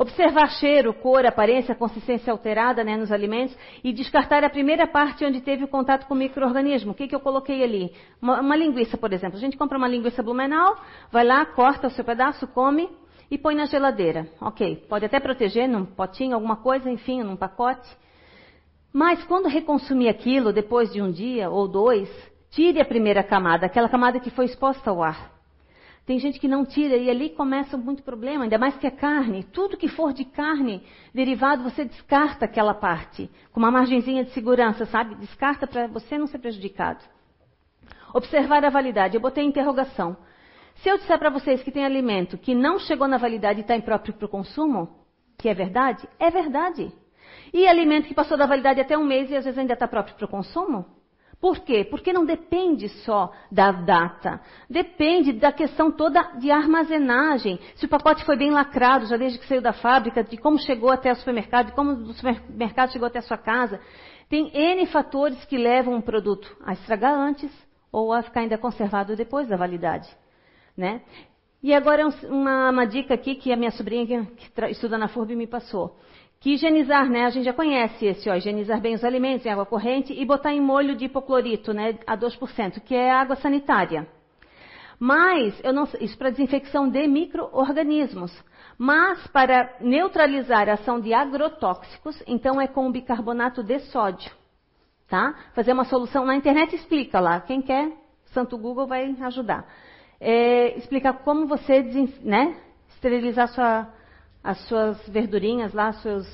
Observar 0.00 0.48
cheiro, 0.52 0.94
cor, 0.94 1.26
aparência, 1.26 1.74
consistência 1.74 2.32
alterada 2.32 2.84
né, 2.84 2.96
nos 2.96 3.10
alimentos 3.10 3.58
e 3.82 3.92
descartar 3.92 4.44
a 4.44 4.48
primeira 4.48 4.86
parte 4.86 5.24
onde 5.24 5.40
teve 5.40 5.64
o 5.64 5.68
contato 5.68 6.06
com 6.06 6.14
o 6.14 6.16
microorganismo. 6.16 6.92
O 6.92 6.94
que, 6.94 7.08
que 7.08 7.14
eu 7.16 7.18
coloquei 7.18 7.64
ali? 7.64 7.92
Uma, 8.22 8.40
uma, 8.40 8.54
linguiça, 8.54 8.96
por 8.96 9.12
exemplo. 9.12 9.36
A 9.36 9.40
gente 9.40 9.56
compra 9.56 9.76
uma 9.76 9.88
linguiça 9.88 10.22
blumenau, 10.22 10.76
vai 11.10 11.24
lá, 11.24 11.44
corta 11.44 11.88
o 11.88 11.90
seu 11.90 12.04
pedaço, 12.04 12.46
come 12.46 12.88
e 13.28 13.36
põe 13.36 13.56
na 13.56 13.66
geladeira. 13.66 14.28
Ok, 14.40 14.86
pode 14.88 15.04
até 15.04 15.18
proteger 15.18 15.68
num 15.68 15.84
potinho, 15.84 16.36
alguma 16.36 16.58
coisa, 16.58 16.88
enfim, 16.88 17.24
num 17.24 17.34
pacote. 17.34 17.88
Mas 18.92 19.24
quando 19.24 19.48
reconsumir 19.48 20.08
aquilo 20.08 20.52
depois 20.52 20.92
de 20.92 21.02
um 21.02 21.10
dia 21.10 21.50
ou 21.50 21.66
dois, 21.66 22.08
tire 22.50 22.80
a 22.80 22.84
primeira 22.84 23.24
camada, 23.24 23.66
aquela 23.66 23.88
camada 23.88 24.20
que 24.20 24.30
foi 24.30 24.44
exposta 24.44 24.90
ao 24.90 25.02
ar. 25.02 25.37
Tem 26.08 26.18
gente 26.18 26.40
que 26.40 26.48
não 26.48 26.64
tira 26.64 26.96
e 26.96 27.10
ali 27.10 27.28
começa 27.28 27.76
muito 27.76 28.02
problema, 28.02 28.44
ainda 28.44 28.56
mais 28.56 28.74
que 28.78 28.86
é 28.86 28.90
carne. 28.90 29.44
Tudo 29.44 29.76
que 29.76 29.88
for 29.88 30.14
de 30.14 30.24
carne 30.24 30.82
derivado, 31.12 31.62
você 31.62 31.84
descarta 31.84 32.46
aquela 32.46 32.72
parte, 32.72 33.30
com 33.52 33.60
uma 33.60 33.70
margenzinha 33.70 34.24
de 34.24 34.30
segurança, 34.30 34.86
sabe? 34.86 35.16
Descarta 35.16 35.66
para 35.66 35.86
você 35.86 36.16
não 36.16 36.26
ser 36.26 36.38
prejudicado. 36.38 37.04
Observar 38.14 38.64
a 38.64 38.70
validade. 38.70 39.16
Eu 39.16 39.20
botei 39.20 39.44
interrogação. 39.44 40.16
Se 40.76 40.88
eu 40.88 40.96
disser 40.96 41.18
para 41.18 41.28
vocês 41.28 41.62
que 41.62 41.70
tem 41.70 41.84
alimento 41.84 42.38
que 42.38 42.54
não 42.54 42.78
chegou 42.78 43.06
na 43.06 43.18
validade 43.18 43.58
e 43.58 43.60
está 43.60 43.76
impróprio 43.76 44.14
para 44.14 44.24
o 44.24 44.30
consumo, 44.30 44.88
que 45.36 45.46
é 45.46 45.52
verdade, 45.52 46.08
é 46.18 46.30
verdade. 46.30 46.90
E 47.52 47.68
alimento 47.68 48.08
que 48.08 48.14
passou 48.14 48.38
da 48.38 48.46
validade 48.46 48.80
até 48.80 48.96
um 48.96 49.04
mês 49.04 49.30
e 49.30 49.36
às 49.36 49.44
vezes 49.44 49.58
ainda 49.58 49.74
está 49.74 49.86
próprio 49.86 50.16
para 50.16 50.24
o 50.24 50.28
consumo, 50.28 50.86
por 51.40 51.60
quê? 51.60 51.84
Porque 51.84 52.12
não 52.12 52.24
depende 52.24 52.88
só 52.88 53.32
da 53.50 53.70
data. 53.70 54.40
Depende 54.68 55.32
da 55.32 55.52
questão 55.52 55.90
toda 55.90 56.20
de 56.38 56.50
armazenagem. 56.50 57.60
Se 57.76 57.86
o 57.86 57.88
pacote 57.88 58.24
foi 58.24 58.36
bem 58.36 58.50
lacrado, 58.50 59.06
já 59.06 59.16
desde 59.16 59.38
que 59.38 59.46
saiu 59.46 59.62
da 59.62 59.72
fábrica, 59.72 60.24
de 60.24 60.36
como 60.36 60.58
chegou 60.58 60.90
até 60.90 61.12
o 61.12 61.16
supermercado, 61.16 61.66
de 61.66 61.72
como 61.72 61.92
o 61.92 62.12
supermercado 62.12 62.90
chegou 62.92 63.06
até 63.06 63.20
a 63.20 63.22
sua 63.22 63.38
casa. 63.38 63.80
Tem 64.28 64.50
N 64.52 64.84
fatores 64.86 65.44
que 65.44 65.56
levam 65.56 65.94
um 65.94 66.00
produto 66.00 66.56
a 66.64 66.72
estragar 66.72 67.14
antes 67.14 67.50
ou 67.92 68.12
a 68.12 68.20
ficar 68.20 68.40
ainda 68.40 68.58
conservado 68.58 69.14
depois 69.14 69.46
da 69.46 69.56
validade. 69.56 70.08
Né? 70.76 71.02
E 71.62 71.72
agora 71.72 72.04
uma, 72.24 72.70
uma 72.70 72.84
dica 72.84 73.14
aqui 73.14 73.36
que 73.36 73.52
a 73.52 73.56
minha 73.56 73.70
sobrinha 73.70 74.26
que, 74.26 74.50
que 74.50 74.66
estuda 74.66 74.98
na 74.98 75.06
FURB 75.06 75.36
me 75.36 75.46
passou. 75.46 75.96
Que 76.40 76.50
higienizar, 76.54 77.08
né? 77.10 77.24
A 77.24 77.30
gente 77.30 77.44
já 77.44 77.52
conhece 77.52 78.06
esse, 78.06 78.30
ó, 78.30 78.34
higienizar 78.34 78.80
bem 78.80 78.94
os 78.94 79.02
alimentos 79.02 79.44
em 79.44 79.50
água 79.50 79.66
corrente 79.66 80.12
e 80.12 80.24
botar 80.24 80.52
em 80.52 80.60
molho 80.60 80.94
de 80.94 81.06
hipoclorito, 81.06 81.72
né, 81.72 81.98
a 82.06 82.16
2%, 82.16 82.80
que 82.80 82.94
é 82.94 83.10
água 83.10 83.34
sanitária. 83.36 84.06
Mas, 85.00 85.60
eu 85.64 85.72
não, 85.72 85.84
isso 86.00 86.16
para 86.16 86.30
desinfecção 86.30 86.88
de 86.88 87.06
micro-organismos. 87.06 88.32
Mas, 88.76 89.26
para 89.28 89.76
neutralizar 89.80 90.68
a 90.68 90.74
ação 90.74 91.00
de 91.00 91.12
agrotóxicos, 91.12 92.20
então 92.26 92.60
é 92.60 92.68
com 92.68 92.90
bicarbonato 92.90 93.62
de 93.62 93.78
sódio. 93.80 94.30
Tá? 95.08 95.34
Fazer 95.54 95.72
uma 95.72 95.84
solução 95.84 96.24
na 96.24 96.36
internet 96.36 96.74
explica 96.74 97.18
lá. 97.18 97.40
Quem 97.40 97.62
quer, 97.62 97.90
Santo 98.26 98.58
Google 98.58 98.86
vai 98.86 99.16
ajudar. 99.22 99.66
É, 100.20 100.76
explicar 100.76 101.14
como 101.24 101.46
você 101.46 101.80
né, 102.22 102.56
esterilizar 102.90 103.48
sua, 103.48 103.88
as 104.48 104.66
suas 104.66 105.06
verdurinhas 105.06 105.74
lá, 105.74 105.92
seus, 105.92 106.26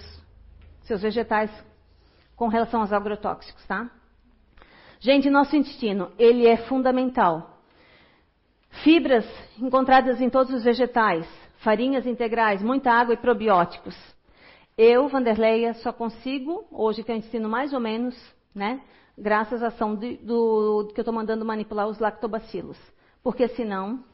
seus 0.83 1.03
vegetais 1.03 1.51
com 2.37 2.47
relação 2.47 2.81
aos 2.81 2.93
agrotóxicos, 2.93 3.67
tá? 3.67 3.91
Gente, 5.01 5.29
nosso 5.29 5.57
intestino, 5.57 6.12
ele 6.17 6.47
é 6.47 6.57
fundamental. 6.59 7.59
Fibras 8.85 9.27
encontradas 9.59 10.21
em 10.21 10.31
todos 10.31 10.55
os 10.55 10.62
vegetais, 10.62 11.27
farinhas 11.57 12.07
integrais, 12.07 12.62
muita 12.62 12.93
água 12.93 13.15
e 13.15 13.17
probióticos. 13.17 13.97
Eu, 14.79 15.09
Vanderleia, 15.09 15.75
só 15.75 15.93
consigo 15.93 16.69
hoje 16.71 17.03
ter 17.03 17.15
um 17.15 17.17
intestino 17.17 17.49
mais 17.49 17.73
ou 17.73 17.81
menos, 17.81 18.15
né? 18.55 18.81
Graças 19.19 19.61
à 19.61 19.69
ação 19.69 19.97
de, 19.97 20.19
do, 20.19 20.89
que 20.95 21.01
eu 21.01 21.03
estou 21.03 21.12
mandando 21.12 21.45
manipular 21.45 21.89
os 21.89 21.99
lactobacilos. 21.99 22.79
Porque 23.25 23.49
senão 23.49 24.05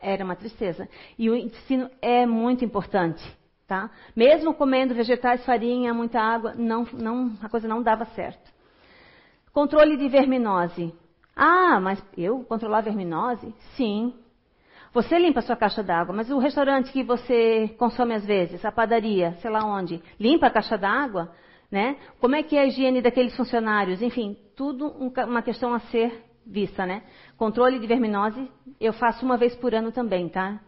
era 0.00 0.24
uma 0.24 0.36
tristeza. 0.36 0.88
E 1.18 1.28
o 1.28 1.34
intestino 1.34 1.90
é 2.00 2.24
muito 2.24 2.64
importante. 2.64 3.39
Tá? 3.70 3.88
Mesmo 4.16 4.52
comendo 4.52 4.96
vegetais, 4.96 5.44
farinha, 5.44 5.94
muita 5.94 6.20
água, 6.20 6.54
não, 6.56 6.84
não, 6.92 7.30
a 7.40 7.48
coisa 7.48 7.68
não 7.68 7.80
dava 7.80 8.04
certo. 8.06 8.50
Controle 9.52 9.96
de 9.96 10.08
verminose. 10.08 10.92
Ah, 11.36 11.78
mas 11.78 12.04
eu 12.18 12.42
controlar 12.42 12.80
verminose? 12.80 13.54
Sim. 13.76 14.12
Você 14.92 15.16
limpa 15.16 15.38
a 15.38 15.42
sua 15.42 15.54
caixa 15.54 15.84
d'água, 15.84 16.12
mas 16.12 16.32
o 16.32 16.38
restaurante 16.40 16.90
que 16.90 17.04
você 17.04 17.68
consome 17.78 18.12
às 18.12 18.26
vezes, 18.26 18.64
a 18.64 18.72
padaria, 18.72 19.34
sei 19.34 19.48
lá 19.48 19.64
onde, 19.64 20.02
limpa 20.18 20.48
a 20.48 20.50
caixa 20.50 20.76
d'água? 20.76 21.30
Né? 21.70 21.96
Como 22.20 22.34
é 22.34 22.42
que 22.42 22.56
é 22.56 22.62
a 22.62 22.66
higiene 22.66 23.00
daqueles 23.00 23.36
funcionários? 23.36 24.02
Enfim, 24.02 24.36
tudo 24.56 24.88
uma 24.88 25.42
questão 25.42 25.72
a 25.72 25.78
ser 25.78 26.24
vista, 26.44 26.84
né? 26.84 27.04
Controle 27.36 27.78
de 27.78 27.86
verminose, 27.86 28.50
eu 28.80 28.92
faço 28.92 29.24
uma 29.24 29.36
vez 29.36 29.54
por 29.54 29.72
ano 29.72 29.92
também, 29.92 30.28
tá? 30.28 30.58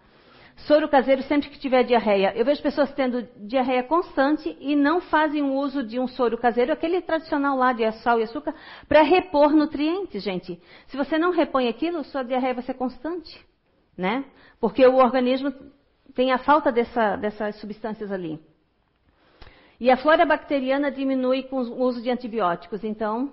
Soro 0.57 0.88
caseiro 0.88 1.22
sempre 1.22 1.48
que 1.48 1.59
tiver 1.59 1.82
diarreia. 1.82 2.32
Eu 2.36 2.44
vejo 2.44 2.62
pessoas 2.62 2.92
tendo 2.94 3.26
diarreia 3.36 3.82
constante 3.82 4.57
e 4.61 4.76
não 4.76 5.00
fazem 5.00 5.42
uso 5.42 5.82
de 5.82 5.98
um 5.98 6.07
soro 6.07 6.38
caseiro, 6.38 6.72
aquele 6.72 7.00
tradicional 7.00 7.57
lá 7.57 7.72
de 7.72 7.90
sal 8.03 8.20
e 8.20 8.22
açúcar, 8.22 8.55
para 8.86 9.03
repor 9.03 9.53
nutrientes, 9.53 10.22
gente. 10.22 10.61
Se 10.86 10.96
você 10.96 11.18
não 11.18 11.30
repõe 11.30 11.68
aquilo, 11.68 12.05
sua 12.05 12.22
diarreia 12.22 12.55
vai 12.55 12.62
ser 12.62 12.74
constante, 12.74 13.44
né? 13.96 14.24
Porque 14.61 14.86
o 14.86 14.96
organismo 14.96 15.53
tem 16.14 16.30
a 16.30 16.38
falta 16.38 16.70
dessa, 16.70 17.16
dessas 17.16 17.57
substâncias 17.57 18.12
ali. 18.12 18.38
E 19.80 19.90
a 19.90 19.96
flora 19.96 20.24
bacteriana 20.24 20.92
diminui 20.92 21.42
com 21.42 21.57
o 21.57 21.82
uso 21.82 22.00
de 22.00 22.11
antibióticos. 22.11 22.84
Então, 22.84 23.32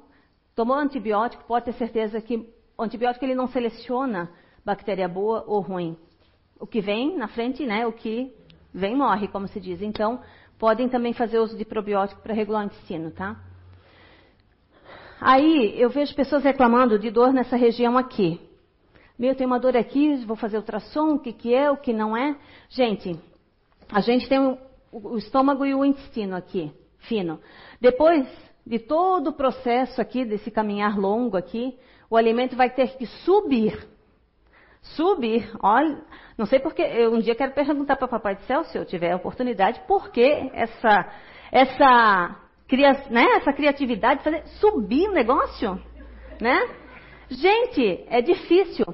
tomou 0.55 0.76
antibiótico, 0.76 1.43
pode 1.43 1.65
ter 1.65 1.74
certeza 1.74 2.20
que 2.20 2.38
o 2.76 2.82
antibiótico 2.82 3.24
ele 3.24 3.36
não 3.36 3.47
seleciona 3.47 4.32
bactéria 4.65 5.07
boa 5.07 5.43
ou 5.45 5.59
ruim. 5.59 5.95
O 6.60 6.68
que 6.68 6.82
vem 6.82 7.16
na 7.16 7.28
frente, 7.28 7.66
né, 7.66 7.88
o 7.88 7.93
que 7.93 8.34
vem 8.74 8.95
morre, 8.95 9.28
como 9.28 9.47
se 9.47 9.60
diz. 9.60 9.82
Então, 9.82 10.22
podem 10.57 10.89
também 10.89 11.14
fazer 11.14 11.39
uso 11.39 11.57
de 11.57 11.66
probiótico 11.66 12.22
para 12.22 12.34
regular 12.34 12.64
o 12.64 12.66
intestino, 12.66 13.12
tá? 13.12 13.39
Aí, 15.22 15.74
eu 15.80 15.89
vejo 15.89 16.16
pessoas 16.16 16.43
reclamando 16.43 16.97
de 16.97 17.10
dor 17.10 17.34
nessa 17.34 17.55
região 17.55 17.97
aqui. 17.97 18.39
Meu, 19.18 19.36
tem 19.36 19.45
uma 19.45 19.60
dor 19.60 19.76
aqui, 19.76 20.16
vou 20.26 20.38
fazer 20.38 20.57
ultrassom, 20.57 21.16
o 21.16 21.20
que, 21.20 21.34
que 21.34 21.53
é, 21.53 21.70
o 21.70 21.78
que 21.78 21.91
não 21.91 22.16
é. 22.16 22.38
Gente, 22.70 23.20
a 23.91 23.99
gente 23.99 24.30
tem 24.30 24.39
o, 24.39 24.57
o 24.91 25.18
estômago 25.18 25.66
e 25.66 25.74
o 25.74 25.84
intestino 25.84 26.36
aqui, 26.36 26.72
fino. 26.99 27.39
Depois 27.82 28.26
de 28.66 28.80
todo 28.80 29.32
o 29.32 29.34
processo 29.34 29.99
aqui, 29.99 30.24
desse 30.24 30.49
caminhar 30.51 30.97
longo 30.97 31.36
aqui, 31.36 31.78
o 32.10 32.16
alimento 32.16 32.55
vai 32.55 32.70
ter 32.70 32.95
que 32.97 33.05
subir 33.05 33.88
subir. 34.82 35.49
Olha, 35.61 36.01
não 36.38 36.45
sei 36.45 36.59
porque, 36.59 36.82
eu 36.82 37.13
um 37.13 37.19
dia 37.19 37.36
quero 37.36 37.53
perguntar 37.53 37.95
para 37.95 38.05
o 38.05 38.09
Papai 38.09 38.36
do 38.36 38.41
Céu, 38.43 38.63
se 38.63 38.77
eu 38.77 38.86
tiver 38.86 39.11
a 39.11 39.17
oportunidade, 39.17 39.82
por 39.88 40.09
que 40.11 40.49
essa, 40.53 41.11
essa, 41.51 42.36
né, 43.09 43.25
essa 43.38 43.53
criatividade 43.53 44.19
de 44.19 44.23
fazer 44.23 44.43
subir 44.59 45.09
o 45.09 45.13
negócio? 45.13 45.80
Né? 46.39 46.67
Gente, 47.30 48.05
é 48.07 48.21
difícil. 48.21 48.86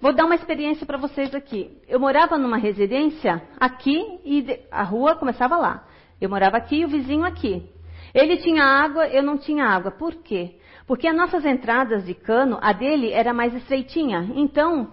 Vou 0.00 0.12
dar 0.12 0.26
uma 0.26 0.34
experiência 0.34 0.86
para 0.86 0.98
vocês 0.98 1.34
aqui. 1.34 1.80
Eu 1.88 1.98
morava 1.98 2.36
numa 2.36 2.58
residência 2.58 3.42
aqui 3.58 4.20
e 4.24 4.60
a 4.70 4.82
rua 4.82 5.16
começava 5.16 5.56
lá. 5.56 5.86
Eu 6.20 6.28
morava 6.28 6.56
aqui 6.56 6.80
e 6.80 6.84
o 6.84 6.88
vizinho 6.88 7.24
aqui. 7.24 7.68
Ele 8.14 8.36
tinha 8.36 8.62
água, 8.62 9.08
eu 9.08 9.22
não 9.22 9.38
tinha 9.38 9.64
água. 9.64 9.90
Por 9.90 10.14
quê? 10.16 10.56
Porque 10.86 11.08
as 11.08 11.16
nossas 11.16 11.44
entradas 11.44 12.04
de 12.04 12.14
cano, 12.14 12.58
a 12.60 12.72
dele 12.72 13.10
era 13.10 13.32
mais 13.32 13.54
estreitinha. 13.54 14.30
Então, 14.34 14.92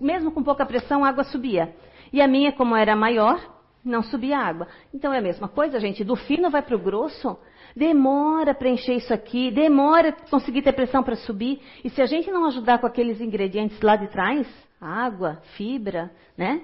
mesmo 0.00 0.30
com 0.30 0.42
pouca 0.42 0.66
pressão, 0.66 1.04
a 1.04 1.08
água 1.08 1.24
subia. 1.24 1.74
E 2.12 2.20
a 2.20 2.28
minha, 2.28 2.52
como 2.52 2.74
era 2.74 2.96
maior, 2.96 3.40
não 3.84 4.02
subia 4.02 4.38
água. 4.38 4.68
Então 4.92 5.12
é 5.12 5.18
a 5.18 5.22
mesma 5.22 5.48
coisa, 5.48 5.80
gente. 5.80 6.04
Do 6.04 6.16
fino 6.16 6.50
vai 6.50 6.62
para 6.62 6.76
o 6.76 6.78
grosso, 6.78 7.38
demora 7.74 8.54
para 8.54 8.68
encher 8.68 8.96
isso 8.96 9.12
aqui, 9.12 9.50
demora 9.50 10.12
conseguir 10.30 10.62
ter 10.62 10.72
pressão 10.72 11.02
para 11.02 11.16
subir. 11.16 11.60
E 11.84 11.90
se 11.90 12.02
a 12.02 12.06
gente 12.06 12.30
não 12.30 12.44
ajudar 12.46 12.78
com 12.78 12.86
aqueles 12.86 13.20
ingredientes 13.20 13.80
lá 13.80 13.96
de 13.96 14.08
trás, 14.08 14.46
água, 14.80 15.40
fibra, 15.56 16.10
né? 16.36 16.62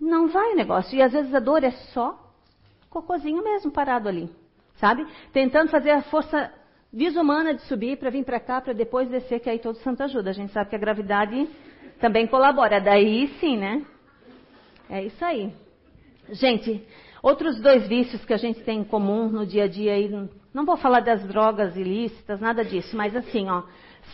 Não 0.00 0.28
vai 0.28 0.52
o 0.52 0.56
negócio. 0.56 0.96
E 0.96 1.02
às 1.02 1.12
vezes 1.12 1.34
a 1.34 1.40
dor 1.40 1.62
é 1.62 1.70
só 1.92 2.18
cocôzinho 2.90 3.42
mesmo 3.42 3.70
parado 3.70 4.08
ali, 4.08 4.30
sabe? 4.74 5.06
Tentando 5.32 5.70
fazer 5.70 5.90
a 5.90 6.02
força 6.02 6.52
desumana 6.92 7.54
de 7.54 7.62
subir 7.62 7.96
para 7.96 8.10
vir 8.10 8.24
para 8.24 8.38
cá, 8.38 8.60
para 8.60 8.74
depois 8.74 9.08
descer, 9.08 9.40
que 9.40 9.48
aí 9.48 9.58
todo 9.58 9.76
santo 9.78 10.02
ajuda. 10.02 10.30
A 10.30 10.34
gente 10.34 10.52
sabe 10.52 10.68
que 10.68 10.76
a 10.76 10.78
gravidade 10.78 11.48
também 12.02 12.26
colabora. 12.26 12.80
Daí 12.80 13.28
sim, 13.38 13.56
né? 13.56 13.86
É 14.90 15.04
isso 15.04 15.24
aí. 15.24 15.54
Gente, 16.30 16.84
outros 17.22 17.60
dois 17.60 17.86
vícios 17.86 18.24
que 18.24 18.34
a 18.34 18.36
gente 18.36 18.60
tem 18.64 18.80
em 18.80 18.84
comum 18.84 19.28
no 19.28 19.46
dia 19.46 19.64
a 19.64 19.68
dia 19.68 19.92
aí, 19.94 20.10
não 20.52 20.66
vou 20.66 20.76
falar 20.76 21.00
das 21.00 21.24
drogas 21.26 21.76
ilícitas, 21.76 22.40
nada 22.40 22.64
disso, 22.64 22.96
mas 22.96 23.14
assim, 23.14 23.48
ó, 23.48 23.62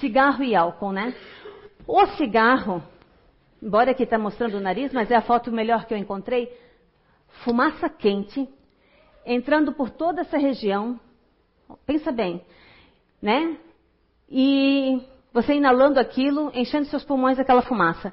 cigarro 0.01 0.45
e 0.45 0.55
álcool, 0.55 0.93
né? 0.93 1.14
O 1.86 2.07
cigarro, 2.18 2.82
embora 3.62 3.93
aqui 3.93 4.03
está 4.03 4.18
mostrando 4.18 4.59
o 4.59 4.61
nariz, 4.61 4.93
mas 4.93 5.11
é 5.11 5.16
a 5.16 5.22
foto 5.22 5.51
melhor 5.51 5.86
que 5.86 5.95
eu 5.95 5.99
encontrei, 5.99 6.53
fumaça 7.43 7.89
quente, 7.89 8.47
entrando 9.24 9.72
por 9.72 9.89
toda 9.89 10.20
essa 10.20 10.36
região, 10.36 11.01
pensa 11.86 12.12
bem, 12.12 12.45
né? 13.22 13.57
E 14.30 15.01
você 15.43 15.55
inalando 15.55 16.01
aquilo, 16.01 16.51
enchendo 16.53 16.86
seus 16.86 17.05
pulmões 17.05 17.36
daquela 17.36 17.62
fumaça. 17.62 18.12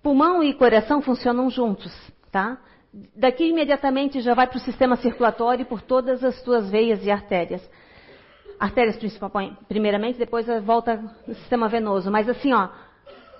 Pulmão 0.00 0.42
e 0.42 0.54
coração 0.54 1.02
funcionam 1.02 1.50
juntos, 1.50 1.92
tá? 2.30 2.58
Daqui 3.16 3.48
imediatamente 3.48 4.20
já 4.20 4.32
vai 4.32 4.46
para 4.46 4.58
o 4.58 4.60
sistema 4.60 4.96
circulatório 4.96 5.66
por 5.66 5.82
todas 5.82 6.22
as 6.22 6.40
suas 6.42 6.70
veias 6.70 7.04
e 7.04 7.10
artérias. 7.10 7.68
Artérias 8.60 8.96
primeiramente, 9.66 10.18
depois 10.18 10.46
volta 10.62 10.96
no 11.26 11.34
sistema 11.34 11.68
venoso. 11.68 12.12
Mas 12.12 12.28
assim, 12.28 12.52
ó, 12.52 12.68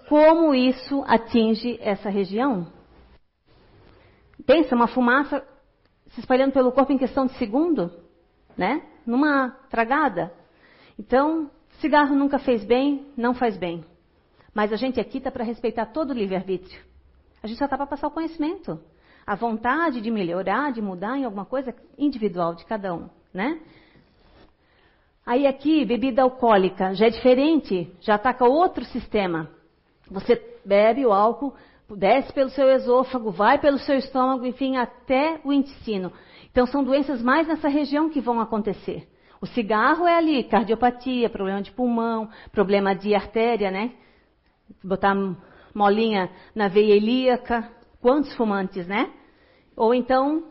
como 0.09 0.53
isso 0.53 1.05
atinge 1.07 1.79
essa 1.81 2.11
região? 2.11 2.67
Pensa, 4.45 4.75
uma 4.75 4.89
fumaça 4.89 5.47
se 6.09 6.21
espalhando 6.21 6.53
pelo 6.53 6.73
corpo 6.73 6.93
em 6.93 6.99
questão 6.99 7.27
de 7.27 7.35
segundo, 7.35 7.93
né? 8.57 8.83
Numa 9.07 9.51
tragada. 9.71 10.33
Então, 10.99 11.51
Cigarro 11.83 12.15
nunca 12.15 12.39
fez 12.39 12.65
bem, 12.65 13.09
não 13.17 13.35
faz 13.35 13.57
bem. 13.57 13.85
Mas 14.55 14.73
a 14.73 14.77
gente 14.77 15.01
aqui 15.01 15.19
está 15.19 15.33
para 15.33 15.43
respeitar 15.43 15.87
todo 15.87 16.11
o 16.11 16.15
livre-arbítrio. 16.15 16.81
A 17.43 17.49
gente 17.49 17.59
só 17.59 17.65
está 17.65 17.77
para 17.77 17.89
passar 17.89 18.07
o 18.07 18.13
conhecimento. 18.13 18.81
A 19.27 19.35
vontade 19.35 20.01
de 20.01 20.09
melhorar, 20.09 20.71
de 20.71 20.81
mudar 20.81 21.19
em 21.19 21.25
alguma 21.25 21.45
coisa 21.45 21.75
individual 21.99 22.55
de 22.55 22.65
cada 22.67 22.95
um, 22.95 23.09
né? 23.35 23.61
Aí 25.27 25.45
aqui, 25.45 25.85
bebida 25.85 26.23
alcoólica, 26.23 26.95
já 26.95 27.07
é 27.07 27.11
diferente, 27.11 27.93
já 28.01 28.15
ataca 28.15 28.45
outro 28.45 28.85
sistema. 28.85 29.51
Você 30.09 30.41
bebe 30.65 31.05
o 31.05 31.13
álcool, 31.13 31.53
desce 31.91 32.33
pelo 32.33 32.51
seu 32.51 32.71
esôfago, 32.71 33.33
vai 33.33 33.59
pelo 33.59 33.79
seu 33.79 33.97
estômago, 33.97 34.47
enfim, 34.47 34.77
até 34.77 35.41
o 35.43 35.53
intestino. 35.53 36.13
Então 36.49 36.65
são 36.65 36.85
doenças 36.85 37.21
mais 37.21 37.49
nessa 37.49 37.69
região 37.69 38.09
que 38.09 38.21
vão 38.21 38.41
acontecer. 38.41 39.09
O 39.43 39.47
cigarro 39.47 40.07
é 40.07 40.15
ali, 40.15 40.45
cardiopatia, 40.45 41.29
problema 41.29 41.61
de 41.61 41.73
pulmão, 41.73 42.31
problema 42.53 42.95
de 42.95 43.13
artéria, 43.13 43.73
né? 43.73 43.93
Botar 44.85 45.17
molinha 45.75 46.31
na 46.55 46.69
veia 46.69 46.95
ilíaca. 46.95 47.69
Quantos 48.01 48.33
fumantes, 48.37 48.87
né? 48.87 49.13
Ou 49.77 49.93
então, 49.93 50.45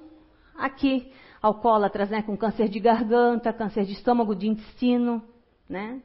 aqui, 0.58 1.10
alcoólatras, 1.42 2.10
né? 2.10 2.22
Com 2.22 2.36
câncer 2.36 2.68
de 2.68 2.82
garganta, 2.82 3.54
câncer 3.54 3.86
de 3.86 3.94
estômago, 3.94 4.36
de 4.36 4.50
intestino, 4.50 5.24
né? 5.70 6.02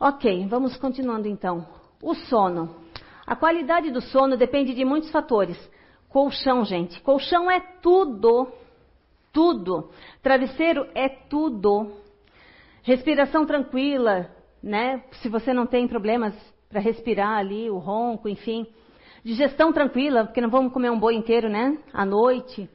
Ok, 0.00 0.44
vamos 0.48 0.76
continuando 0.76 1.28
então. 1.28 1.64
O 2.02 2.14
sono. 2.14 2.74
A 3.24 3.36
qualidade 3.36 3.92
do 3.92 4.00
sono 4.00 4.36
depende 4.36 4.74
de 4.74 4.84
muitos 4.84 5.12
fatores. 5.12 5.56
Colchão, 6.08 6.64
gente. 6.64 7.00
Colchão 7.00 7.48
é 7.48 7.60
tudo. 7.80 8.52
Tudo. 9.38 9.90
Travesseiro 10.20 10.88
é 10.96 11.08
tudo. 11.08 11.92
Respiração 12.82 13.46
tranquila, 13.46 14.28
né? 14.60 15.04
Se 15.22 15.28
você 15.28 15.52
não 15.52 15.64
tem 15.64 15.86
problemas 15.86 16.34
para 16.68 16.80
respirar 16.80 17.38
ali, 17.38 17.70
o 17.70 17.78
ronco, 17.78 18.28
enfim. 18.28 18.66
Digestão 19.22 19.72
tranquila, 19.72 20.24
porque 20.24 20.40
não 20.40 20.50
vamos 20.50 20.72
comer 20.72 20.90
um 20.90 20.98
boi 20.98 21.14
inteiro, 21.14 21.48
né? 21.48 21.78
À 21.92 22.04
noite. 22.04 22.68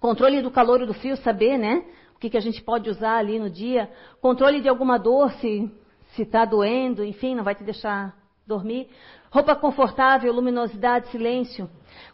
Controle 0.00 0.42
do 0.42 0.50
calor 0.50 0.82
e 0.82 0.86
do 0.86 0.94
frio, 0.94 1.16
saber, 1.18 1.58
né? 1.58 1.84
O 2.16 2.18
que, 2.18 2.28
que 2.28 2.36
a 2.36 2.40
gente 2.40 2.60
pode 2.60 2.90
usar 2.90 3.18
ali 3.18 3.38
no 3.38 3.48
dia. 3.48 3.88
Controle 4.20 4.60
de 4.60 4.68
alguma 4.68 4.98
dor, 4.98 5.30
se 5.34 5.70
está 6.18 6.44
doendo, 6.44 7.04
enfim, 7.04 7.36
não 7.36 7.44
vai 7.44 7.54
te 7.54 7.62
deixar 7.62 8.16
dormir. 8.46 8.88
Roupa 9.30 9.56
confortável, 9.56 10.32
luminosidade, 10.32 11.08
silêncio. 11.08 11.68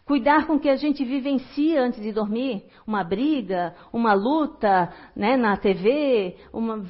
Cuidar 0.05 0.47
com 0.47 0.59
que 0.59 0.69
a 0.69 0.75
gente 0.75 1.03
vivencia 1.03 1.81
antes 1.81 2.01
de 2.01 2.11
dormir. 2.11 2.63
Uma 2.85 3.03
briga, 3.03 3.75
uma 3.91 4.13
luta 4.13 4.91
né, 5.15 5.37
na 5.37 5.55
TV, 5.57 6.35
uma, 6.51 6.83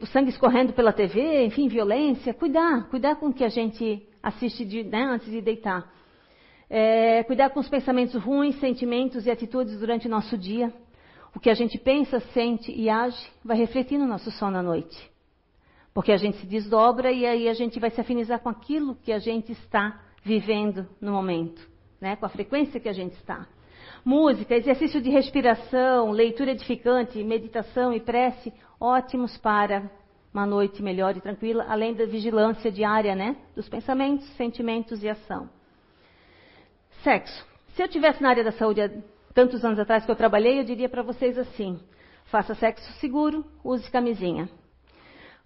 o 0.00 0.06
sangue 0.06 0.30
escorrendo 0.30 0.72
pela 0.72 0.92
TV, 0.92 1.44
enfim, 1.46 1.68
violência. 1.68 2.34
Cuidar, 2.34 2.88
cuidar 2.88 3.16
com 3.16 3.32
que 3.32 3.44
a 3.44 3.48
gente 3.48 4.06
assiste 4.22 4.64
de, 4.64 4.84
né, 4.84 5.04
antes 5.04 5.30
de 5.30 5.40
deitar. 5.40 5.90
É, 6.68 7.22
cuidar 7.22 7.50
com 7.50 7.60
os 7.60 7.68
pensamentos 7.68 8.14
ruins, 8.22 8.58
sentimentos 8.60 9.26
e 9.26 9.30
atitudes 9.30 9.78
durante 9.78 10.06
o 10.06 10.10
nosso 10.10 10.36
dia. 10.36 10.72
O 11.34 11.40
que 11.40 11.50
a 11.50 11.54
gente 11.54 11.78
pensa, 11.78 12.20
sente 12.34 12.72
e 12.72 12.90
age 12.90 13.30
vai 13.44 13.56
refletir 13.56 13.96
no 13.96 14.06
nosso 14.06 14.30
sono 14.30 14.58
à 14.58 14.62
noite. 14.62 15.17
Porque 15.98 16.12
a 16.12 16.16
gente 16.16 16.36
se 16.36 16.46
desdobra 16.46 17.10
e 17.10 17.26
aí 17.26 17.48
a 17.48 17.52
gente 17.52 17.80
vai 17.80 17.90
se 17.90 18.00
afinizar 18.00 18.38
com 18.38 18.48
aquilo 18.48 18.94
que 18.94 19.12
a 19.12 19.18
gente 19.18 19.50
está 19.50 20.00
vivendo 20.22 20.86
no 21.00 21.10
momento, 21.10 21.60
né? 22.00 22.14
com 22.14 22.24
a 22.24 22.28
frequência 22.28 22.78
que 22.78 22.88
a 22.88 22.92
gente 22.92 23.14
está. 23.14 23.48
Música, 24.04 24.54
exercício 24.54 25.02
de 25.02 25.10
respiração, 25.10 26.12
leitura 26.12 26.52
edificante, 26.52 27.20
meditação 27.24 27.92
e 27.92 27.98
prece, 27.98 28.54
ótimos 28.78 29.36
para 29.38 29.90
uma 30.32 30.46
noite 30.46 30.80
melhor 30.84 31.16
e 31.16 31.20
tranquila, 31.20 31.66
além 31.68 31.94
da 31.94 32.06
vigilância 32.06 32.70
diária, 32.70 33.16
né? 33.16 33.36
Dos 33.56 33.68
pensamentos, 33.68 34.24
sentimentos 34.36 35.02
e 35.02 35.08
ação. 35.08 35.50
Sexo. 37.02 37.44
Se 37.74 37.82
eu 37.82 37.88
tivesse 37.88 38.22
na 38.22 38.28
área 38.28 38.44
da 38.44 38.52
saúde 38.52 38.82
há 38.82 38.88
tantos 39.34 39.64
anos 39.64 39.80
atrás 39.80 40.04
que 40.04 40.10
eu 40.12 40.14
trabalhei, 40.14 40.60
eu 40.60 40.64
diria 40.64 40.88
para 40.88 41.02
vocês 41.02 41.36
assim: 41.36 41.80
faça 42.26 42.54
sexo 42.54 42.88
seguro, 43.00 43.44
use 43.64 43.90
camisinha. 43.90 44.48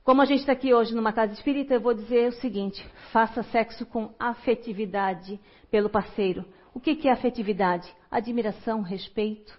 Como 0.04 0.20
a 0.20 0.24
gente 0.24 0.40
está 0.40 0.52
aqui 0.52 0.74
hoje 0.74 0.94
numa 0.94 1.12
casa 1.12 1.32
espírita, 1.32 1.74
eu 1.74 1.80
vou 1.80 1.94
dizer 1.94 2.28
o 2.28 2.32
seguinte: 2.40 2.84
faça 3.12 3.42
sexo 3.44 3.86
com 3.86 4.12
afetividade 4.18 5.38
pelo 5.70 5.88
parceiro. 5.88 6.44
O 6.74 6.80
que, 6.80 6.96
que 6.96 7.08
é 7.08 7.12
afetividade? 7.12 7.88
Admiração, 8.10 8.80
respeito, 8.82 9.56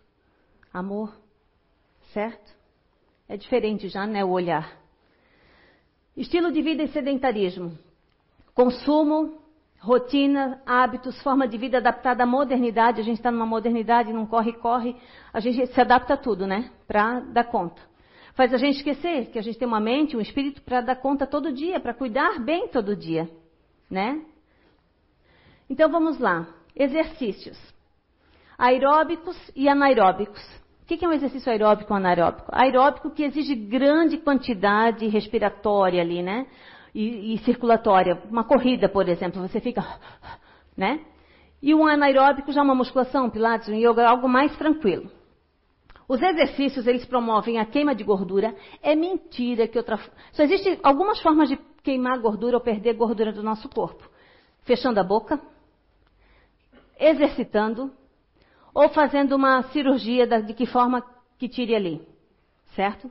amor. 0.73 1.15
Certo? 2.13 2.53
É 3.27 3.37
diferente 3.37 3.87
já, 3.87 4.05
né? 4.05 4.23
O 4.23 4.31
olhar. 4.31 4.77
Estilo 6.15 6.51
de 6.51 6.61
vida 6.61 6.83
e 6.83 6.89
sedentarismo. 6.89 7.77
Consumo, 8.53 9.41
rotina, 9.79 10.61
hábitos, 10.65 11.19
forma 11.23 11.47
de 11.47 11.57
vida 11.57 11.77
adaptada 11.77 12.23
à 12.23 12.27
modernidade. 12.27 12.99
A 12.99 13.03
gente 13.03 13.17
está 13.17 13.31
numa 13.31 13.45
modernidade, 13.45 14.11
não 14.11 14.25
corre-corre. 14.25 14.95
A 15.31 15.39
gente 15.39 15.65
se 15.67 15.81
adapta 15.81 16.15
a 16.15 16.17
tudo, 16.17 16.45
né? 16.45 16.69
Para 16.85 17.21
dar 17.21 17.45
conta. 17.45 17.92
Faz 18.33 18.51
a 18.53 18.57
gente 18.57 18.77
esquecer 18.77 19.27
que 19.27 19.37
a 19.37 19.41
gente 19.41 19.59
tem 19.59 19.67
uma 19.67 19.79
mente, 19.79 20.17
um 20.17 20.21
espírito 20.21 20.61
para 20.63 20.81
dar 20.81 20.95
conta 20.95 21.27
todo 21.27 21.53
dia, 21.53 21.79
para 21.79 21.93
cuidar 21.93 22.39
bem 22.39 22.67
todo 22.67 22.95
dia, 22.95 23.29
né? 23.89 24.21
Então 25.69 25.89
vamos 25.89 26.17
lá. 26.19 26.47
Exercícios. 26.75 27.57
Aeróbicos 28.57 29.37
e 29.55 29.69
anaeróbicos. 29.69 30.41
O 30.81 30.85
que 30.85 31.05
é 31.05 31.07
um 31.07 31.13
exercício 31.13 31.51
aeróbico 31.51 31.93
ou 31.93 31.97
anaeróbico? 31.97 32.49
Aeróbico 32.51 33.11
que 33.11 33.23
exige 33.23 33.55
grande 33.55 34.17
quantidade 34.17 35.07
respiratória 35.07 36.01
ali, 36.01 36.21
né? 36.21 36.47
E, 36.93 37.35
e 37.35 37.37
circulatória. 37.39 38.21
Uma 38.29 38.43
corrida, 38.43 38.89
por 38.89 39.07
exemplo, 39.07 39.41
você 39.41 39.59
fica, 39.59 39.83
né? 40.75 40.99
E 41.61 41.73
um 41.73 41.87
anaeróbico 41.87 42.51
já 42.51 42.61
é 42.61 42.63
uma 42.63 42.75
musculação, 42.75 43.29
pilates, 43.29 43.69
um 43.69 43.75
yoga, 43.75 44.07
algo 44.07 44.27
mais 44.27 44.55
tranquilo. 44.57 45.09
Os 46.07 46.21
exercícios, 46.21 46.85
eles 46.85 47.05
promovem 47.05 47.59
a 47.59 47.65
queima 47.65 47.95
de 47.95 48.03
gordura. 48.03 48.55
É 48.81 48.95
mentira 48.95 49.67
que 49.67 49.77
outra... 49.77 49.97
Só 50.31 50.43
existem 50.43 50.79
algumas 50.83 51.21
formas 51.21 51.49
de 51.49 51.57
queimar 51.81 52.19
gordura 52.19 52.57
ou 52.57 52.63
perder 52.63 52.93
gordura 52.95 53.31
do 53.31 53.43
nosso 53.43 53.69
corpo. 53.69 54.09
Fechando 54.63 54.99
a 54.99 55.03
boca, 55.03 55.39
exercitando, 56.99 57.91
ou 58.73 58.89
fazendo 58.89 59.35
uma 59.35 59.63
cirurgia 59.71 60.25
de 60.41 60.53
que 60.53 60.65
forma 60.65 61.05
que 61.37 61.47
tire 61.47 61.75
ali. 61.75 62.01
Certo? 62.75 63.09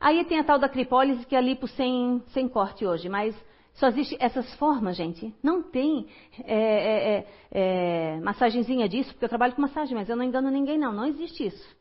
Aí 0.00 0.24
tem 0.24 0.38
a 0.38 0.44
tal 0.44 0.58
da 0.58 0.68
cripólise, 0.68 1.26
que 1.26 1.34
é 1.34 1.40
lipo 1.40 1.66
sem, 1.66 2.22
sem 2.28 2.48
corte 2.48 2.86
hoje, 2.86 3.08
mas 3.08 3.34
só 3.74 3.88
existe 3.88 4.16
essas 4.20 4.52
formas, 4.56 4.96
gente. 4.96 5.34
Não 5.42 5.62
tem 5.62 6.06
é, 6.44 6.54
é, 6.54 7.18
é, 7.18 7.26
é, 7.52 8.20
massagenzinha 8.20 8.88
disso, 8.88 9.12
porque 9.12 9.24
eu 9.24 9.28
trabalho 9.28 9.54
com 9.54 9.62
massagem, 9.62 9.96
mas 9.96 10.08
eu 10.08 10.16
não 10.16 10.24
engano 10.24 10.50
ninguém, 10.50 10.78
não. 10.78 10.92
Não 10.92 11.06
existe 11.06 11.46
isso. 11.46 11.78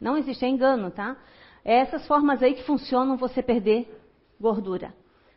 Não 0.00 0.16
existe, 0.16 0.44
é 0.44 0.48
engano, 0.48 0.90
tá? 0.90 1.16
É 1.64 1.76
essas 1.76 2.06
formas 2.06 2.42
aí 2.42 2.54
que 2.54 2.64
funcionam 2.64 3.16
você 3.16 3.42
perder 3.42 3.86
gordura, 4.40 4.94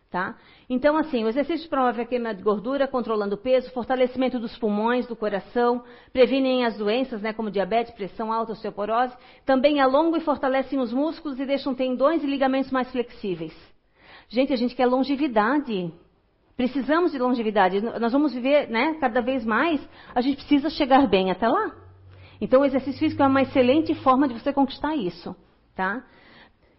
tá? 0.09 0.37
Então, 0.69 0.95
assim, 0.95 1.23
o 1.25 1.27
exercício 1.27 1.69
promove 1.69 2.01
a 2.01 2.05
queima 2.05 2.33
de 2.33 2.41
gordura, 2.41 2.87
controlando 2.87 3.35
o 3.35 3.37
peso, 3.37 3.69
fortalecimento 3.71 4.39
dos 4.39 4.57
pulmões, 4.57 5.05
do 5.05 5.15
coração, 5.15 5.83
previnem 6.13 6.65
as 6.65 6.77
doenças, 6.77 7.21
né, 7.21 7.33
como 7.33 7.51
diabetes, 7.51 7.93
pressão 7.93 8.31
alta, 8.31 8.53
osteoporose, 8.53 9.13
também 9.45 9.81
alongam 9.81 10.17
e 10.17 10.23
fortalecem 10.23 10.79
os 10.79 10.93
músculos 10.93 11.39
e 11.39 11.45
deixam 11.45 11.75
tendões 11.75 12.23
e 12.23 12.27
ligamentos 12.27 12.71
mais 12.71 12.89
flexíveis. 12.89 13.53
Gente, 14.29 14.53
a 14.53 14.55
gente 14.55 14.73
quer 14.73 14.85
longevidade. 14.85 15.93
Precisamos 16.55 17.11
de 17.11 17.19
longevidade. 17.19 17.81
Nós 17.81 18.13
vamos 18.13 18.33
viver, 18.33 18.69
né, 18.69 18.95
cada 19.01 19.21
vez 19.21 19.43
mais. 19.43 19.85
A 20.15 20.21
gente 20.21 20.37
precisa 20.37 20.69
chegar 20.69 21.05
bem 21.07 21.29
até 21.29 21.47
lá. 21.47 21.82
Então, 22.43 22.59
o 22.59 22.65
exercício 22.65 22.99
físico 22.99 23.23
é 23.23 23.25
uma 23.25 23.41
excelente 23.41 23.95
forma 23.95 24.27
de 24.27 24.33
você 24.33 24.51
conquistar 24.51 24.93
isso, 24.97 25.33
tá? 25.73 26.03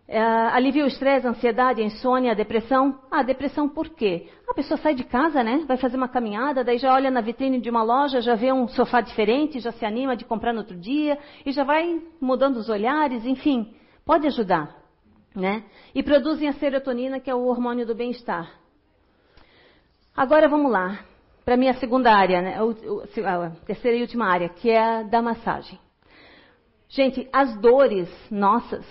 É, 0.07 0.21
alivia 0.21 0.85
o 0.85 0.87
estresse, 0.87 1.27
a 1.27 1.31
ansiedade, 1.31 1.81
a 1.81 1.85
insônia, 1.87 2.33
a 2.33 2.35
depressão. 2.35 3.01
Ah, 3.11 3.23
depressão 3.23 3.67
por 3.67 3.89
quê? 3.89 4.29
A 4.47 4.53
pessoa 4.53 4.77
sai 4.77 4.95
de 4.95 5.05
casa, 5.05 5.43
né? 5.43 5.65
Vai 5.67 5.79
fazer 5.79 5.97
uma 5.97 6.07
caminhada, 6.07 6.63
daí 6.63 6.77
já 6.77 6.93
olha 6.93 7.11
na 7.11 7.23
vitrine 7.23 7.63
de 7.63 7.71
uma 7.71 7.83
loja, 7.83 8.21
já 8.21 8.35
vê 8.35 8.53
um 8.53 8.69
sofá 8.69 9.01
diferente, 9.01 9.59
já 9.59 9.73
se 9.73 9.87
anima 9.87 10.15
de 10.15 10.27
comprar 10.27 10.53
no 10.53 10.59
outro 10.59 10.77
dia 10.77 11.19
e 11.47 11.51
já 11.51 11.65
vai 11.65 11.99
mudando 12.21 12.59
os 12.59 12.69
olhares, 12.69 13.25
enfim, 13.25 13.75
pode 14.05 14.27
ajudar, 14.27 14.77
né? 15.35 15.65
E 15.95 16.03
produzem 16.03 16.47
a 16.47 16.53
serotonina, 16.53 17.21
que 17.21 17.31
é 17.31 17.35
o 17.35 17.47
hormônio 17.47 17.87
do 17.87 17.95
bem-estar. 17.95 18.53
Agora 20.15 20.47
vamos 20.47 20.71
lá 20.71 20.99
para 21.45 21.55
a 21.55 21.57
minha 21.57 21.75
segunda 21.75 22.13
área, 22.13 22.41
né, 22.41 22.57
a 22.57 23.51
terceira 23.67 23.97
e 23.97 24.01
última 24.01 24.27
área, 24.27 24.49
que 24.49 24.71
é 24.71 24.79
a 24.79 25.03
da 25.03 25.21
massagem. 25.21 25.79
Gente, 26.89 27.29
as 27.33 27.55
dores 27.61 28.09
nossas 28.31 28.87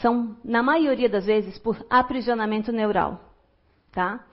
são, 0.00 0.36
na 0.44 0.62
maioria 0.62 1.08
das 1.08 1.26
vezes, 1.26 1.58
por 1.58 1.76
aprisionamento 1.90 2.70
neural. 2.70 3.20
Tá? 3.90 4.24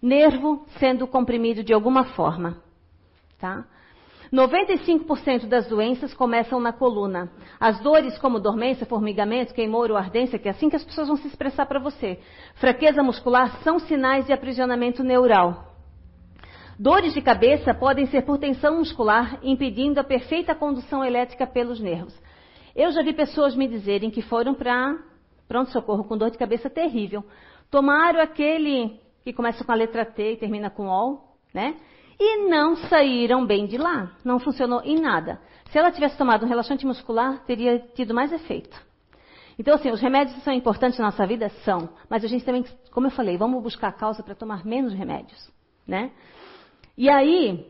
Nervo 0.00 0.64
sendo 0.78 1.06
comprimido 1.06 1.64
de 1.64 1.72
alguma 1.72 2.04
forma. 2.04 2.58
Tá? 3.38 3.64
95% 4.32 5.46
das 5.48 5.66
doenças 5.66 6.14
começam 6.14 6.60
na 6.60 6.72
coluna. 6.72 7.30
As 7.58 7.80
dores, 7.80 8.16
como 8.18 8.38
dormência, 8.38 8.86
formigamento, 8.86 9.52
queimor 9.52 9.90
ou 9.90 9.96
ardência, 9.96 10.38
que 10.38 10.46
é 10.46 10.52
assim 10.52 10.70
que 10.70 10.76
as 10.76 10.84
pessoas 10.84 11.08
vão 11.08 11.16
se 11.16 11.26
expressar 11.26 11.66
para 11.66 11.80
você. 11.80 12.20
Fraqueza 12.54 13.02
muscular 13.02 13.60
são 13.62 13.78
sinais 13.80 14.26
de 14.26 14.32
aprisionamento 14.32 15.02
neural. 15.02 15.69
Dores 16.80 17.12
de 17.12 17.20
cabeça 17.20 17.74
podem 17.74 18.06
ser 18.06 18.22
por 18.22 18.38
tensão 18.38 18.78
muscular, 18.78 19.38
impedindo 19.42 20.00
a 20.00 20.02
perfeita 20.02 20.54
condução 20.54 21.04
elétrica 21.04 21.46
pelos 21.46 21.78
nervos. 21.78 22.18
Eu 22.74 22.90
já 22.90 23.02
vi 23.02 23.12
pessoas 23.12 23.54
me 23.54 23.68
dizerem 23.68 24.10
que 24.10 24.22
foram 24.22 24.54
para 24.54 24.96
pronto-socorro 25.46 26.04
com 26.04 26.16
dor 26.16 26.30
de 26.30 26.38
cabeça 26.38 26.70
terrível. 26.70 27.22
Tomaram 27.70 28.18
aquele 28.18 28.98
que 29.22 29.30
começa 29.30 29.62
com 29.62 29.70
a 29.70 29.74
letra 29.74 30.06
T 30.06 30.32
e 30.32 30.36
termina 30.38 30.70
com 30.70 30.86
O, 30.88 31.20
né? 31.52 31.76
E 32.18 32.48
não 32.48 32.74
saíram 32.74 33.44
bem 33.44 33.66
de 33.66 33.76
lá. 33.76 34.12
Não 34.24 34.38
funcionou 34.38 34.80
em 34.82 34.98
nada. 34.98 35.38
Se 35.70 35.78
ela 35.78 35.90
tivesse 35.90 36.16
tomado 36.16 36.46
um 36.46 36.48
relaxante 36.48 36.86
muscular, 36.86 37.44
teria 37.44 37.78
tido 37.94 38.14
mais 38.14 38.32
efeito. 38.32 38.74
Então, 39.58 39.74
assim, 39.74 39.90
os 39.90 40.00
remédios 40.00 40.42
são 40.42 40.54
importantes 40.54 40.98
na 40.98 41.04
nossa 41.04 41.26
vida? 41.26 41.50
São. 41.62 41.90
Mas 42.08 42.24
a 42.24 42.26
gente 42.26 42.42
também, 42.42 42.64
como 42.90 43.06
eu 43.06 43.10
falei, 43.10 43.36
vamos 43.36 43.62
buscar 43.62 43.88
a 43.88 43.92
causa 43.92 44.22
para 44.22 44.34
tomar 44.34 44.64
menos 44.64 44.94
remédios, 44.94 45.52
né? 45.86 46.10
E 47.00 47.08
aí, 47.08 47.66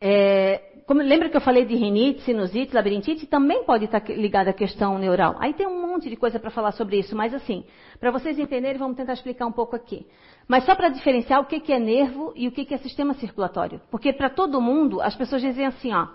é, 0.00 0.80
como, 0.86 1.02
lembra 1.02 1.28
que 1.28 1.36
eu 1.36 1.42
falei 1.42 1.66
de 1.66 1.74
rinite, 1.74 2.22
sinusite, 2.22 2.74
labirintite? 2.74 3.26
Também 3.26 3.64
pode 3.64 3.84
estar 3.84 4.02
ligada 4.08 4.48
à 4.48 4.54
questão 4.54 4.98
neural. 4.98 5.36
Aí 5.40 5.52
tem 5.52 5.66
um 5.66 5.86
monte 5.86 6.08
de 6.08 6.16
coisa 6.16 6.40
para 6.40 6.50
falar 6.50 6.72
sobre 6.72 6.98
isso, 6.98 7.14
mas 7.14 7.34
assim, 7.34 7.66
para 8.00 8.10
vocês 8.10 8.38
entenderem, 8.38 8.78
vamos 8.78 8.96
tentar 8.96 9.12
explicar 9.12 9.44
um 9.44 9.52
pouco 9.52 9.76
aqui. 9.76 10.06
Mas 10.48 10.64
só 10.64 10.74
para 10.74 10.88
diferenciar 10.88 11.38
o 11.42 11.44
que, 11.44 11.60
que 11.60 11.70
é 11.70 11.78
nervo 11.78 12.32
e 12.34 12.48
o 12.48 12.50
que, 12.50 12.64
que 12.64 12.72
é 12.72 12.78
sistema 12.78 13.12
circulatório. 13.12 13.78
Porque 13.90 14.10
para 14.10 14.30
todo 14.30 14.58
mundo, 14.58 15.02
as 15.02 15.14
pessoas 15.14 15.42
dizem 15.42 15.66
assim, 15.66 15.92
ó. 15.92 16.08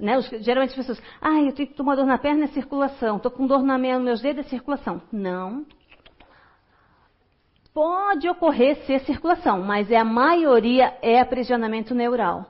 Né, 0.00 0.18
os, 0.18 0.28
geralmente 0.28 0.70
as 0.70 0.76
pessoas, 0.76 1.00
ah, 1.20 1.40
eu 1.40 1.52
tenho 1.52 1.70
uma 1.78 1.94
dor 1.94 2.06
na 2.06 2.18
perna, 2.18 2.46
é 2.46 2.48
circulação. 2.48 3.18
Estou 3.18 3.30
com 3.30 3.46
dor 3.46 3.62
na 3.62 3.78
minha, 3.78 3.94
nos 3.94 4.04
meus 4.04 4.20
dedos, 4.20 4.44
é 4.44 4.48
circulação. 4.48 5.00
Não. 5.12 5.64
Pode 7.80 8.28
ocorrer 8.28 8.76
ser 8.84 9.00
circulação, 9.06 9.62
mas 9.62 9.90
é 9.90 9.96
a 9.96 10.04
maioria 10.04 10.98
é 11.00 11.18
aprisionamento 11.18 11.94
neural. 11.94 12.44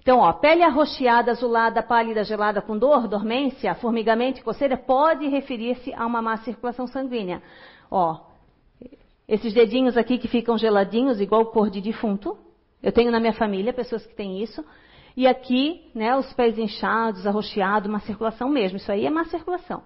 Então, 0.00 0.18
ó, 0.18 0.32
pele 0.32 0.64
arroxeada, 0.64 1.30
azulada, 1.30 1.80
pálida, 1.80 2.24
gelada, 2.24 2.60
com 2.60 2.76
dor, 2.76 3.06
dormência, 3.06 3.72
formigamento 3.76 4.42
coceira, 4.42 4.76
pode 4.76 5.28
referir-se 5.28 5.94
a 5.94 6.04
uma 6.04 6.20
má 6.20 6.38
circulação 6.38 6.88
sanguínea. 6.88 7.40
Ó, 7.88 8.18
esses 9.28 9.54
dedinhos 9.54 9.96
aqui 9.96 10.18
que 10.18 10.26
ficam 10.26 10.58
geladinhos, 10.58 11.20
igual 11.20 11.46
cor 11.52 11.70
de 11.70 11.80
defunto. 11.80 12.36
Eu 12.82 12.90
tenho 12.90 13.12
na 13.12 13.20
minha 13.20 13.32
família 13.32 13.72
pessoas 13.72 14.04
que 14.04 14.16
têm 14.16 14.42
isso. 14.42 14.64
E 15.16 15.28
aqui, 15.28 15.88
né, 15.94 16.16
os 16.16 16.32
pés 16.32 16.58
inchados, 16.58 17.28
arroxeados, 17.28 17.88
má 17.88 18.00
circulação 18.00 18.48
mesmo. 18.48 18.78
Isso 18.78 18.90
aí 18.90 19.06
é 19.06 19.10
má 19.10 19.24
circulação. 19.26 19.84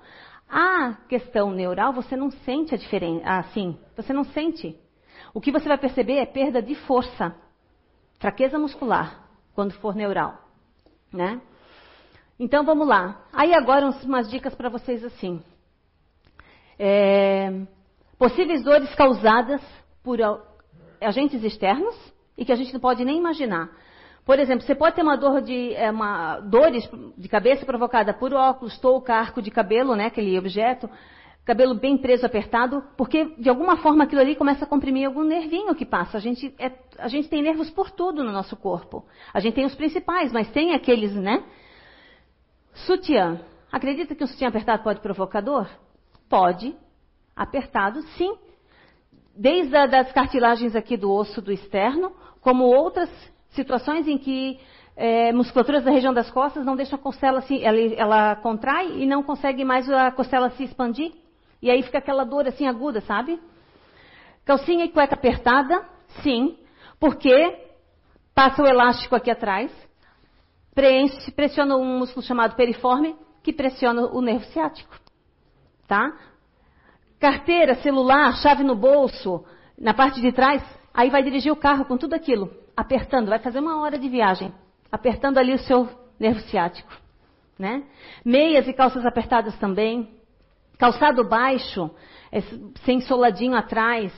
A 0.49 0.95
questão 1.09 1.51
neural, 1.51 1.93
você 1.93 2.17
não 2.17 2.31
sente 2.31 2.75
a 2.75 2.79
diferença, 2.79 3.23
assim, 3.27 3.79
você 3.95 4.13
não 4.13 4.25
sente. 4.25 4.79
O 5.35 5.41
que 5.41 5.53
você 5.53 5.69
vai 5.69 5.77
perceber 5.77 6.15
é 6.15 6.27
perda 6.27 6.63
de 6.63 6.75
força, 6.75 7.35
fraqueza 8.19 8.59
muscular 8.59 9.29
quando 9.55 9.73
for 9.75 9.95
neural, 9.95 10.39
né? 11.13 11.41
Então 12.39 12.65
vamos 12.65 12.87
lá. 12.87 13.21
Aí 13.33 13.53
agora 13.53 13.91
umas 14.05 14.31
dicas 14.31 14.55
para 14.55 14.69
vocês 14.69 15.05
assim. 15.05 15.43
É, 16.79 17.67
possíveis 18.17 18.63
dores 18.63 18.95
causadas 18.95 19.61
por 20.03 20.19
agentes 21.01 21.43
externos 21.43 21.95
e 22.37 22.45
que 22.45 22.53
a 22.53 22.57
gente 22.57 22.73
não 22.73 22.81
pode 22.81 23.05
nem 23.05 23.19
imaginar. 23.19 23.69
Por 24.29 24.39
exemplo, 24.39 24.61
você 24.61 24.75
pode 24.75 24.95
ter 24.95 25.01
uma 25.01 25.17
dor 25.17 25.41
de 25.41 25.73
é, 25.73 25.91
uma, 25.91 26.39
dores 26.41 26.87
de 27.17 27.27
cabeça 27.31 27.65
provocada 27.65 28.13
por 28.13 28.35
óculos, 28.35 28.79
touca, 28.79 29.15
arco 29.15 29.41
de 29.41 29.51
cabelo, 29.51 29.97
né, 29.97 30.05
aquele 30.05 30.39
objeto, 30.39 30.87
cabelo 31.47 31.75
bem 31.75 31.97
preso, 31.97 32.27
apertado, 32.27 32.85
porque 32.95 33.25
de 33.39 33.49
alguma 33.49 33.79
forma 33.79 34.05
aquilo 34.05 34.21
ali 34.21 34.37
começa 34.37 34.67
a 34.67 34.69
comprimir 34.69 35.07
algum 35.07 35.23
nervinho 35.23 35.75
que 35.75 35.87
passa. 35.87 36.19
A 36.19 36.21
gente, 36.21 36.55
é, 36.59 36.71
a 36.99 37.09
gente 37.09 37.27
tem 37.27 37.41
nervos 37.41 37.71
por 37.71 37.91
tudo 37.91 38.23
no 38.23 38.31
nosso 38.31 38.55
corpo. 38.55 39.07
A 39.33 39.41
gente 39.41 39.55
tem 39.55 39.65
os 39.65 39.75
principais, 39.75 40.31
mas 40.31 40.51
tem 40.51 40.75
aqueles, 40.75 41.15
né? 41.15 41.43
Sutiã. 42.85 43.41
Acredita 43.73 44.15
que 44.15 44.23
um 44.23 44.27
sutiã 44.27 44.49
apertado 44.49 44.83
pode 44.83 45.01
provocar 45.01 45.41
dor? 45.41 45.71
Pode. 46.29 46.77
Apertado, 47.35 48.03
sim. 48.19 48.37
Desde 49.35 49.75
a, 49.75 49.87
das 49.87 50.13
cartilagens 50.13 50.77
aqui 50.77 50.99
do 50.99 51.11
osso 51.11 51.41
do 51.41 51.51
externo, 51.51 52.13
como 52.43 52.65
outras 52.65 53.09
situações 53.51 54.07
em 54.07 54.19
que 54.19 54.59
é, 54.97 55.33
musculaturas 55.33 55.85
da 55.85 55.91
região 55.91 56.13
das 56.13 56.31
costas 56.31 56.67
não 56.67 56.75
deixam 56.75 56.99
a 56.99 57.03
costela 57.03 57.41
se, 57.43 57.63
ela, 57.63 57.79
ela 57.79 58.37
contrai 58.37 59.01
e 59.01 59.07
não 59.07 59.23
consegue 59.23 59.65
mais 59.65 59.89
a 59.89 60.11
costela 60.11 60.51
se 60.51 60.65
expandir. 60.65 61.13
E 61.63 61.71
aí 61.71 61.83
fica 61.83 61.99
aquela 61.99 62.25
dor 62.25 62.47
assim 62.47 62.67
aguda, 62.67 63.01
sabe? 63.01 63.41
Calcinha 64.45 64.85
e 64.85 64.89
cueca 64.89 65.15
apertada, 65.15 65.87
sim, 66.23 66.59
porque 66.99 67.65
passa 68.35 68.63
o 68.63 68.67
elástico 68.67 69.15
aqui 69.15 69.31
atrás, 69.31 69.71
preenche, 70.75 71.31
pressiona 71.33 71.77
um 71.77 71.99
músculo 71.99 72.25
chamado 72.25 72.55
periforme, 72.55 73.17
que 73.43 73.53
pressiona 73.53 74.03
o 74.07 74.21
nervo 74.21 74.45
ciático. 74.47 74.97
Tá? 75.87 76.13
Carteira, 77.19 77.75
celular, 77.77 78.37
chave 78.37 78.63
no 78.63 78.77
bolso, 78.77 79.45
na 79.77 79.93
parte 79.93 80.21
de 80.21 80.33
trás, 80.33 80.63
aí 80.99 81.11
vai 81.11 81.23
dirigir 81.23 81.53
o 81.53 81.57
carro 81.57 81.85
com 81.85 81.97
tudo 81.97 82.15
aquilo, 82.15 82.51
apertando, 82.77 83.29
vai 83.29 83.39
fazer 83.39 83.61
uma 83.61 83.81
hora 83.81 83.99
de 83.99 84.09
viagem, 84.09 84.53
apertando 84.91 85.39
ali 85.39 85.55
o 85.55 85.59
seu 85.59 85.89
nervo 86.19 86.41
ciático. 86.41 86.93
Né? 87.59 87.85
Meias 88.25 88.67
e 88.69 88.73
calças 88.73 89.05
apertadas 89.05 89.57
também, 89.59 90.19
Calçado 90.79 91.25
baixo, 91.25 91.91
é, 92.31 92.41
sem 92.85 93.01
soladinho 93.01 93.57
atrás, 93.57 94.13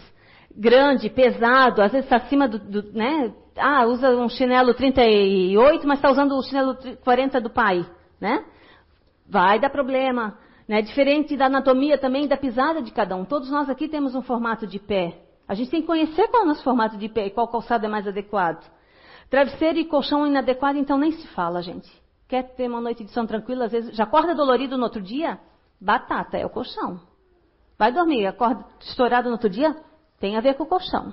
grande, 0.55 1.09
pesado, 1.09 1.81
às 1.81 1.91
vezes 1.91 2.05
está 2.05 2.17
acima 2.17 2.47
do, 2.47 2.59
do, 2.59 2.93
né? 2.93 3.33
Ah, 3.57 3.87
usa 3.87 4.11
um 4.11 4.29
chinelo 4.29 4.75
38, 4.75 5.89
mas 5.89 5.99
está 5.99 6.11
usando 6.11 6.37
o 6.37 6.43
chinelo 6.43 6.77
40 7.03 7.41
do 7.41 7.49
pai, 7.49 7.85
né? 8.21 8.45
Vai 9.27 9.59
dar 9.59 9.71
problema. 9.71 10.39
Né? 10.69 10.83
Diferente 10.83 11.37
da 11.37 11.47
anatomia 11.47 11.97
também 11.97 12.29
da 12.29 12.37
pisada 12.37 12.83
de 12.83 12.93
cada 12.93 13.17
um. 13.17 13.25
Todos 13.25 13.51
nós 13.51 13.69
aqui 13.71 13.89
temos 13.89 14.15
um 14.15 14.23
formato 14.23 14.67
de 14.67 14.79
pé. 14.79 15.19
A 15.51 15.55
gente 15.55 15.69
tem 15.69 15.81
que 15.81 15.87
conhecer 15.89 16.29
qual 16.29 16.43
é 16.43 16.45
o 16.45 16.49
nosso 16.49 16.63
formato 16.63 16.97
de 16.97 17.09
pé 17.09 17.27
e 17.27 17.31
qual 17.31 17.49
calçado 17.49 17.85
é 17.85 17.89
mais 17.89 18.07
adequado. 18.07 18.65
Travesseiro 19.29 19.81
e 19.81 19.85
colchão 19.85 20.25
inadequado, 20.25 20.79
então 20.79 20.97
nem 20.97 21.11
se 21.11 21.27
fala, 21.35 21.61
gente. 21.61 21.91
Quer 22.29 22.55
ter 22.55 22.69
uma 22.69 22.81
noite 22.81 23.03
de 23.03 23.11
sono 23.11 23.27
tranquila, 23.27 23.65
às 23.65 23.73
vezes 23.73 23.97
já 23.97 24.05
acorda 24.05 24.33
dolorido 24.33 24.79
no 24.79 24.85
outro 24.85 25.03
dia? 25.03 25.41
Batata 25.81 26.39
é 26.39 26.47
o 26.47 26.51
colchão. 26.51 27.01
Vai 27.77 27.91
dormir, 27.91 28.29
acorda 28.29 28.65
estourado 28.79 29.27
no 29.27 29.33
outro 29.33 29.51
dia? 29.51 29.75
Tem 30.21 30.37
a 30.37 30.41
ver 30.41 30.55
com 30.55 30.63
o 30.63 30.69
colchão. 30.69 31.13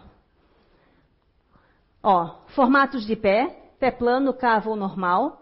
Ó, 2.04 2.36
formatos 2.50 3.08
de 3.08 3.16
pé, 3.16 3.72
pé 3.80 3.90
plano, 3.90 4.36
cavo 4.36 4.70
ou 4.70 4.76
normal. 4.76 5.42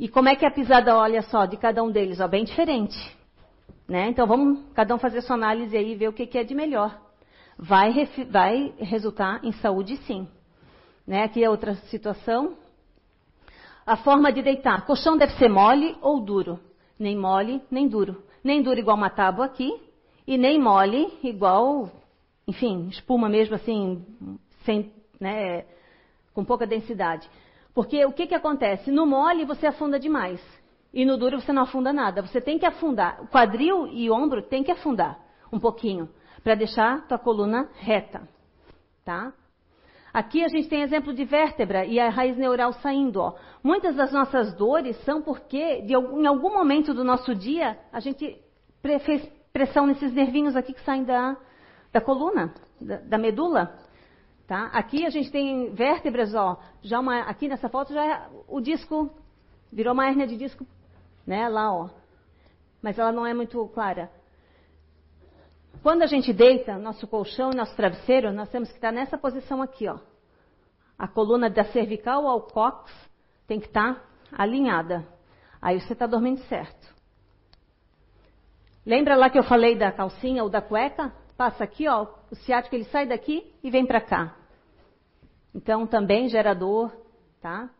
E 0.00 0.08
como 0.08 0.30
é 0.30 0.34
que 0.34 0.46
é 0.46 0.48
a 0.48 0.50
pisada, 0.50 0.96
olha 0.96 1.20
só, 1.20 1.44
de 1.44 1.58
cada 1.58 1.84
um 1.84 1.90
deles? 1.90 2.20
Ó, 2.20 2.26
bem 2.26 2.44
diferente. 2.44 2.96
Né? 3.86 4.08
Então 4.08 4.26
vamos 4.26 4.64
cada 4.72 4.94
um 4.94 4.98
fazer 4.98 5.20
sua 5.20 5.36
análise 5.36 5.76
aí 5.76 5.92
e 5.92 5.94
ver 5.94 6.08
o 6.08 6.12
que, 6.14 6.26
que 6.26 6.38
é 6.38 6.42
de 6.42 6.54
melhor. 6.54 7.04
Vai, 7.58 8.08
vai 8.30 8.74
resultar 8.78 9.44
em 9.44 9.52
saúde 9.52 9.96
sim. 10.06 10.28
Né? 11.06 11.24
Aqui 11.24 11.42
é 11.42 11.50
outra 11.50 11.74
situação. 11.90 12.56
A 13.86 13.96
forma 13.96 14.32
de 14.32 14.42
deitar. 14.42 14.86
Colchão 14.86 15.16
deve 15.16 15.32
ser 15.34 15.48
mole 15.48 15.96
ou 16.00 16.20
duro? 16.20 16.58
Nem 16.98 17.16
mole, 17.16 17.62
nem 17.70 17.86
duro 17.88 18.22
nem 18.44 18.62
dura 18.62 18.78
igual 18.78 18.96
uma 18.98 19.08
tábua 19.08 19.46
aqui, 19.46 19.74
e 20.26 20.36
nem 20.36 20.60
mole 20.60 21.18
igual, 21.22 21.90
enfim, 22.46 22.88
espuma 22.88 23.26
mesmo 23.28 23.54
assim, 23.54 24.04
sem, 24.64 24.92
né, 25.18 25.64
com 26.34 26.44
pouca 26.44 26.66
densidade. 26.66 27.28
Porque 27.72 28.04
o 28.04 28.12
que, 28.12 28.26
que 28.26 28.34
acontece? 28.34 28.90
No 28.90 29.06
mole 29.06 29.46
você 29.46 29.66
afunda 29.66 29.98
demais. 29.98 30.40
E 30.92 31.04
no 31.04 31.16
duro 31.16 31.40
você 31.40 31.52
não 31.52 31.62
afunda 31.62 31.92
nada. 31.92 32.22
Você 32.22 32.40
tem 32.40 32.56
que 32.56 32.64
afundar. 32.64 33.20
O 33.20 33.26
quadril 33.26 33.88
e 33.88 34.08
ombro 34.08 34.42
tem 34.42 34.62
que 34.62 34.70
afundar 34.70 35.18
um 35.52 35.58
pouquinho. 35.58 36.08
Para 36.44 36.54
deixar 36.54 37.08
tua 37.08 37.18
coluna 37.18 37.68
reta. 37.74 38.28
Tá? 39.04 39.32
Aqui 40.12 40.44
a 40.44 40.48
gente 40.48 40.68
tem 40.68 40.82
exemplo 40.82 41.12
de 41.12 41.24
vértebra 41.24 41.84
e 41.84 41.98
a 41.98 42.08
raiz 42.08 42.36
neural 42.36 42.72
saindo. 42.74 43.20
Ó. 43.20 43.34
Muitas 43.64 43.96
das 43.96 44.12
nossas 44.12 44.54
dores 44.54 44.96
são 45.04 45.20
porque, 45.20 45.82
de, 45.82 45.94
em 45.94 46.26
algum 46.26 46.52
momento 46.52 46.94
do 46.94 47.02
nosso 47.02 47.34
dia, 47.34 47.76
a 47.92 47.98
gente 47.98 48.40
fez 49.04 49.28
pressão 49.52 49.86
nesses 49.88 50.12
nervinhos 50.12 50.54
aqui 50.54 50.72
que 50.72 50.84
saem 50.84 51.02
da, 51.02 51.36
da 51.92 52.00
coluna, 52.00 52.54
da, 52.80 52.98
da 52.98 53.18
medula. 53.18 53.76
Tá? 54.46 54.66
Aqui 54.66 55.04
a 55.04 55.10
gente 55.10 55.32
tem 55.32 55.72
vértebras, 55.72 56.34
ó, 56.34 56.60
já 56.82 57.00
uma, 57.00 57.22
aqui 57.22 57.48
nessa 57.48 57.68
foto 57.68 57.92
já 57.92 58.04
é, 58.04 58.28
o 58.46 58.60
disco 58.60 59.10
virou 59.72 59.94
uma 59.94 60.06
hérnia 60.06 60.26
de 60.26 60.36
disco, 60.36 60.66
né, 61.26 61.48
lá, 61.48 61.72
ó. 61.74 61.88
Mas 62.82 62.98
ela 62.98 63.10
não 63.10 63.26
é 63.26 63.32
muito 63.32 63.66
clara. 63.68 64.10
Quando 65.82 66.02
a 66.02 66.06
gente 66.06 66.32
deita, 66.32 66.78
nosso 66.78 67.06
colchão 67.06 67.50
e 67.52 67.56
nosso 67.56 67.74
travesseiro, 67.76 68.32
nós 68.32 68.48
temos 68.48 68.70
que 68.70 68.76
estar 68.76 68.92
nessa 68.92 69.18
posição 69.18 69.60
aqui, 69.60 69.88
ó. 69.88 69.98
A 70.98 71.06
coluna 71.06 71.50
da 71.50 71.64
cervical 71.64 72.26
ao 72.26 72.42
cox 72.42 72.90
tem 73.46 73.60
que 73.60 73.66
estar 73.66 74.02
alinhada. 74.32 75.06
Aí 75.60 75.80
você 75.80 75.92
está 75.92 76.06
dormindo 76.06 76.40
certo. 76.42 76.94
Lembra 78.86 79.16
lá 79.16 79.30
que 79.30 79.38
eu 79.38 79.44
falei 79.44 79.76
da 79.76 79.90
calcinha 79.90 80.42
ou 80.42 80.50
da 80.50 80.60
cueca? 80.60 81.12
Passa 81.36 81.64
aqui, 81.64 81.88
ó, 81.88 82.06
o 82.30 82.36
ciático 82.36 82.74
ele 82.74 82.84
sai 82.84 83.06
daqui 83.06 83.52
e 83.62 83.70
vem 83.70 83.86
para 83.86 84.00
cá. 84.00 84.36
Então 85.54 85.86
também 85.86 86.28
gerador, 86.28 86.92
tá? 87.40 87.70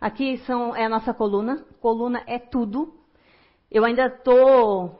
Aqui 0.00 0.38
são, 0.38 0.74
é 0.74 0.84
a 0.84 0.88
nossa 0.88 1.12
coluna. 1.12 1.64
Coluna 1.80 2.22
é 2.26 2.38
tudo. 2.38 2.99
Eu 3.70 3.84
ainda 3.84 4.06
estou 4.06 4.98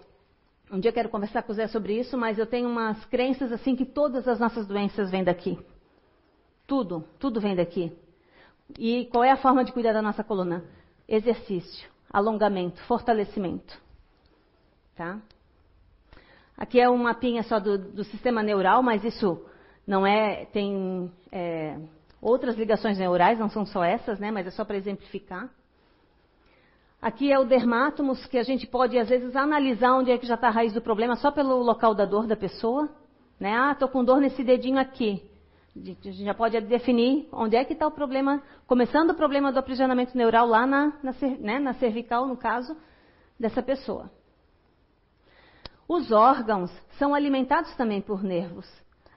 um 0.73 0.79
dia 0.79 0.91
eu 0.91 0.95
quero 0.95 1.09
conversar 1.09 1.43
com 1.43 1.51
o 1.51 1.55
Zé 1.55 1.66
sobre 1.66 1.99
isso, 1.99 2.16
mas 2.16 2.39
eu 2.39 2.47
tenho 2.47 2.68
umas 2.68 3.05
crenças 3.07 3.51
assim 3.51 3.75
que 3.75 3.85
todas 3.85 4.29
as 4.29 4.39
nossas 4.39 4.68
doenças 4.68 5.11
vêm 5.11 5.25
daqui. 5.25 5.59
Tudo, 6.64 7.05
tudo 7.18 7.41
vem 7.41 7.57
daqui. 7.57 7.93
E 8.79 9.07
qual 9.07 9.25
é 9.25 9.33
a 9.33 9.37
forma 9.37 9.64
de 9.64 9.73
cuidar 9.73 9.93
da 9.93 10.01
nossa 10.01 10.23
coluna? 10.23 10.64
Exercício, 11.09 11.91
alongamento, 12.09 12.81
fortalecimento. 12.83 13.77
Tá? 14.95 15.18
Aqui 16.57 16.81
é 16.81 16.89
um 16.89 16.99
mapinha 16.99 17.43
só 17.43 17.59
do, 17.59 17.77
do 17.77 18.05
sistema 18.05 18.43
neural, 18.43 18.81
mas 18.81 19.03
isso 19.03 19.45
Não 19.85 20.07
é, 20.07 20.45
tem 20.47 21.11
é, 21.33 21.77
outras 22.23 22.57
ligações 22.57 22.97
neurais, 22.97 23.41
não 23.41 23.51
são 23.51 23.66
só 23.66 23.83
essas, 23.83 24.21
né? 24.21 24.31
Mas 24.31 24.47
é 24.47 24.51
só 24.51 24.64
para 24.64 24.77
exemplificar. 24.77 25.51
Aqui 27.01 27.33
é 27.33 27.39
o 27.39 27.45
dermátomos, 27.45 28.27
que 28.27 28.37
a 28.37 28.43
gente 28.43 28.67
pode, 28.67 28.99
às 28.99 29.09
vezes, 29.09 29.35
analisar 29.35 29.95
onde 29.95 30.11
é 30.11 30.19
que 30.19 30.27
já 30.27 30.35
está 30.35 30.49
a 30.49 30.51
raiz 30.51 30.73
do 30.75 30.83
problema 30.83 31.17
só 31.17 31.31
pelo 31.31 31.57
local 31.63 31.95
da 31.95 32.05
dor 32.05 32.27
da 32.27 32.37
pessoa. 32.37 32.91
Né? 33.39 33.57
Ah, 33.57 33.73
estou 33.73 33.89
com 33.89 34.05
dor 34.05 34.21
nesse 34.21 34.45
dedinho 34.45 34.79
aqui. 34.79 35.23
A 35.75 35.81
gente 35.81 36.13
já 36.13 36.35
pode 36.35 36.61
definir 36.61 37.27
onde 37.33 37.57
é 37.57 37.65
que 37.65 37.73
está 37.73 37.87
o 37.87 37.91
problema, 37.91 38.43
começando 38.67 39.11
o 39.11 39.15
problema 39.15 39.51
do 39.51 39.59
aprisionamento 39.59 40.17
neural 40.17 40.47
lá 40.47 40.67
na, 40.67 40.93
na, 41.03 41.15
né, 41.39 41.59
na 41.59 41.73
cervical, 41.75 42.27
no 42.27 42.37
caso, 42.37 42.77
dessa 43.39 43.63
pessoa. 43.63 44.11
Os 45.89 46.13
órgãos 46.13 46.71
são 46.99 47.15
alimentados 47.15 47.75
também 47.77 48.03
por 48.03 48.23
nervos. 48.23 48.69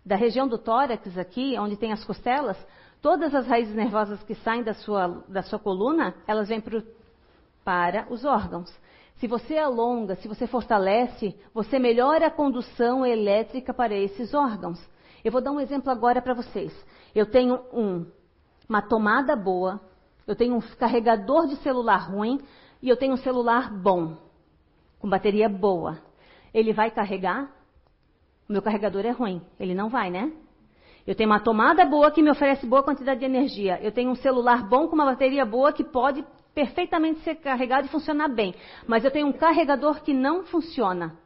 Da 0.05 0.15
região 0.15 0.47
do 0.47 0.57
tórax 0.57 1.17
aqui, 1.17 1.57
onde 1.59 1.75
tem 1.75 1.91
as 1.91 2.03
costelas, 2.05 2.57
todas 3.01 3.35
as 3.35 3.45
raízes 3.45 3.75
nervosas 3.75 4.23
que 4.23 4.35
saem 4.35 4.63
da 4.63 4.73
sua, 4.73 5.23
da 5.27 5.41
sua 5.41 5.59
coluna, 5.59 6.15
elas 6.25 6.47
vêm 6.47 6.61
pro, 6.61 6.83
para 7.63 8.05
os 8.09 8.25
órgãos. 8.25 8.73
Se 9.17 9.27
você 9.27 9.57
alonga, 9.57 10.15
se 10.17 10.27
você 10.27 10.45
fortalece, 10.47 11.35
você 11.53 11.79
melhora 11.79 12.27
a 12.27 12.31
condução 12.31 13.05
elétrica 13.05 13.73
para 13.73 13.95
esses 13.95 14.33
órgãos. 14.33 14.79
Eu 15.23 15.31
vou 15.31 15.41
dar 15.41 15.51
um 15.51 15.59
exemplo 15.59 15.89
agora 15.89 16.21
para 16.21 16.33
vocês. 16.33 16.73
Eu 17.15 17.25
tenho 17.25 17.59
um, 17.71 18.05
uma 18.67 18.81
tomada 18.81 19.35
boa, 19.35 19.79
eu 20.27 20.35
tenho 20.35 20.55
um 20.55 20.61
carregador 20.61 21.47
de 21.47 21.55
celular 21.57 22.09
ruim 22.09 22.41
e 22.81 22.89
eu 22.89 22.97
tenho 22.97 23.13
um 23.13 23.17
celular 23.17 23.71
bom, 23.71 24.17
com 24.99 25.07
bateria 25.07 25.47
boa. 25.47 25.99
Ele 26.53 26.73
vai 26.73 26.91
carregar? 26.91 27.49
O 28.47 28.51
meu 28.51 28.61
carregador 28.61 29.05
é 29.05 29.11
ruim. 29.11 29.41
Ele 29.59 29.73
não 29.73 29.89
vai, 29.89 30.11
né? 30.11 30.33
Eu 31.05 31.15
tenho 31.15 31.29
uma 31.29 31.39
tomada 31.39 31.85
boa 31.85 32.11
que 32.11 32.21
me 32.21 32.31
oferece 32.31 32.65
boa 32.65 32.83
quantidade 32.83 33.19
de 33.19 33.25
energia. 33.25 33.79
Eu 33.81 33.91
tenho 33.91 34.11
um 34.11 34.15
celular 34.15 34.67
bom 34.67 34.87
com 34.87 34.95
uma 34.95 35.05
bateria 35.05 35.45
boa 35.45 35.73
que 35.73 35.83
pode 35.83 36.25
perfeitamente 36.53 37.21
ser 37.21 37.35
carregado 37.35 37.87
e 37.87 37.89
funcionar 37.89 38.27
bem. 38.27 38.53
Mas 38.87 39.03
eu 39.03 39.11
tenho 39.11 39.27
um 39.27 39.33
carregador 39.33 40.01
que 40.03 40.13
não 40.13 40.43
funciona. 40.43 41.17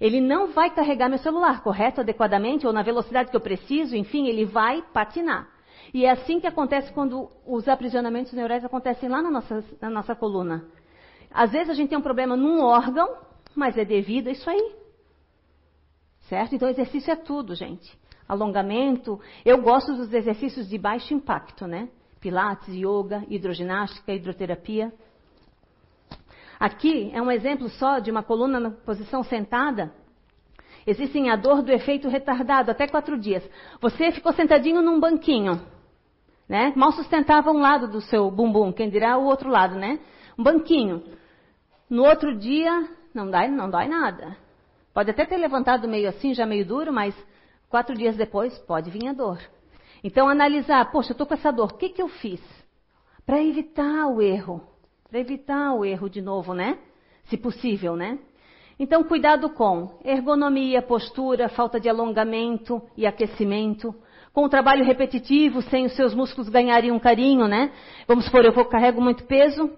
Ele 0.00 0.20
não 0.20 0.48
vai 0.48 0.70
carregar 0.70 1.08
meu 1.08 1.18
celular, 1.18 1.62
correto, 1.62 2.00
adequadamente, 2.00 2.66
ou 2.66 2.72
na 2.72 2.82
velocidade 2.82 3.30
que 3.30 3.36
eu 3.36 3.40
preciso, 3.40 3.96
enfim, 3.96 4.26
ele 4.26 4.44
vai 4.44 4.82
patinar. 4.92 5.48
E 5.94 6.04
é 6.04 6.10
assim 6.10 6.40
que 6.40 6.46
acontece 6.46 6.92
quando 6.92 7.30
os 7.46 7.66
aprisionamentos 7.68 8.32
neurais 8.32 8.64
acontecem 8.64 9.08
lá 9.08 9.22
na 9.22 9.30
nossa, 9.30 9.64
na 9.80 9.88
nossa 9.88 10.14
coluna. 10.14 10.66
Às 11.30 11.52
vezes 11.52 11.70
a 11.70 11.74
gente 11.74 11.88
tem 11.88 11.98
um 11.98 12.02
problema 12.02 12.36
num 12.36 12.62
órgão, 12.62 13.16
mas 13.54 13.78
é 13.78 13.84
devido 13.84 14.28
a 14.28 14.32
isso 14.32 14.48
aí. 14.48 14.74
Certo? 16.28 16.54
Então, 16.54 16.68
exercício 16.68 17.10
é 17.10 17.16
tudo, 17.16 17.54
gente. 17.54 17.96
Alongamento. 18.28 19.20
Eu 19.44 19.62
gosto 19.62 19.94
dos 19.94 20.12
exercícios 20.12 20.68
de 20.68 20.76
baixo 20.76 21.14
impacto, 21.14 21.66
né? 21.66 21.88
Pilates, 22.26 22.74
yoga, 22.74 23.22
hidroginástica, 23.28 24.12
hidroterapia. 24.12 24.92
Aqui 26.58 27.08
é 27.14 27.22
um 27.22 27.30
exemplo 27.30 27.68
só 27.68 28.00
de 28.00 28.10
uma 28.10 28.20
coluna 28.20 28.58
na 28.58 28.72
posição 28.72 29.22
sentada. 29.22 29.92
Existem 30.84 31.30
a 31.30 31.36
dor 31.36 31.62
do 31.62 31.70
efeito 31.70 32.08
retardado, 32.08 32.68
até 32.68 32.88
quatro 32.88 33.16
dias. 33.16 33.48
Você 33.80 34.10
ficou 34.10 34.32
sentadinho 34.32 34.82
num 34.82 34.98
banquinho, 34.98 35.64
né? 36.48 36.72
Mal 36.74 36.90
sustentava 36.90 37.52
um 37.52 37.60
lado 37.60 37.86
do 37.86 38.00
seu 38.00 38.28
bumbum, 38.28 38.72
quem 38.72 38.90
dirá 38.90 39.16
o 39.16 39.24
outro 39.24 39.48
lado, 39.48 39.76
né? 39.76 40.00
Um 40.36 40.42
banquinho. 40.42 41.04
No 41.88 42.04
outro 42.04 42.36
dia, 42.36 42.88
não 43.14 43.30
dói, 43.30 43.46
não 43.46 43.70
dói 43.70 43.86
nada. 43.86 44.36
Pode 44.92 45.12
até 45.12 45.24
ter 45.24 45.36
levantado 45.36 45.86
meio 45.86 46.08
assim, 46.08 46.34
já 46.34 46.44
meio 46.44 46.66
duro, 46.66 46.92
mas 46.92 47.14
quatro 47.68 47.94
dias 47.94 48.16
depois 48.16 48.58
pode 48.58 48.90
vir 48.90 49.06
a 49.06 49.12
dor. 49.12 49.38
Então, 50.02 50.28
analisar, 50.28 50.90
poxa, 50.90 51.10
eu 51.10 51.14
estou 51.14 51.26
com 51.26 51.34
essa 51.34 51.50
dor, 51.50 51.72
o 51.72 51.76
que, 51.76 51.88
que 51.88 52.02
eu 52.02 52.08
fiz? 52.08 52.40
Para 53.24 53.42
evitar 53.42 54.06
o 54.06 54.22
erro. 54.22 54.62
Para 55.08 55.20
evitar 55.20 55.72
o 55.74 55.84
erro 55.84 56.08
de 56.08 56.20
novo, 56.20 56.54
né? 56.54 56.78
Se 57.24 57.36
possível, 57.36 57.96
né? 57.96 58.18
Então, 58.78 59.02
cuidado 59.04 59.48
com 59.50 59.98
ergonomia, 60.04 60.82
postura, 60.82 61.48
falta 61.48 61.80
de 61.80 61.88
alongamento 61.88 62.82
e 62.96 63.06
aquecimento. 63.06 63.94
Com 64.34 64.44
o 64.44 64.48
trabalho 64.50 64.84
repetitivo, 64.84 65.62
sem 65.62 65.86
os 65.86 65.96
seus 65.96 66.14
músculos 66.14 66.50
ganharem 66.50 66.92
um 66.92 66.98
carinho, 66.98 67.48
né? 67.48 67.72
Vamos 68.06 68.26
supor, 68.26 68.44
eu 68.44 68.52
carrego 68.66 69.00
muito 69.00 69.24
peso, 69.24 69.70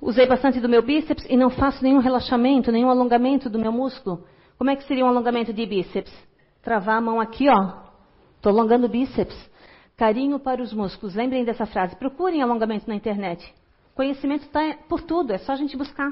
usei 0.00 0.26
bastante 0.26 0.58
do 0.58 0.70
meu 0.70 0.82
bíceps 0.82 1.26
e 1.28 1.36
não 1.36 1.50
faço 1.50 1.82
nenhum 1.82 1.98
relaxamento, 1.98 2.72
nenhum 2.72 2.88
alongamento 2.88 3.50
do 3.50 3.58
meu 3.58 3.70
músculo. 3.70 4.24
Como 4.56 4.70
é 4.70 4.76
que 4.76 4.84
seria 4.84 5.04
um 5.04 5.08
alongamento 5.08 5.52
de 5.52 5.66
bíceps? 5.66 6.12
Travar 6.62 6.96
a 6.96 7.00
mão 7.00 7.20
aqui, 7.20 7.46
ó. 7.48 7.89
Estou 8.40 8.52
alongando 8.52 8.86
o 8.86 8.88
bíceps. 8.88 9.36
Carinho 9.98 10.38
para 10.38 10.62
os 10.62 10.72
músculos. 10.72 11.14
Lembrem 11.14 11.44
dessa 11.44 11.66
frase. 11.66 11.94
Procurem 11.96 12.40
alongamento 12.40 12.88
na 12.88 12.94
internet. 12.94 13.54
Conhecimento 13.94 14.44
está 14.44 14.78
por 14.88 15.02
tudo, 15.02 15.30
é 15.34 15.36
só 15.36 15.52
a 15.52 15.56
gente 15.56 15.76
buscar. 15.76 16.10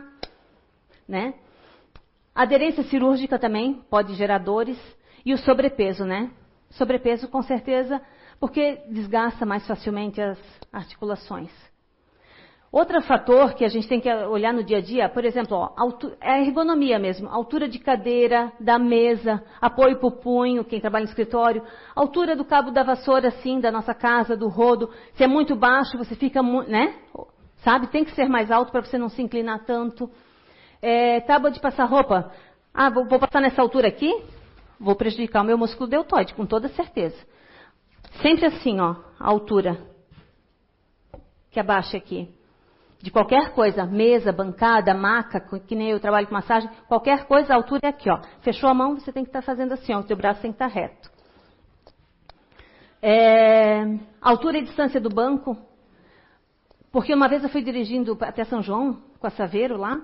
Né? 1.09 1.33
Aderência 2.35 2.85
cirúrgica 2.85 3.39
também 3.39 3.83
pode 3.89 4.13
gerar 4.13 4.37
dores. 4.41 4.79
E 5.25 5.33
o 5.33 5.39
sobrepeso, 5.39 6.05
né? 6.05 6.31
Sobrepeso, 6.73 7.29
com 7.29 7.43
certeza, 7.43 7.99
porque 8.39 8.83
desgasta 8.91 9.47
mais 9.47 9.67
facilmente 9.67 10.21
as 10.21 10.39
articulações. 10.71 11.51
Outro 12.71 13.01
fator 13.01 13.55
que 13.55 13.65
a 13.65 13.69
gente 13.69 13.89
tem 13.89 13.99
que 13.99 14.13
olhar 14.13 14.53
no 14.53 14.63
dia 14.63 14.77
a 14.77 14.81
dia, 14.83 15.09
por 15.09 15.25
exemplo, 15.25 15.57
ó, 15.57 15.71
é 16.21 16.33
a 16.33 16.41
ergonomia 16.43 16.99
mesmo, 16.99 17.27
altura 17.31 17.67
de 17.67 17.79
cadeira, 17.79 18.53
da 18.61 18.79
mesa, 18.79 19.43
apoio 19.59 19.99
para 19.99 20.09
o 20.09 20.13
punho, 20.13 20.65
quem 20.65 20.79
trabalha 20.79 21.05
no 21.05 21.09
escritório, 21.09 21.63
altura 21.97 22.37
do 22.37 22.45
cabo 22.45 22.71
da 22.71 22.83
vassoura, 22.83 23.29
assim, 23.29 23.59
da 23.59 23.73
nossa 23.73 23.95
casa, 23.95 24.37
do 24.37 24.49
rodo. 24.49 24.91
Se 25.15 25.25
é 25.25 25.27
muito 25.27 25.57
baixo, 25.57 25.97
você 25.97 26.15
fica, 26.15 26.43
né? 26.43 26.95
Sabe? 27.65 27.87
Tem 27.87 28.05
que 28.05 28.15
ser 28.15 28.29
mais 28.29 28.51
alto 28.51 28.71
para 28.71 28.83
você 28.83 28.99
não 28.99 29.09
se 29.09 29.23
inclinar 29.23 29.65
tanto. 29.65 30.11
É, 30.83 31.21
tábua 31.21 31.51
de 31.51 31.61
passar 31.61 31.87
roupa. 31.87 32.31
Ah, 32.75 32.91
vou, 32.91 33.07
vou 33.07 33.19
passar 33.19 33.41
nessa 33.41 33.63
altura 33.63 33.89
aqui? 33.89 34.15
Vou 34.79 34.95
prejudicar 34.95 35.41
o 35.41 35.45
meu 35.45 35.57
músculo 35.57 35.89
deltoide, 35.89 36.35
com 36.35 36.45
toda 36.45 36.69
certeza. 36.69 37.17
Sempre 38.21 38.45
assim, 38.45 38.79
ó, 38.79 38.95
a 39.19 39.27
altura. 39.27 39.79
Que 41.51 41.59
abaixa 41.59 41.97
aqui 41.97 42.38
de 43.01 43.11
qualquer 43.13 43.53
coisa, 43.53 43.87
mesa, 43.87 44.33
bancada, 44.33 44.93
maca, 44.93 45.41
que 45.41 45.75
nem 45.77 45.91
eu 45.91 46.01
trabalho 46.01 46.27
com 46.27 46.35
massagem, 46.35 46.69
qualquer 46.89 47.27
coisa, 47.27 47.53
a 47.53 47.57
altura 47.57 47.83
é 47.85 47.89
aqui, 47.89 48.11
ó. 48.11 48.21
Fechou 48.41 48.69
a 48.69 48.75
mão, 48.75 48.97
você 48.97 49.13
tem 49.13 49.23
que 49.23 49.31
estar 49.31 49.41
tá 49.41 49.47
fazendo 49.47 49.73
assim, 49.73 49.95
ó, 49.95 50.01
o 50.01 50.05
teu 50.05 50.17
braço 50.17 50.43
tem 50.43 50.51
que 50.51 50.57
estar 50.57 50.69
tá 50.69 50.75
reto. 50.75 51.11
É, 53.01 53.85
altura 54.21 54.59
e 54.59 54.63
distância 54.63 55.01
do 55.01 55.09
banco, 55.09 55.57
porque 56.91 57.15
uma 57.15 57.29
vez 57.29 57.45
eu 57.45 57.49
fui 57.49 57.63
dirigindo 57.63 58.19
até 58.21 58.45
São 58.45 58.63
João, 58.63 59.01
com 59.21 59.27
a 59.29 59.31
Saveiro 59.31 59.77
lá, 59.77 60.01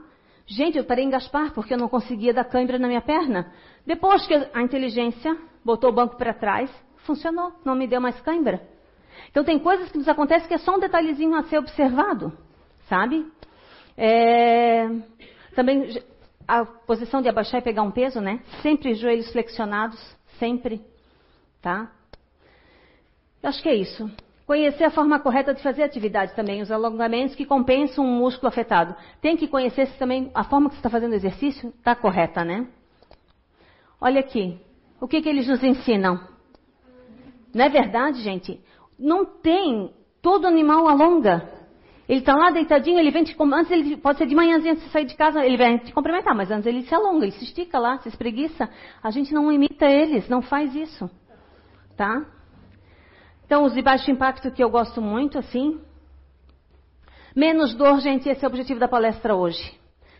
gente, 0.47 0.78
eu 0.78 0.84
parei 0.84 1.05
em 1.05 1.11
Gaspar, 1.11 1.53
porque 1.53 1.74
eu 1.74 1.78
não 1.78 1.88
conseguia 1.88 2.32
dar 2.32 2.45
câimbra 2.45 2.78
na 2.78 2.86
minha 2.86 3.03
perna. 3.03 3.53
Depois 3.84 4.24
que 4.24 4.34
a 4.34 4.62
inteligência 4.62 5.36
botou 5.64 5.90
o 5.90 5.92
banco 5.92 6.16
para 6.16 6.32
trás, 6.32 6.70
funcionou, 6.99 7.53
não 7.64 7.74
me 7.74 7.88
deu 7.88 8.01
mais 8.01 8.20
câimbra. 8.20 8.62
Então 9.30 9.42
tem 9.42 9.59
coisas 9.59 9.90
que 9.90 9.99
nos 9.99 10.09
acontecem 10.09 10.47
que 10.47 10.55
é 10.55 10.59
só 10.59 10.76
um 10.76 10.78
detalhezinho 10.78 11.34
a 11.34 11.42
ser 11.45 11.59
observado 11.59 12.43
sabe? 12.89 13.26
É, 13.97 14.89
também 15.55 16.03
a 16.47 16.64
posição 16.64 17.22
de 17.22 17.28
abaixar 17.28 17.61
e 17.61 17.64
pegar 17.64 17.82
um 17.82 17.91
peso, 17.91 18.20
né? 18.20 18.41
Sempre 18.62 18.95
joelhos 18.95 19.30
flexionados, 19.32 19.99
sempre, 20.39 20.80
tá? 21.62 21.91
Eu 23.43 23.49
acho 23.49 23.62
que 23.62 23.68
é 23.68 23.74
isso. 23.74 24.11
Conhecer 24.47 24.85
a 24.85 24.91
forma 24.91 25.18
correta 25.18 25.55
de 25.55 25.62
fazer 25.62 25.82
atividade 25.82 26.35
também, 26.35 26.61
os 26.61 26.70
alongamentos 26.70 27.35
que 27.35 27.47
compensam 27.47 28.05
um 28.05 28.18
músculo 28.18 28.49
afetado. 28.49 28.95
Tem 29.20 29.37
que 29.37 29.49
conhecer 29.49 29.87
se 29.87 29.99
também 29.99 30.30
a 30.35 30.45
forma 30.45 30.68
que 30.68 30.74
você 30.74 30.80
está 30.80 30.91
fazendo 30.91 31.12
o 31.12 31.16
exercício 31.16 31.70
está 31.78 31.95
correta, 31.95 32.45
né? 32.45 32.66
Olha 33.99 34.20
aqui, 34.20 34.61
o 35.01 35.09
que, 35.09 35.22
que 35.22 35.28
eles 35.28 35.49
nos 35.49 35.62
ensinam? 35.62 36.20
Não 37.55 37.64
é 37.64 37.68
verdade, 37.70 38.20
gente? 38.20 38.61
Não 38.99 39.24
tem, 39.24 39.91
todo 40.20 40.47
animal 40.47 40.89
alonga. 40.89 41.49
Ele 42.09 42.21
está 42.21 42.35
lá 42.35 42.51
deitadinho, 42.51 42.99
ele 42.99 43.11
vem 43.11 43.25
te 43.25 43.35
antes 43.41 43.71
ele 43.71 43.97
pode 43.97 44.19
ser 44.19 44.27
de 44.27 44.35
manhãzinha 44.35 44.75
de 44.75 44.83
sair 44.91 45.07
de 45.07 45.17
casa, 45.17 45.45
ele 45.45 45.57
vem 45.57 45.79
te 45.79 45.93
cumprimentar, 45.93 46.35
mas 46.35 46.51
antes 46.51 46.67
ele 46.67 46.83
se 46.83 46.95
alonga, 46.95 47.25
ele 47.25 47.33
se 47.33 47.45
estica 47.45 47.79
lá, 47.79 47.99
se 47.99 48.09
espreguiça. 48.09 48.69
A 49.03 49.11
gente 49.11 49.33
não 49.33 49.51
imita 49.51 49.87
eles, 49.87 50.29
não 50.29 50.43
faz 50.43 50.75
isso, 50.75 51.11
tá? 51.97 52.27
Então 53.47 53.65
os 53.65 53.73
de 53.73 53.81
baixo 53.81 54.11
impacto 54.11 54.51
que 54.51 54.63
eu 54.63 54.69
gosto 54.69 55.01
muito, 55.01 55.39
assim, 55.39 55.81
menos 57.35 57.75
dor, 57.75 58.01
gente, 58.01 58.29
esse 58.29 58.45
é 58.45 58.49
o 58.49 58.51
objetivo 58.51 58.79
da 58.79 58.89
palestra 58.89 59.35
hoje. 59.35 59.79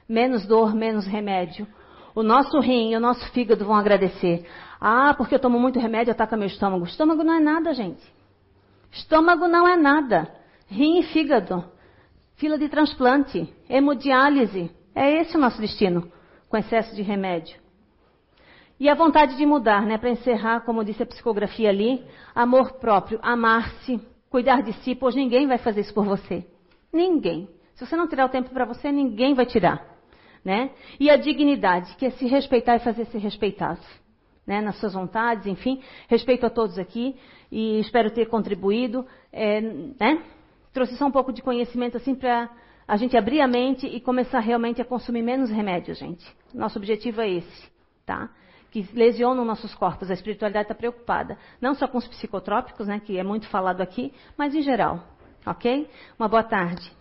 Menos 0.09 0.47
dor, 0.47 0.75
menos 0.75 1.07
remédio. 1.07 1.67
O 2.15 2.23
nosso 2.23 2.59
rim 2.61 2.93
e 2.93 2.97
o 2.97 3.01
nosso 3.01 3.27
fígado 3.33 3.65
vão 3.65 3.75
agradecer. 3.75 4.47
Ah, 4.81 5.15
porque 5.17 5.35
eu 5.35 5.39
tomo 5.39 5.59
muito 5.59 5.79
remédio, 5.79 6.13
ataca 6.13 6.37
meu 6.37 6.47
estômago. 6.47 6.85
Estômago 6.85 7.25
não 7.25 7.35
é 7.35 7.41
nada, 7.41 7.75
gente. 7.75 8.03
Estômago 8.93 9.49
não 9.49 9.67
é 9.67 9.77
nada. 9.77 10.29
Rim 10.69 11.01
e 11.01 11.03
fígado 11.05 11.74
fila 12.45 12.59
de 12.59 12.69
transplante, 12.69 13.51
hemodiálise. 13.71 14.71
É 14.95 15.23
esse 15.23 15.35
o 15.35 15.41
nosso 15.41 15.59
destino, 15.59 16.13
com 16.47 16.59
excesso 16.59 16.95
de 16.95 17.01
remédio. 17.01 17.59
E 18.79 18.87
a 18.87 18.95
vontade 18.95 19.35
de 19.39 19.47
mudar, 19.47 19.87
né? 19.87 19.97
Para 19.97 20.11
encerrar, 20.11 20.61
como 20.61 20.85
disse 20.85 21.03
a 21.03 21.07
psicografia 21.07 21.71
ali, 21.71 22.05
amor 22.35 22.73
próprio, 22.73 23.19
amar-se, 23.23 23.99
cuidar 24.29 24.61
de 24.61 24.75
si, 24.83 24.95
pois 24.95 25.15
ninguém 25.15 25.47
vai 25.47 25.57
fazer 25.57 25.81
isso 25.81 25.95
por 25.95 26.05
você. 26.05 26.47
Ninguém. 26.93 27.49
Se 27.77 27.87
você 27.87 27.97
não 27.97 28.07
tirar 28.07 28.27
o 28.27 28.29
tempo 28.29 28.51
para 28.51 28.67
você, 28.67 28.93
ninguém 28.93 29.33
vai 29.33 29.47
tirar. 29.47 29.83
Né? 30.45 30.71
E 31.01 31.09
a 31.09 31.17
dignidade, 31.17 31.97
que 31.97 32.05
é 32.05 32.11
se 32.11 32.27
respeitar 32.27 32.77
e 32.77 32.81
fazer 32.81 33.07
ser 33.07 33.21
respeitado. 33.21 33.81
Né? 34.47 34.61
Nas 34.61 34.77
suas 34.77 34.93
vontades, 34.93 35.47
enfim. 35.47 35.81
Respeito 36.09 36.45
a 36.45 36.51
todos 36.51 36.79
aqui 36.79 37.17
e 37.51 37.81
espero 37.81 38.11
ter 38.11 38.27
contribuído. 38.27 39.07
É, 39.33 39.63
né? 39.63 40.23
Trouxe 40.75 40.97
só 40.97 41.07
um 41.07 41.11
pouco 41.13 41.33
de 41.33 41.41
conhecimento 41.41 41.97
assim 41.97 42.17
para 42.17 42.51
a 42.87 42.97
gente 42.97 43.17
abrir 43.17 43.41
a 43.41 43.47
mente 43.47 43.87
e 43.87 44.01
começar 44.01 44.41
realmente 44.41 44.83
a 44.83 44.85
consumir 44.85 45.23
menos 45.23 45.49
remédios, 45.49 45.99
gente. 45.99 46.27
Nosso 46.53 46.79
objetivo 46.79 47.21
é 47.21 47.31
esse, 47.31 47.71
tá? 48.05 48.29
Que 48.73 48.85
lesionam 48.93 49.45
nossos 49.45 49.73
corpos. 49.73 50.11
A 50.11 50.15
espiritualidade 50.15 50.65
está 50.65 50.75
preocupada, 50.75 51.39
não 51.61 51.77
só 51.77 51.87
com 51.87 51.97
os 51.97 52.09
psicotrópicos, 52.09 52.89
né, 52.89 53.01
que 53.01 53.17
é 53.17 53.23
muito 53.23 53.47
falado 53.49 53.81
aqui, 53.81 54.13
mas 54.37 54.53
em 54.53 54.63
geral, 54.63 55.01
ok? 55.47 55.89
Uma 56.19 56.29
boa 56.29 56.43
tarde. 56.43 56.93